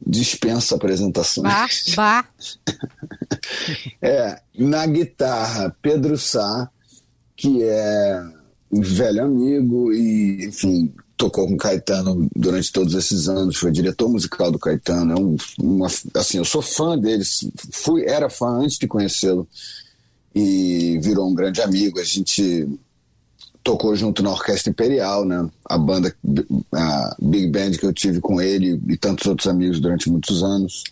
Dispensa 0.05 0.77
apresentações. 0.77 1.45
Bah, 1.45 1.69
bah. 1.97 2.29
é, 4.01 4.41
na 4.57 4.87
guitarra, 4.87 5.75
Pedro 5.83 6.17
Sá, 6.17 6.71
que 7.37 7.63
é 7.63 8.23
um 8.71 8.81
velho 8.81 9.25
amigo 9.25 9.93
e, 9.93 10.47
enfim, 10.47 10.93
tocou 11.17 11.49
com 11.49 11.57
Caetano 11.57 12.29
durante 12.35 12.73
todos 12.73 12.95
esses 12.95 13.29
anos, 13.29 13.57
foi 13.57 13.73
diretor 13.73 14.09
musical 14.09 14.53
do 14.53 14.59
Caetano. 14.59 15.13
É 15.13 15.21
um, 15.21 15.37
uma, 15.59 15.89
assim, 16.15 16.39
eu 16.39 16.45
sou 16.45 16.63
fã 16.63 16.97
dele, 16.97 17.25
fui, 17.73 18.05
era 18.07 18.31
fã 18.31 18.61
antes 18.61 18.79
de 18.79 18.87
conhecê-lo 18.87 19.47
e 20.35 20.99
virou 21.03 21.29
um 21.29 21.35
grande 21.35 21.61
amigo. 21.61 21.99
A 21.99 22.05
gente 22.05 22.69
tocou 23.69 23.95
junto 23.95 24.23
na 24.23 24.31
Orquestra 24.31 24.71
Imperial, 24.71 25.27
né? 25.27 25.47
A 25.67 25.77
banda, 25.77 26.15
a 26.73 27.17
Big 27.21 27.49
Band 27.49 27.73
que 27.73 27.85
eu 27.85 27.93
tive 27.93 28.19
com 28.19 28.41
ele 28.41 28.81
e 28.89 28.97
tantos 28.97 29.27
outros 29.27 29.47
amigos 29.47 29.79
durante 29.79 30.09
muitos 30.09 30.43
anos. 30.43 30.85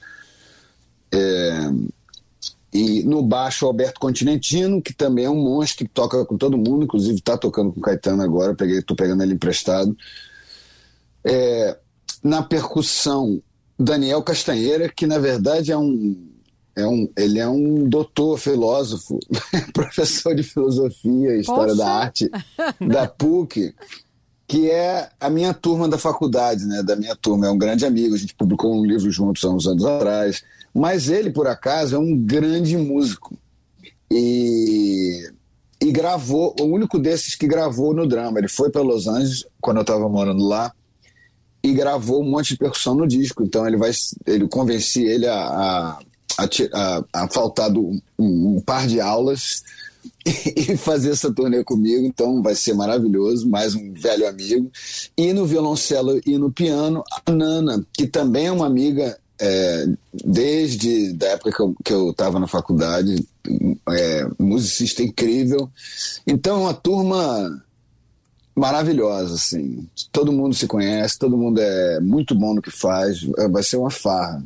É, 1.10 1.70
e 2.70 3.02
no 3.02 3.22
baixo, 3.22 3.64
Alberto 3.64 3.98
Continentino, 3.98 4.82
que 4.82 4.92
também 4.92 5.24
é 5.24 5.30
um 5.30 5.42
monstro 5.42 5.86
que 5.86 5.90
toca 5.90 6.22
com 6.26 6.36
todo 6.36 6.58
mundo, 6.58 6.84
inclusive 6.84 7.14
está 7.14 7.38
tocando 7.38 7.72
com 7.72 7.80
o 7.80 7.82
Caetano 7.82 8.22
agora, 8.22 8.54
peguei, 8.54 8.82
tô 8.82 8.94
pegando 8.94 9.22
ele 9.22 9.32
emprestado. 9.32 9.96
É, 11.24 11.78
na 12.22 12.42
percussão, 12.42 13.40
Daniel 13.78 14.22
Castanheira, 14.22 14.90
que 14.94 15.06
na 15.06 15.18
verdade 15.18 15.72
é 15.72 15.78
um, 15.78 16.14
é 16.76 16.86
um 16.86 17.08
ele 17.16 17.38
é 17.38 17.48
um 17.48 17.88
doutor 17.88 18.38
filósofo, 18.38 19.18
professor 19.72 20.34
de 20.34 20.42
filosofia 20.42 21.34
e 21.34 21.40
história 21.40 21.74
Poxa. 21.74 21.84
da 21.84 21.90
arte 21.90 22.30
da 22.86 23.08
PUC, 23.08 23.74
que 24.46 24.70
é 24.70 25.08
a 25.18 25.28
minha 25.28 25.52
turma 25.52 25.88
da 25.88 25.98
faculdade, 25.98 26.64
né? 26.66 26.82
Da 26.82 26.94
minha 26.94 27.16
turma, 27.16 27.46
é 27.46 27.50
um 27.50 27.58
grande 27.58 27.84
amigo, 27.84 28.14
a 28.14 28.18
gente 28.18 28.34
publicou 28.34 28.78
um 28.78 28.84
livro 28.84 29.10
juntos 29.10 29.42
há 29.44 29.48
uns 29.48 29.66
anos 29.66 29.84
atrás. 29.84 30.44
Mas 30.72 31.08
ele, 31.08 31.30
por 31.30 31.48
acaso, 31.48 31.96
é 31.96 31.98
um 31.98 32.16
grande 32.16 32.76
músico. 32.76 33.36
E, 34.10 35.28
e 35.80 35.90
gravou, 35.90 36.54
o 36.60 36.64
único 36.64 36.98
desses 36.98 37.34
que 37.34 37.48
gravou 37.48 37.92
no 37.92 38.06
drama. 38.06 38.38
Ele 38.38 38.46
foi 38.46 38.70
para 38.70 38.82
Los 38.82 39.08
Angeles, 39.08 39.46
quando 39.60 39.78
eu 39.78 39.82
estava 39.82 40.08
morando 40.08 40.46
lá, 40.46 40.72
e 41.62 41.72
gravou 41.72 42.22
um 42.22 42.30
monte 42.30 42.50
de 42.50 42.58
percussão 42.58 42.94
no 42.94 43.06
disco. 43.06 43.42
Então 43.42 43.66
ele 43.66 43.76
vai, 43.76 43.90
ele 44.26 44.46
convenci 44.46 45.02
ele 45.02 45.26
a, 45.26 45.34
a, 45.34 45.98
a, 46.38 46.44
a- 46.74 47.04
a 47.12 47.28
faltar 47.28 47.70
do, 47.70 47.90
um, 48.18 48.56
um 48.56 48.60
par 48.60 48.86
de 48.86 49.00
aulas 49.00 49.62
e 50.24 50.76
fazer 50.76 51.10
essa 51.10 51.32
turnê 51.32 51.62
comigo. 51.64 52.04
Então 52.06 52.42
vai 52.42 52.54
ser 52.54 52.74
maravilhoso, 52.74 53.48
mais 53.48 53.74
um 53.74 53.92
velho 53.92 54.28
amigo. 54.28 54.70
E 55.16 55.32
no 55.32 55.46
violoncelo 55.46 56.20
e 56.26 56.36
no 56.38 56.50
piano, 56.50 57.02
a 57.26 57.30
Nana, 57.30 57.84
que 57.92 58.06
também 58.06 58.46
é 58.46 58.52
uma 58.52 58.66
amiga 58.66 59.16
é, 59.38 59.86
desde 60.24 61.12
da 61.12 61.26
época 61.28 61.52
que 61.52 61.60
eu, 61.60 61.74
que 61.84 61.92
eu 61.92 62.10
estava 62.10 62.40
na 62.40 62.46
faculdade, 62.46 63.22
é, 63.90 64.26
musicista 64.38 65.02
incrível. 65.02 65.70
Então, 66.26 66.56
é 66.56 66.60
uma 66.60 66.74
turma 66.74 67.62
maravilhosa, 68.54 69.34
assim. 69.34 69.86
Todo 70.10 70.32
mundo 70.32 70.54
se 70.54 70.66
conhece, 70.66 71.18
todo 71.18 71.36
mundo 71.36 71.60
é 71.60 72.00
muito 72.00 72.34
bom 72.34 72.54
no 72.54 72.62
que 72.62 72.70
faz, 72.70 73.22
vai 73.50 73.62
ser 73.62 73.76
uma 73.76 73.90
farra. 73.90 74.42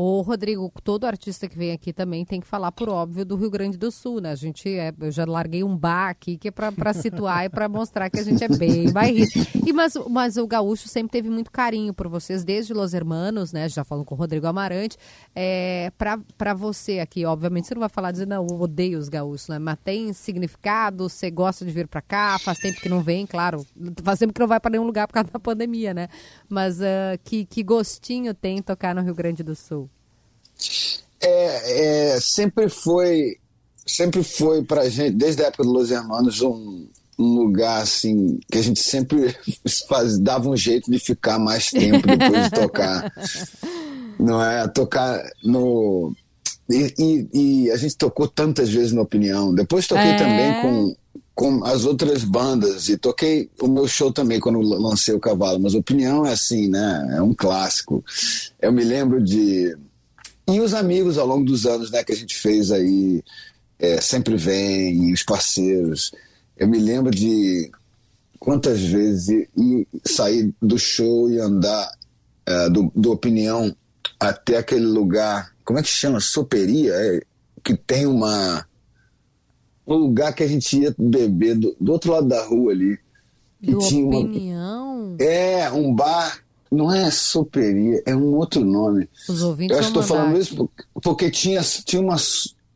Ô, 0.00 0.20
Rodrigo, 0.20 0.72
todo 0.84 1.06
artista 1.06 1.48
que 1.48 1.58
vem 1.58 1.72
aqui 1.72 1.92
também 1.92 2.24
tem 2.24 2.38
que 2.38 2.46
falar, 2.46 2.70
por 2.70 2.88
óbvio, 2.88 3.24
do 3.24 3.34
Rio 3.34 3.50
Grande 3.50 3.76
do 3.76 3.90
Sul, 3.90 4.20
né? 4.20 4.30
A 4.30 4.36
gente 4.36 4.68
é, 4.68 4.94
eu 5.00 5.10
já 5.10 5.24
larguei 5.24 5.64
um 5.64 5.76
bar 5.76 6.10
aqui 6.10 6.38
que 6.38 6.46
é 6.46 6.50
pra 6.52 6.94
situar 6.94 7.46
e 7.46 7.48
pra 7.48 7.68
mostrar 7.68 8.08
que 8.08 8.20
a 8.20 8.22
gente 8.22 8.44
é 8.44 8.46
bem 8.48 8.88
bairrista. 8.94 9.40
E 9.66 9.72
mas, 9.72 9.94
mas 10.08 10.36
o 10.36 10.46
gaúcho 10.46 10.86
sempre 10.86 11.10
teve 11.10 11.28
muito 11.28 11.50
carinho 11.50 11.92
por 11.92 12.06
vocês, 12.06 12.44
desde 12.44 12.72
Los 12.72 12.94
Hermanos, 12.94 13.52
né? 13.52 13.68
Já 13.68 13.82
falando 13.82 14.04
com 14.04 14.14
o 14.14 14.18
Rodrigo 14.18 14.46
Amarante. 14.46 14.96
É, 15.34 15.90
pra 16.36 16.54
você 16.54 17.00
aqui, 17.00 17.24
obviamente, 17.24 17.66
você 17.66 17.74
não 17.74 17.80
vai 17.80 17.88
falar 17.88 18.12
dizer, 18.12 18.28
não, 18.28 18.46
eu 18.48 18.60
odeio 18.60 19.00
os 19.00 19.08
gaúchos, 19.08 19.48
né? 19.48 19.58
Mas 19.58 19.78
tem 19.82 20.12
significado, 20.12 21.08
você 21.08 21.28
gosta 21.28 21.64
de 21.64 21.72
vir 21.72 21.88
pra 21.88 22.00
cá, 22.00 22.38
faz 22.38 22.60
tempo 22.60 22.80
que 22.80 22.88
não 22.88 23.02
vem, 23.02 23.26
claro. 23.26 23.66
Faz 24.04 24.20
tempo 24.20 24.32
que 24.32 24.38
não 24.38 24.46
vai 24.46 24.60
pra 24.60 24.70
nenhum 24.70 24.86
lugar 24.86 25.08
por 25.08 25.14
causa 25.14 25.28
da 25.28 25.40
pandemia, 25.40 25.92
né? 25.92 26.06
Mas 26.48 26.80
ah, 26.80 27.18
que, 27.24 27.44
que 27.44 27.64
gostinho 27.64 28.32
tem 28.32 28.62
tocar 28.62 28.94
no 28.94 29.02
Rio 29.02 29.12
Grande 29.16 29.42
do 29.42 29.56
Sul? 29.56 29.87
É, 31.20 32.14
é, 32.14 32.20
sempre 32.20 32.68
foi, 32.68 33.36
sempre 33.86 34.22
foi 34.22 34.62
pra 34.64 34.88
gente, 34.88 35.12
desde 35.16 35.42
a 35.42 35.46
época 35.46 35.64
do 35.64 35.70
Los 35.72 35.90
Hermanos, 35.90 36.40
um, 36.42 36.86
um 37.18 37.34
lugar 37.34 37.82
assim 37.82 38.38
que 38.50 38.58
a 38.58 38.62
gente 38.62 38.80
sempre 38.80 39.34
faz, 39.88 40.18
dava 40.18 40.48
um 40.48 40.56
jeito 40.56 40.90
de 40.90 40.98
ficar 40.98 41.38
mais 41.38 41.70
tempo 41.70 42.06
depois 42.06 42.44
de 42.44 42.50
tocar. 42.50 43.12
Não 44.18 44.42
é? 44.42 44.66
Tocar 44.68 45.22
no. 45.44 46.12
E, 46.68 46.92
e- 46.98 47.28
e 47.66 47.70
a 47.70 47.76
gente 47.76 47.96
tocou 47.96 48.26
tantas 48.26 48.68
vezes 48.68 48.92
na 48.92 49.00
opinião. 49.02 49.54
Depois 49.54 49.86
toquei 49.86 50.10
É. 50.10 50.16
também 50.16 50.60
com, 50.60 50.96
com 51.34 51.64
as 51.64 51.84
outras 51.84 52.24
bandas 52.24 52.88
e 52.88 52.96
toquei 52.98 53.48
o 53.62 53.68
meu 53.68 53.86
show 53.86 54.12
também 54.12 54.40
quando 54.40 54.60
lancei 54.60 55.14
o 55.14 55.20
Cavalo. 55.20 55.60
Mas 55.60 55.72
opinião 55.74 56.26
é 56.26 56.32
assim, 56.32 56.68
né? 56.68 57.14
É 57.16 57.22
um 57.22 57.32
clássico. 57.32 58.04
Eu 58.60 58.72
me 58.72 58.82
lembro 58.82 59.22
de 59.22 59.76
e 60.48 60.60
os 60.60 60.72
amigos 60.74 61.18
ao 61.18 61.26
longo 61.26 61.44
dos 61.44 61.66
anos 61.66 61.90
né, 61.90 62.02
que 62.02 62.12
a 62.12 62.16
gente 62.16 62.36
fez 62.36 62.70
aí, 62.72 63.22
é, 63.78 64.00
sempre 64.00 64.36
vem, 64.36 65.12
os 65.12 65.22
parceiros. 65.22 66.10
Eu 66.56 66.66
me 66.68 66.78
lembro 66.78 67.10
de 67.10 67.70
quantas 68.38 68.80
vezes 68.80 69.28
ir, 69.28 69.48
ir- 69.56 69.88
sair 70.06 70.52
do 70.60 70.78
show 70.78 71.30
e 71.30 71.38
andar 71.38 71.90
é, 72.46 72.68
do, 72.70 72.90
do 72.94 73.12
Opinião 73.12 73.74
até 74.18 74.56
aquele 74.58 74.86
lugar, 74.86 75.52
como 75.64 75.78
é 75.78 75.82
que 75.82 75.88
chama? 75.88 76.18
Soperia? 76.18 76.92
É, 76.94 77.20
que 77.62 77.76
tem 77.76 78.06
uma. 78.06 78.66
Um 79.86 79.94
lugar 79.96 80.34
que 80.34 80.42
a 80.42 80.46
gente 80.48 80.78
ia 80.78 80.94
beber 80.98 81.54
do, 81.56 81.76
do 81.80 81.92
outro 81.92 82.12
lado 82.12 82.26
da 82.28 82.42
rua 82.44 82.72
ali. 82.72 82.98
Que 83.62 83.72
Do 83.72 83.78
tinha 83.78 84.04
uma- 84.06 84.18
opinião. 84.20 85.16
é, 85.20 85.70
um 85.70 85.94
bar. 85.94 86.42
Não 86.70 86.92
é 86.92 87.10
soperia, 87.10 88.02
é 88.04 88.14
um 88.14 88.34
outro 88.34 88.64
nome. 88.64 89.08
Os 89.28 89.42
ouvintes 89.42 89.74
Eu 89.74 89.80
acho 89.80 89.92
que 89.92 89.98
estou 89.98 90.16
falando 90.16 90.38
isso 90.38 90.54
porque, 90.56 90.84
porque 91.02 91.30
tinha, 91.30 91.62
tinha 91.62 92.02
uma. 92.02 92.16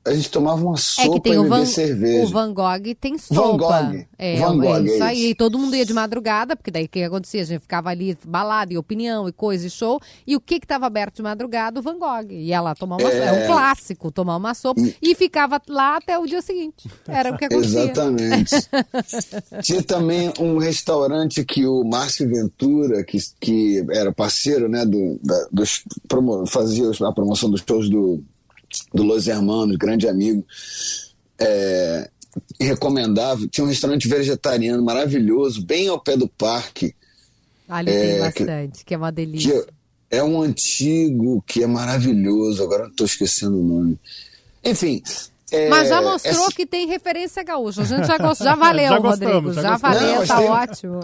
A 0.04 0.12
gente 0.12 0.30
tomava 0.30 0.60
uma 0.60 0.74
É 0.74 0.78
sopa 0.78 1.12
que 1.14 1.20
tem 1.20 1.34
e 1.34 1.38
o 1.38 1.42
bebia 1.44 1.58
Van, 1.58 1.66
cerveja. 1.66 2.24
o 2.24 2.28
Van 2.28 2.52
Gogh 2.52 2.94
tem 3.00 3.16
sopa. 3.18 3.40
Van 3.40 3.56
Gogh. 3.56 4.06
É, 4.18 4.36
Van 4.36 4.58
Gogh, 4.58 4.64
é 4.64 4.82
isso 4.82 5.02
é 5.02 5.06
aí. 5.06 5.18
isso. 5.18 5.28
E 5.28 5.34
todo 5.36 5.58
mundo 5.58 5.76
ia 5.76 5.86
de 5.86 5.94
madrugada, 5.94 6.56
porque 6.56 6.72
daí 6.72 6.86
o 6.86 6.88
que 6.88 7.04
acontecia? 7.04 7.42
A 7.42 7.44
gente 7.44 7.60
ficava 7.60 7.90
ali 7.90 8.18
balada 8.26 8.72
e 8.72 8.78
opinião 8.78 9.28
e 9.28 9.32
coisa 9.32 9.66
e 9.66 9.70
show. 9.70 10.00
E 10.26 10.34
o 10.34 10.40
que 10.40 10.58
que 10.58 10.64
estava 10.64 10.86
aberto 10.86 11.16
de 11.16 11.22
madrugada? 11.22 11.78
O 11.78 11.82
Van 11.82 11.98
Gogh. 11.98 12.32
Ia 12.32 12.60
lá 12.60 12.74
tomar 12.74 12.96
uma 12.96 13.08
É. 13.08 13.22
É 13.22 13.44
um 13.44 13.46
clássico, 13.46 14.10
tomar 14.10 14.36
uma 14.36 14.54
sopa. 14.54 14.80
E 15.00 15.14
ficava 15.14 15.60
lá 15.68 15.98
até 15.98 16.18
o 16.18 16.26
dia 16.26 16.42
seguinte. 16.42 16.90
Era 17.06 17.32
o 17.32 17.38
que 17.38 17.44
acontecia. 17.44 17.82
Exatamente. 17.82 18.54
Tinha 19.62 19.82
também 19.84 20.32
um 20.40 20.58
restaurante 20.58 21.44
que 21.44 21.64
o 21.64 21.84
Márcio 21.84 22.28
Ventura, 22.28 23.04
que, 23.04 23.18
que 23.40 23.86
era 23.90 24.12
parceiro, 24.12 24.68
né, 24.68 24.84
do, 24.84 25.18
da, 25.22 25.46
dos, 25.52 25.84
promo, 26.08 26.44
fazia 26.46 26.90
a 26.90 27.12
promoção 27.12 27.48
dos 27.48 27.62
shows 27.66 27.88
do, 27.88 28.22
do 28.92 29.02
Los 29.02 29.26
Hermanos, 29.26 29.76
grande 29.76 30.08
amigo, 30.08 30.44
é, 31.38 32.08
recomendava. 32.60 33.46
Tinha 33.48 33.64
um 33.64 33.68
restaurante 33.68 34.08
vegetariano 34.08 34.82
maravilhoso, 34.82 35.64
bem 35.64 35.88
ao 35.88 36.00
pé 36.00 36.16
do 36.16 36.28
parque. 36.28 36.94
Ali 37.68 37.90
tem 37.90 38.00
É, 38.00 38.14
que- 38.14 38.20
bastante, 38.44 38.84
que, 38.84 38.94
é 38.94 38.96
uma 38.96 39.12
delícia. 39.12 39.62
que 39.62 39.68
é 40.10 40.22
um 40.22 40.40
antigo 40.42 41.42
que 41.46 41.62
é 41.62 41.66
maravilhoso, 41.66 42.62
agora 42.62 42.84
não 42.84 42.90
estou 42.90 43.06
esquecendo 43.06 43.58
o 43.58 43.62
nome. 43.64 43.98
Enfim. 44.64 45.02
é, 45.50 45.68
Mas 45.68 45.88
já 45.88 46.00
mostrou 46.00 46.44
essa- 46.46 46.52
que 46.56 46.64
tem 46.64 46.86
referência 46.86 47.42
gaúcha. 47.42 47.82
A 47.82 47.84
gente 47.84 48.06
já 48.06 48.16
gostou. 48.16 48.46
Já 48.46 48.54
valeu, 48.54 48.88
Já 48.88 48.96
Rodrigo. 48.98 49.32
gostamos, 49.42 49.54
já 49.56 49.62
Já, 49.62 49.70
gostamos. 49.72 49.98
valeu, 49.98 50.18
Não, 50.20 50.26
tá 50.26 50.38
tem- 50.38 50.48
ótimo. 50.50 51.00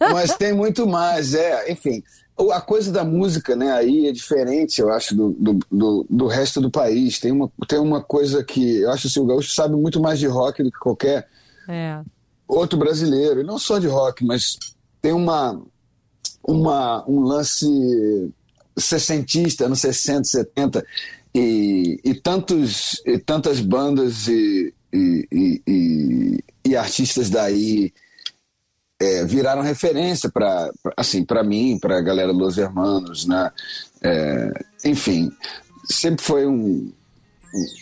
Mas 0.12 0.36
tem 0.36 0.52
muito 0.54 0.86
mais, 0.86 1.34
é, 1.34 1.70
enfim. 1.70 2.02
A 2.52 2.60
coisa 2.60 2.90
da 2.90 3.04
música, 3.04 3.54
né, 3.54 3.70
aí 3.72 4.06
é 4.06 4.12
diferente, 4.12 4.80
eu 4.80 4.90
acho, 4.90 5.14
do, 5.14 5.30
do, 5.30 5.58
do, 5.70 6.06
do 6.08 6.26
resto 6.26 6.60
do 6.60 6.70
país. 6.70 7.18
Tem 7.18 7.30
uma, 7.32 7.50
tem 7.68 7.78
uma 7.78 8.02
coisa 8.02 8.42
que 8.42 8.78
eu 8.78 8.90
acho 8.90 9.06
assim, 9.08 9.20
o 9.20 9.26
gaúcho 9.26 9.52
sabe 9.52 9.74
muito 9.76 10.00
mais 10.00 10.18
de 10.18 10.26
rock 10.26 10.62
do 10.62 10.70
que 10.70 10.78
qualquer 10.78 11.28
É. 11.68 12.00
outro 12.48 12.78
brasileiro, 12.78 13.40
e 13.40 13.44
não 13.44 13.58
só 13.58 13.78
de 13.78 13.86
rock, 13.86 14.24
mas 14.24 14.56
tem 15.02 15.12
uma, 15.12 15.60
uma 16.42 17.04
um 17.08 17.20
lance 17.20 17.66
sessentista, 18.76 19.66
anos 19.66 19.80
60, 19.80 20.24
70, 20.24 20.84
e, 21.34 22.00
e, 22.04 22.14
tantos, 22.14 23.00
e 23.06 23.18
tantas 23.18 23.60
bandas 23.60 24.26
e, 24.28 24.72
e, 24.92 25.60
e- 25.66 26.44
e 26.64 26.76
artistas 26.76 27.28
daí 27.30 27.92
é, 29.00 29.24
viraram 29.24 29.62
referência 29.62 30.30
para 30.30 30.70
assim 30.96 31.24
para 31.24 31.42
mim, 31.42 31.78
para 31.80 31.98
a 31.98 32.02
galera 32.02 32.32
dos 32.32 32.58
Hermanos, 32.58 33.26
né? 33.26 33.50
É, 34.02 34.52
enfim, 34.84 35.30
sempre 35.84 36.24
foi 36.24 36.46
um 36.46 36.92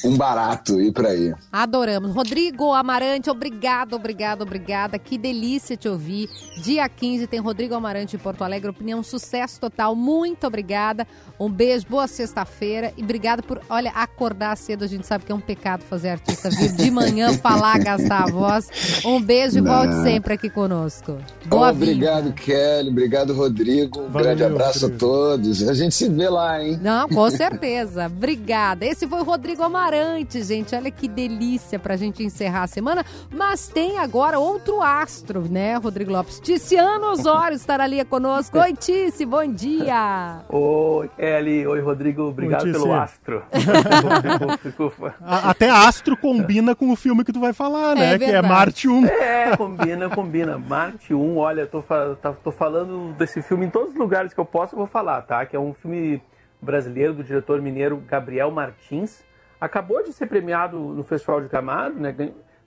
um 0.05 0.17
barato 0.17 0.81
ir 0.81 0.93
para 0.93 1.11
aí. 1.11 1.35
Adoramos. 1.53 2.15
Rodrigo 2.15 2.73
Amarante, 2.73 3.31
obrigado, 3.31 3.95
obrigado, 3.95 4.43
obrigada. 4.43 4.99
Que 4.99 5.19
delícia 5.19 5.77
te 5.77 5.89
ouvir. 5.89 6.29
Dia 6.63 6.89
15 6.89 7.27
tem 7.27 7.41
Rodrigo 7.41 7.75
Amarante 7.75 8.17
em 8.17 8.19
Porto 8.19 8.43
Alegre. 8.43 8.71
Opinião 8.71 9.03
sucesso 9.03 9.61
total. 9.61 9.95
Muito 9.95 10.47
obrigada. 10.47 11.07
Um 11.39 11.51
beijo, 11.51 11.87
boa 11.89 12.07
sexta-feira. 12.07 12.93
E 12.97 13.03
obrigado 13.03 13.43
por, 13.43 13.61
olha, 13.69 13.91
acordar 13.91 14.57
cedo. 14.57 14.85
A 14.85 14.89
gente 14.89 15.07
sabe 15.07 15.25
que 15.25 15.33
é 15.33 15.35
um 15.35 15.41
pecado 15.41 15.83
fazer 15.85 16.11
artista 16.11 16.51
vir 16.51 16.73
de 16.73 16.91
manhã, 16.91 17.33
falar, 17.39 17.79
gastar 17.79 18.25
a 18.25 18.27
voz. 18.27 18.69
Um 19.05 19.21
beijo 19.21 19.59
e 19.59 19.61
volte 19.61 19.95
sempre 20.03 20.35
aqui 20.35 20.49
conosco. 20.51 21.19
Boa 21.47 21.71
Obrigado, 21.71 22.25
vida. 22.25 22.37
Kelly. 22.37 22.89
Obrigado, 22.91 23.35
Rodrigo. 23.35 24.01
Um 24.01 24.09
Valeu, 24.09 24.29
grande 24.29 24.45
abraço 24.45 24.81
Rodrigo. 24.87 24.97
a 24.97 24.99
todos. 24.99 25.69
A 25.69 25.75
gente 25.75 25.95
se 25.95 26.09
vê 26.09 26.29
lá, 26.29 26.63
hein? 26.63 26.79
Não, 26.83 27.09
com 27.09 27.31
certeza. 27.31 28.07
Obrigada. 28.07 28.85
Esse 28.87 29.07
foi 29.07 29.21
o 29.21 29.25
Rodrigo 29.25 29.58
Amarante, 29.63 30.43
gente. 30.43 30.75
Olha 30.75 30.91
que 30.91 31.09
delícia 31.09 31.79
pra 31.79 31.97
gente 31.97 32.23
encerrar 32.23 32.63
a 32.63 32.67
semana. 32.67 33.05
Mas 33.31 33.69
tem 33.69 33.99
agora 33.99 34.39
outro 34.39 34.83
astro, 34.83 35.43
né, 35.49 35.77
Rodrigo 35.77 36.13
Lopes? 36.13 36.41
Ticiano 36.41 37.07
Osório 37.07 37.55
estará 37.55 37.85
ali 37.85 38.05
conosco. 38.05 38.59
Oi, 38.59 38.73
Tice, 38.75 39.25
bom 39.25 39.47
dia. 39.47 40.43
Oi, 40.51 41.09
Kelly. 41.17 41.67
Oi, 41.67 41.81
Rodrigo. 41.81 42.23
Obrigado 42.25 42.65
Oi, 42.65 42.73
pelo 42.73 42.93
astro. 42.93 43.43
Até 45.21 45.71
astro 45.71 46.17
combina 46.17 46.75
com 46.75 46.91
o 46.91 46.97
filme 46.97 47.25
que 47.25 47.33
tu 47.33 47.41
vai 47.41 47.53
falar, 47.53 47.95
né? 47.95 48.15
É 48.15 48.19
que 48.19 48.25
é 48.25 48.43
Marte 48.43 48.89
1. 48.89 49.07
É, 49.07 49.57
combina, 49.57 50.09
combina. 50.09 50.59
Marte 50.59 51.15
1, 51.15 51.37
olha, 51.37 51.67
tô, 51.67 51.83
tá, 51.83 52.33
tô 52.33 52.51
falando 52.51 53.15
desse 53.15 53.43
filme 53.43 53.67
em 53.67 53.71
todos 53.71 53.91
os 53.91 53.97
lugares 53.97 54.33
que 54.33 54.41
eu 54.41 54.45
posso, 54.45 54.75
eu 54.75 54.79
vou 54.79 54.87
falar, 54.87 55.23
tá? 55.23 55.45
Que 55.45 55.57
é 55.57 55.61
um 55.61 55.75
filme 55.75 56.23
brasileiro 56.61 57.15
do 57.15 57.25
diretor 57.25 57.61
mineiro 57.63 58.03
Gabriel 58.09 58.51
Martins. 58.51 59.23
Acabou 59.61 60.03
de 60.03 60.13
ser 60.13 60.27
premiado 60.27 60.79
no 60.79 61.03
Festival 61.03 61.41
de 61.41 61.49
Gramado, 61.49 61.99
né? 61.99 62.15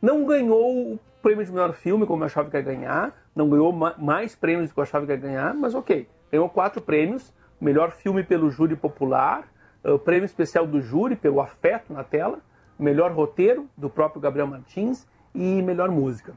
Não 0.01 0.25
ganhou 0.25 0.93
o 0.93 0.99
prêmio 1.21 1.45
de 1.45 1.51
melhor 1.51 1.73
filme, 1.73 2.05
como 2.05 2.23
eu 2.23 2.25
achava 2.25 2.49
que 2.49 2.57
ia 2.57 2.63
ganhar, 2.63 3.15
não 3.35 3.49
ganhou 3.49 3.71
mais 3.71 4.35
prêmios 4.35 4.69
do 4.69 4.73
que 4.73 4.79
eu 4.79 4.83
achava 4.83 5.05
que 5.05 5.11
ia 5.11 5.17
ganhar, 5.17 5.53
mas 5.53 5.73
ok. 5.73 6.07
Ganhou 6.31 6.49
quatro 6.49 6.81
prêmios: 6.81 7.33
melhor 7.59 7.91
filme 7.91 8.23
pelo 8.23 8.49
júri 8.49 8.75
popular, 8.75 9.47
o 9.83 9.97
prêmio 9.97 10.25
especial 10.25 10.67
do 10.67 10.81
júri 10.81 11.15
pelo 11.15 11.39
afeto 11.39 11.93
na 11.93 12.03
tela, 12.03 12.39
melhor 12.77 13.11
roteiro 13.11 13.69
do 13.77 13.89
próprio 13.89 14.21
Gabriel 14.21 14.47
Martins 14.47 15.07
e 15.33 15.61
melhor 15.61 15.89
música. 15.89 16.33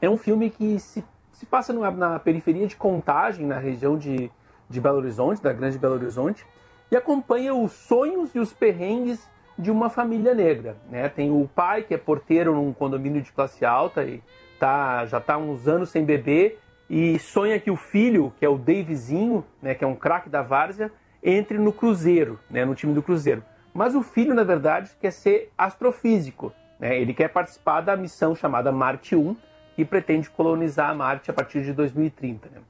É 0.00 0.10
um 0.10 0.16
filme 0.16 0.50
que 0.50 0.78
se, 0.80 1.04
se 1.32 1.46
passa 1.46 1.72
na, 1.72 1.90
na 1.90 2.18
periferia 2.18 2.66
de 2.66 2.76
Contagem, 2.76 3.46
na 3.46 3.58
região 3.58 3.96
de, 3.96 4.30
de 4.68 4.80
Belo 4.80 4.98
Horizonte, 4.98 5.42
da 5.42 5.52
Grande 5.52 5.78
Belo 5.78 5.94
Horizonte, 5.94 6.46
e 6.90 6.96
acompanha 6.96 7.54
os 7.54 7.72
sonhos 7.72 8.34
e 8.34 8.38
os 8.38 8.52
perrengues 8.52 9.28
de 9.58 9.70
uma 9.70 9.88
família 9.88 10.34
negra. 10.34 10.76
Né? 10.90 11.08
Tem 11.08 11.30
o 11.30 11.48
pai 11.54 11.82
que 11.82 11.94
é 11.94 11.98
porteiro 11.98 12.54
num 12.54 12.72
condomínio 12.72 13.22
de 13.22 13.32
classe 13.32 13.64
alta 13.64 14.04
e 14.04 14.22
tá, 14.58 15.06
já 15.06 15.18
está 15.18 15.36
uns 15.36 15.66
anos 15.66 15.90
sem 15.90 16.04
bebê 16.04 16.56
e 16.88 17.18
sonha 17.18 17.58
que 17.58 17.70
o 17.70 17.76
filho, 17.76 18.32
que 18.38 18.44
é 18.44 18.48
o 18.48 18.56
Davizinho, 18.56 19.44
né, 19.60 19.74
que 19.74 19.82
é 19.82 19.86
um 19.86 19.94
craque 19.94 20.28
da 20.28 20.42
várzea, 20.42 20.90
entre 21.22 21.58
no 21.58 21.72
Cruzeiro, 21.72 22.38
né, 22.48 22.64
no 22.64 22.74
time 22.74 22.94
do 22.94 23.02
Cruzeiro. 23.02 23.42
Mas 23.74 23.94
o 23.94 24.02
filho, 24.02 24.34
na 24.34 24.44
verdade, 24.44 24.90
quer 25.00 25.10
ser 25.10 25.50
astrofísico. 25.58 26.52
Né? 26.78 26.98
Ele 26.98 27.12
quer 27.12 27.28
participar 27.28 27.80
da 27.80 27.96
missão 27.96 28.34
chamada 28.34 28.70
Marte 28.70 29.16
1, 29.16 29.36
que 29.74 29.84
pretende 29.84 30.30
colonizar 30.30 30.94
Marte 30.94 31.30
a 31.30 31.34
partir 31.34 31.62
de 31.62 31.72
2030. 31.72 32.48
Né? 32.48 32.60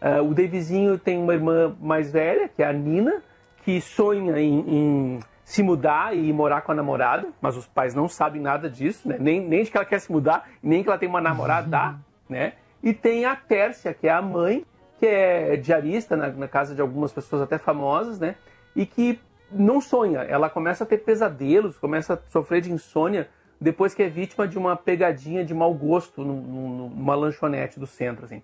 Uh, 0.00 0.30
o 0.30 0.34
Davizinho 0.34 0.98
tem 0.98 1.18
uma 1.18 1.34
irmã 1.34 1.76
mais 1.80 2.10
velha, 2.10 2.48
que 2.48 2.62
é 2.62 2.66
a 2.66 2.72
Nina, 2.72 3.22
que 3.64 3.80
sonha 3.80 4.40
em, 4.40 4.60
em, 4.60 5.20
se 5.48 5.62
mudar 5.62 6.14
e 6.14 6.30
morar 6.30 6.60
com 6.60 6.72
a 6.72 6.74
namorada, 6.74 7.26
mas 7.40 7.56
os 7.56 7.66
pais 7.66 7.94
não 7.94 8.06
sabem 8.06 8.38
nada 8.38 8.68
disso, 8.68 9.08
né? 9.08 9.16
nem, 9.18 9.40
nem 9.40 9.64
de 9.64 9.70
que 9.70 9.78
ela 9.78 9.86
quer 9.86 9.98
se 9.98 10.12
mudar, 10.12 10.46
nem 10.62 10.82
que 10.82 10.90
ela 10.90 10.98
tem 10.98 11.08
uma 11.08 11.22
namorada, 11.22 11.88
uhum. 11.88 11.96
né? 12.28 12.52
E 12.82 12.92
tem 12.92 13.24
a 13.24 13.34
Tércia, 13.34 13.94
que 13.94 14.06
é 14.06 14.10
a 14.10 14.20
mãe, 14.20 14.62
que 14.98 15.06
é 15.06 15.56
diarista 15.56 16.14
na, 16.18 16.28
na, 16.28 16.46
casa 16.46 16.74
de 16.74 16.82
algumas 16.82 17.14
pessoas 17.14 17.40
até 17.40 17.56
famosas, 17.56 18.20
né? 18.20 18.34
E 18.76 18.84
que 18.84 19.18
não 19.50 19.80
sonha, 19.80 20.18
ela 20.18 20.50
começa 20.50 20.84
a 20.84 20.86
ter 20.86 20.98
pesadelos, 20.98 21.78
começa 21.78 22.12
a 22.12 22.30
sofrer 22.30 22.60
de 22.60 22.70
insônia 22.70 23.26
depois 23.58 23.94
que 23.94 24.02
é 24.02 24.08
vítima 24.08 24.46
de 24.46 24.58
uma 24.58 24.76
pegadinha 24.76 25.42
de 25.46 25.54
mau 25.54 25.72
gosto 25.72 26.22
numa 26.22 27.14
lanchonete 27.14 27.80
do 27.80 27.86
centro, 27.86 28.26
assim. 28.26 28.42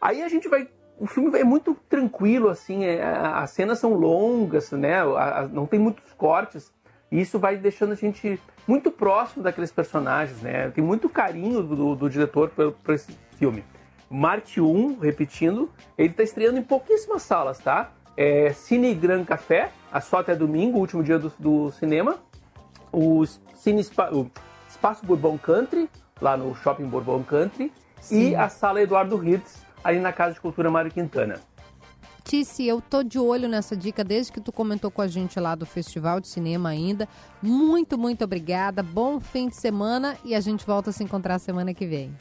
Aí 0.00 0.22
a 0.22 0.28
gente 0.28 0.48
vai 0.48 0.68
o 0.98 1.06
filme 1.06 1.38
é 1.38 1.44
muito 1.44 1.76
tranquilo, 1.88 2.48
assim, 2.48 2.84
é, 2.84 3.02
as 3.02 3.50
cenas 3.50 3.78
são 3.78 3.94
longas, 3.94 4.72
né? 4.72 5.00
A, 5.00 5.40
a, 5.40 5.48
não 5.48 5.66
tem 5.66 5.78
muitos 5.78 6.12
cortes. 6.14 6.72
E 7.10 7.20
isso 7.20 7.38
vai 7.38 7.56
deixando 7.56 7.92
a 7.92 7.96
gente 7.96 8.38
muito 8.66 8.90
próximo 8.90 9.42
daqueles 9.42 9.70
personagens, 9.70 10.42
né? 10.42 10.70
Tem 10.70 10.84
muito 10.84 11.08
carinho 11.08 11.62
do, 11.62 11.94
do 11.94 12.10
diretor 12.10 12.50
por, 12.50 12.72
por, 12.72 12.94
esse 12.94 13.16
filme. 13.36 13.64
Marte 14.10 14.60
1, 14.60 14.98
repetindo, 14.98 15.70
ele 15.96 16.10
está 16.10 16.22
estreando 16.22 16.58
em 16.58 16.62
pouquíssimas 16.62 17.22
salas, 17.22 17.58
tá? 17.58 17.92
É 18.16 18.52
Cine 18.52 18.92
Gran 18.94 19.24
Café, 19.24 19.70
a 19.92 20.00
só 20.00 20.18
até 20.18 20.34
domingo, 20.34 20.78
último 20.78 21.02
dia 21.02 21.18
do, 21.18 21.32
do 21.38 21.70
cinema. 21.72 22.16
O 22.92 23.24
Cine 23.54 23.82
Spa, 23.84 24.10
o 24.12 24.30
Espaço 24.68 25.06
Bourbon 25.06 25.38
Country, 25.38 25.88
lá 26.20 26.36
no 26.36 26.54
Shopping 26.56 26.86
Bourbon 26.86 27.22
Country. 27.22 27.72
Sim. 28.00 28.30
E 28.30 28.36
a 28.36 28.48
Sala 28.48 28.82
Eduardo 28.82 29.16
Ritz, 29.16 29.62
ali 29.82 29.98
na 29.98 30.12
Casa 30.12 30.34
de 30.34 30.40
Cultura 30.40 30.70
Mário 30.70 30.90
Quintana. 30.90 31.40
Tice, 32.24 32.66
eu 32.66 32.82
tô 32.82 33.02
de 33.02 33.18
olho 33.18 33.48
nessa 33.48 33.74
dica 33.74 34.04
desde 34.04 34.30
que 34.30 34.40
tu 34.40 34.52
comentou 34.52 34.90
com 34.90 35.00
a 35.00 35.06
gente 35.06 35.40
lá 35.40 35.54
do 35.54 35.64
Festival 35.64 36.20
de 36.20 36.28
Cinema 36.28 36.68
ainda. 36.68 37.08
Muito, 37.40 37.96
muito 37.96 38.22
obrigada. 38.22 38.82
Bom 38.82 39.18
fim 39.18 39.48
de 39.48 39.56
semana 39.56 40.14
e 40.24 40.34
a 40.34 40.40
gente 40.40 40.66
volta 40.66 40.90
a 40.90 40.92
se 40.92 41.02
encontrar 41.02 41.38
semana 41.38 41.72
que 41.72 41.86
vem. 41.86 42.14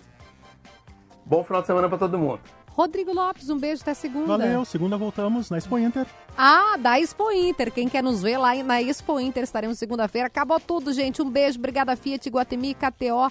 Bom 1.25 1.43
final 1.43 1.59
de 1.59 1.67
semana 1.67 1.89
para 1.89 1.97
todo 1.97 2.17
mundo. 2.17 2.39
Rodrigo 2.69 3.11
Lopes, 3.11 3.49
um 3.49 3.57
beijo 3.57 3.81
até 3.81 3.93
segunda. 3.93 4.37
Valeu, 4.37 4.63
segunda 4.63 4.95
voltamos 4.95 5.49
na 5.49 5.57
Expo 5.57 5.77
Inter. 5.77 6.05
Ah, 6.37 6.77
da 6.77 6.99
Expo 6.99 7.29
Inter. 7.31 7.69
Quem 7.73 7.89
quer 7.89 8.03
nos 8.03 8.21
ver 8.21 8.37
lá 8.37 8.53
na 8.63 8.81
Expo 8.81 9.19
Inter, 9.19 9.43
estaremos 9.43 9.77
segunda-feira. 9.77 10.27
Acabou 10.27 10.59
tudo, 10.59 10.93
gente. 10.93 11.21
Um 11.21 11.29
beijo, 11.29 11.57
obrigada 11.57 11.95
Fiat, 11.97 12.29
Guatemi, 12.29 12.75
KTO. 12.75 13.29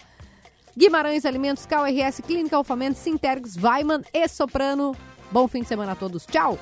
Guimarães 0.77 1.25
Alimentos, 1.25 1.65
KRS, 1.65 2.23
Clínica 2.23 2.57
Alfamento, 2.57 2.99
Sintergs, 2.99 3.57
Weiman 3.57 4.03
e 4.13 4.29
Soprano. 4.29 4.95
Bom 5.31 5.49
fim 5.49 5.63
de 5.63 5.69
semana 5.69 5.93
a 5.93 5.97
todos. 5.97 6.27
Tchau! 6.27 6.59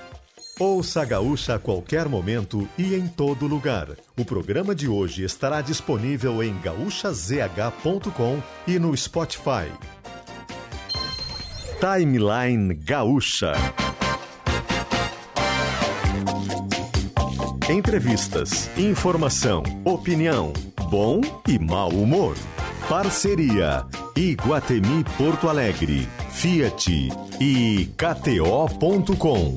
Ouça 0.59 1.03
a 1.03 1.05
Gaúcha 1.05 1.57
a 1.57 1.59
qualquer 1.59 2.09
momento 2.09 2.69
e 2.79 2.95
em 2.95 3.09
todo 3.09 3.45
lugar. 3.47 3.89
O 4.17 4.25
programa 4.25 4.73
de 4.73 4.87
hoje 4.87 5.25
estará 5.25 5.61
disponível 5.61 6.45
em 6.45 6.57
gaúchazh.com 6.61 8.41
e 8.65 8.79
no 8.79 8.97
Spotify. 8.97 9.69
Timeline 11.81 12.73
Gaúcha. 12.75 13.55
Entrevistas, 17.69 18.71
informação, 18.79 19.63
opinião, 19.85 20.53
bom 20.89 21.21
e 21.49 21.59
mau 21.59 21.89
humor. 21.89 22.37
Parceria 22.89 23.87
Iguatemi 24.15 25.05
Porto 25.17 25.49
Alegre, 25.49 26.07
Fiat 26.31 27.09
e 27.41 27.89
KTO.com. 27.97 29.57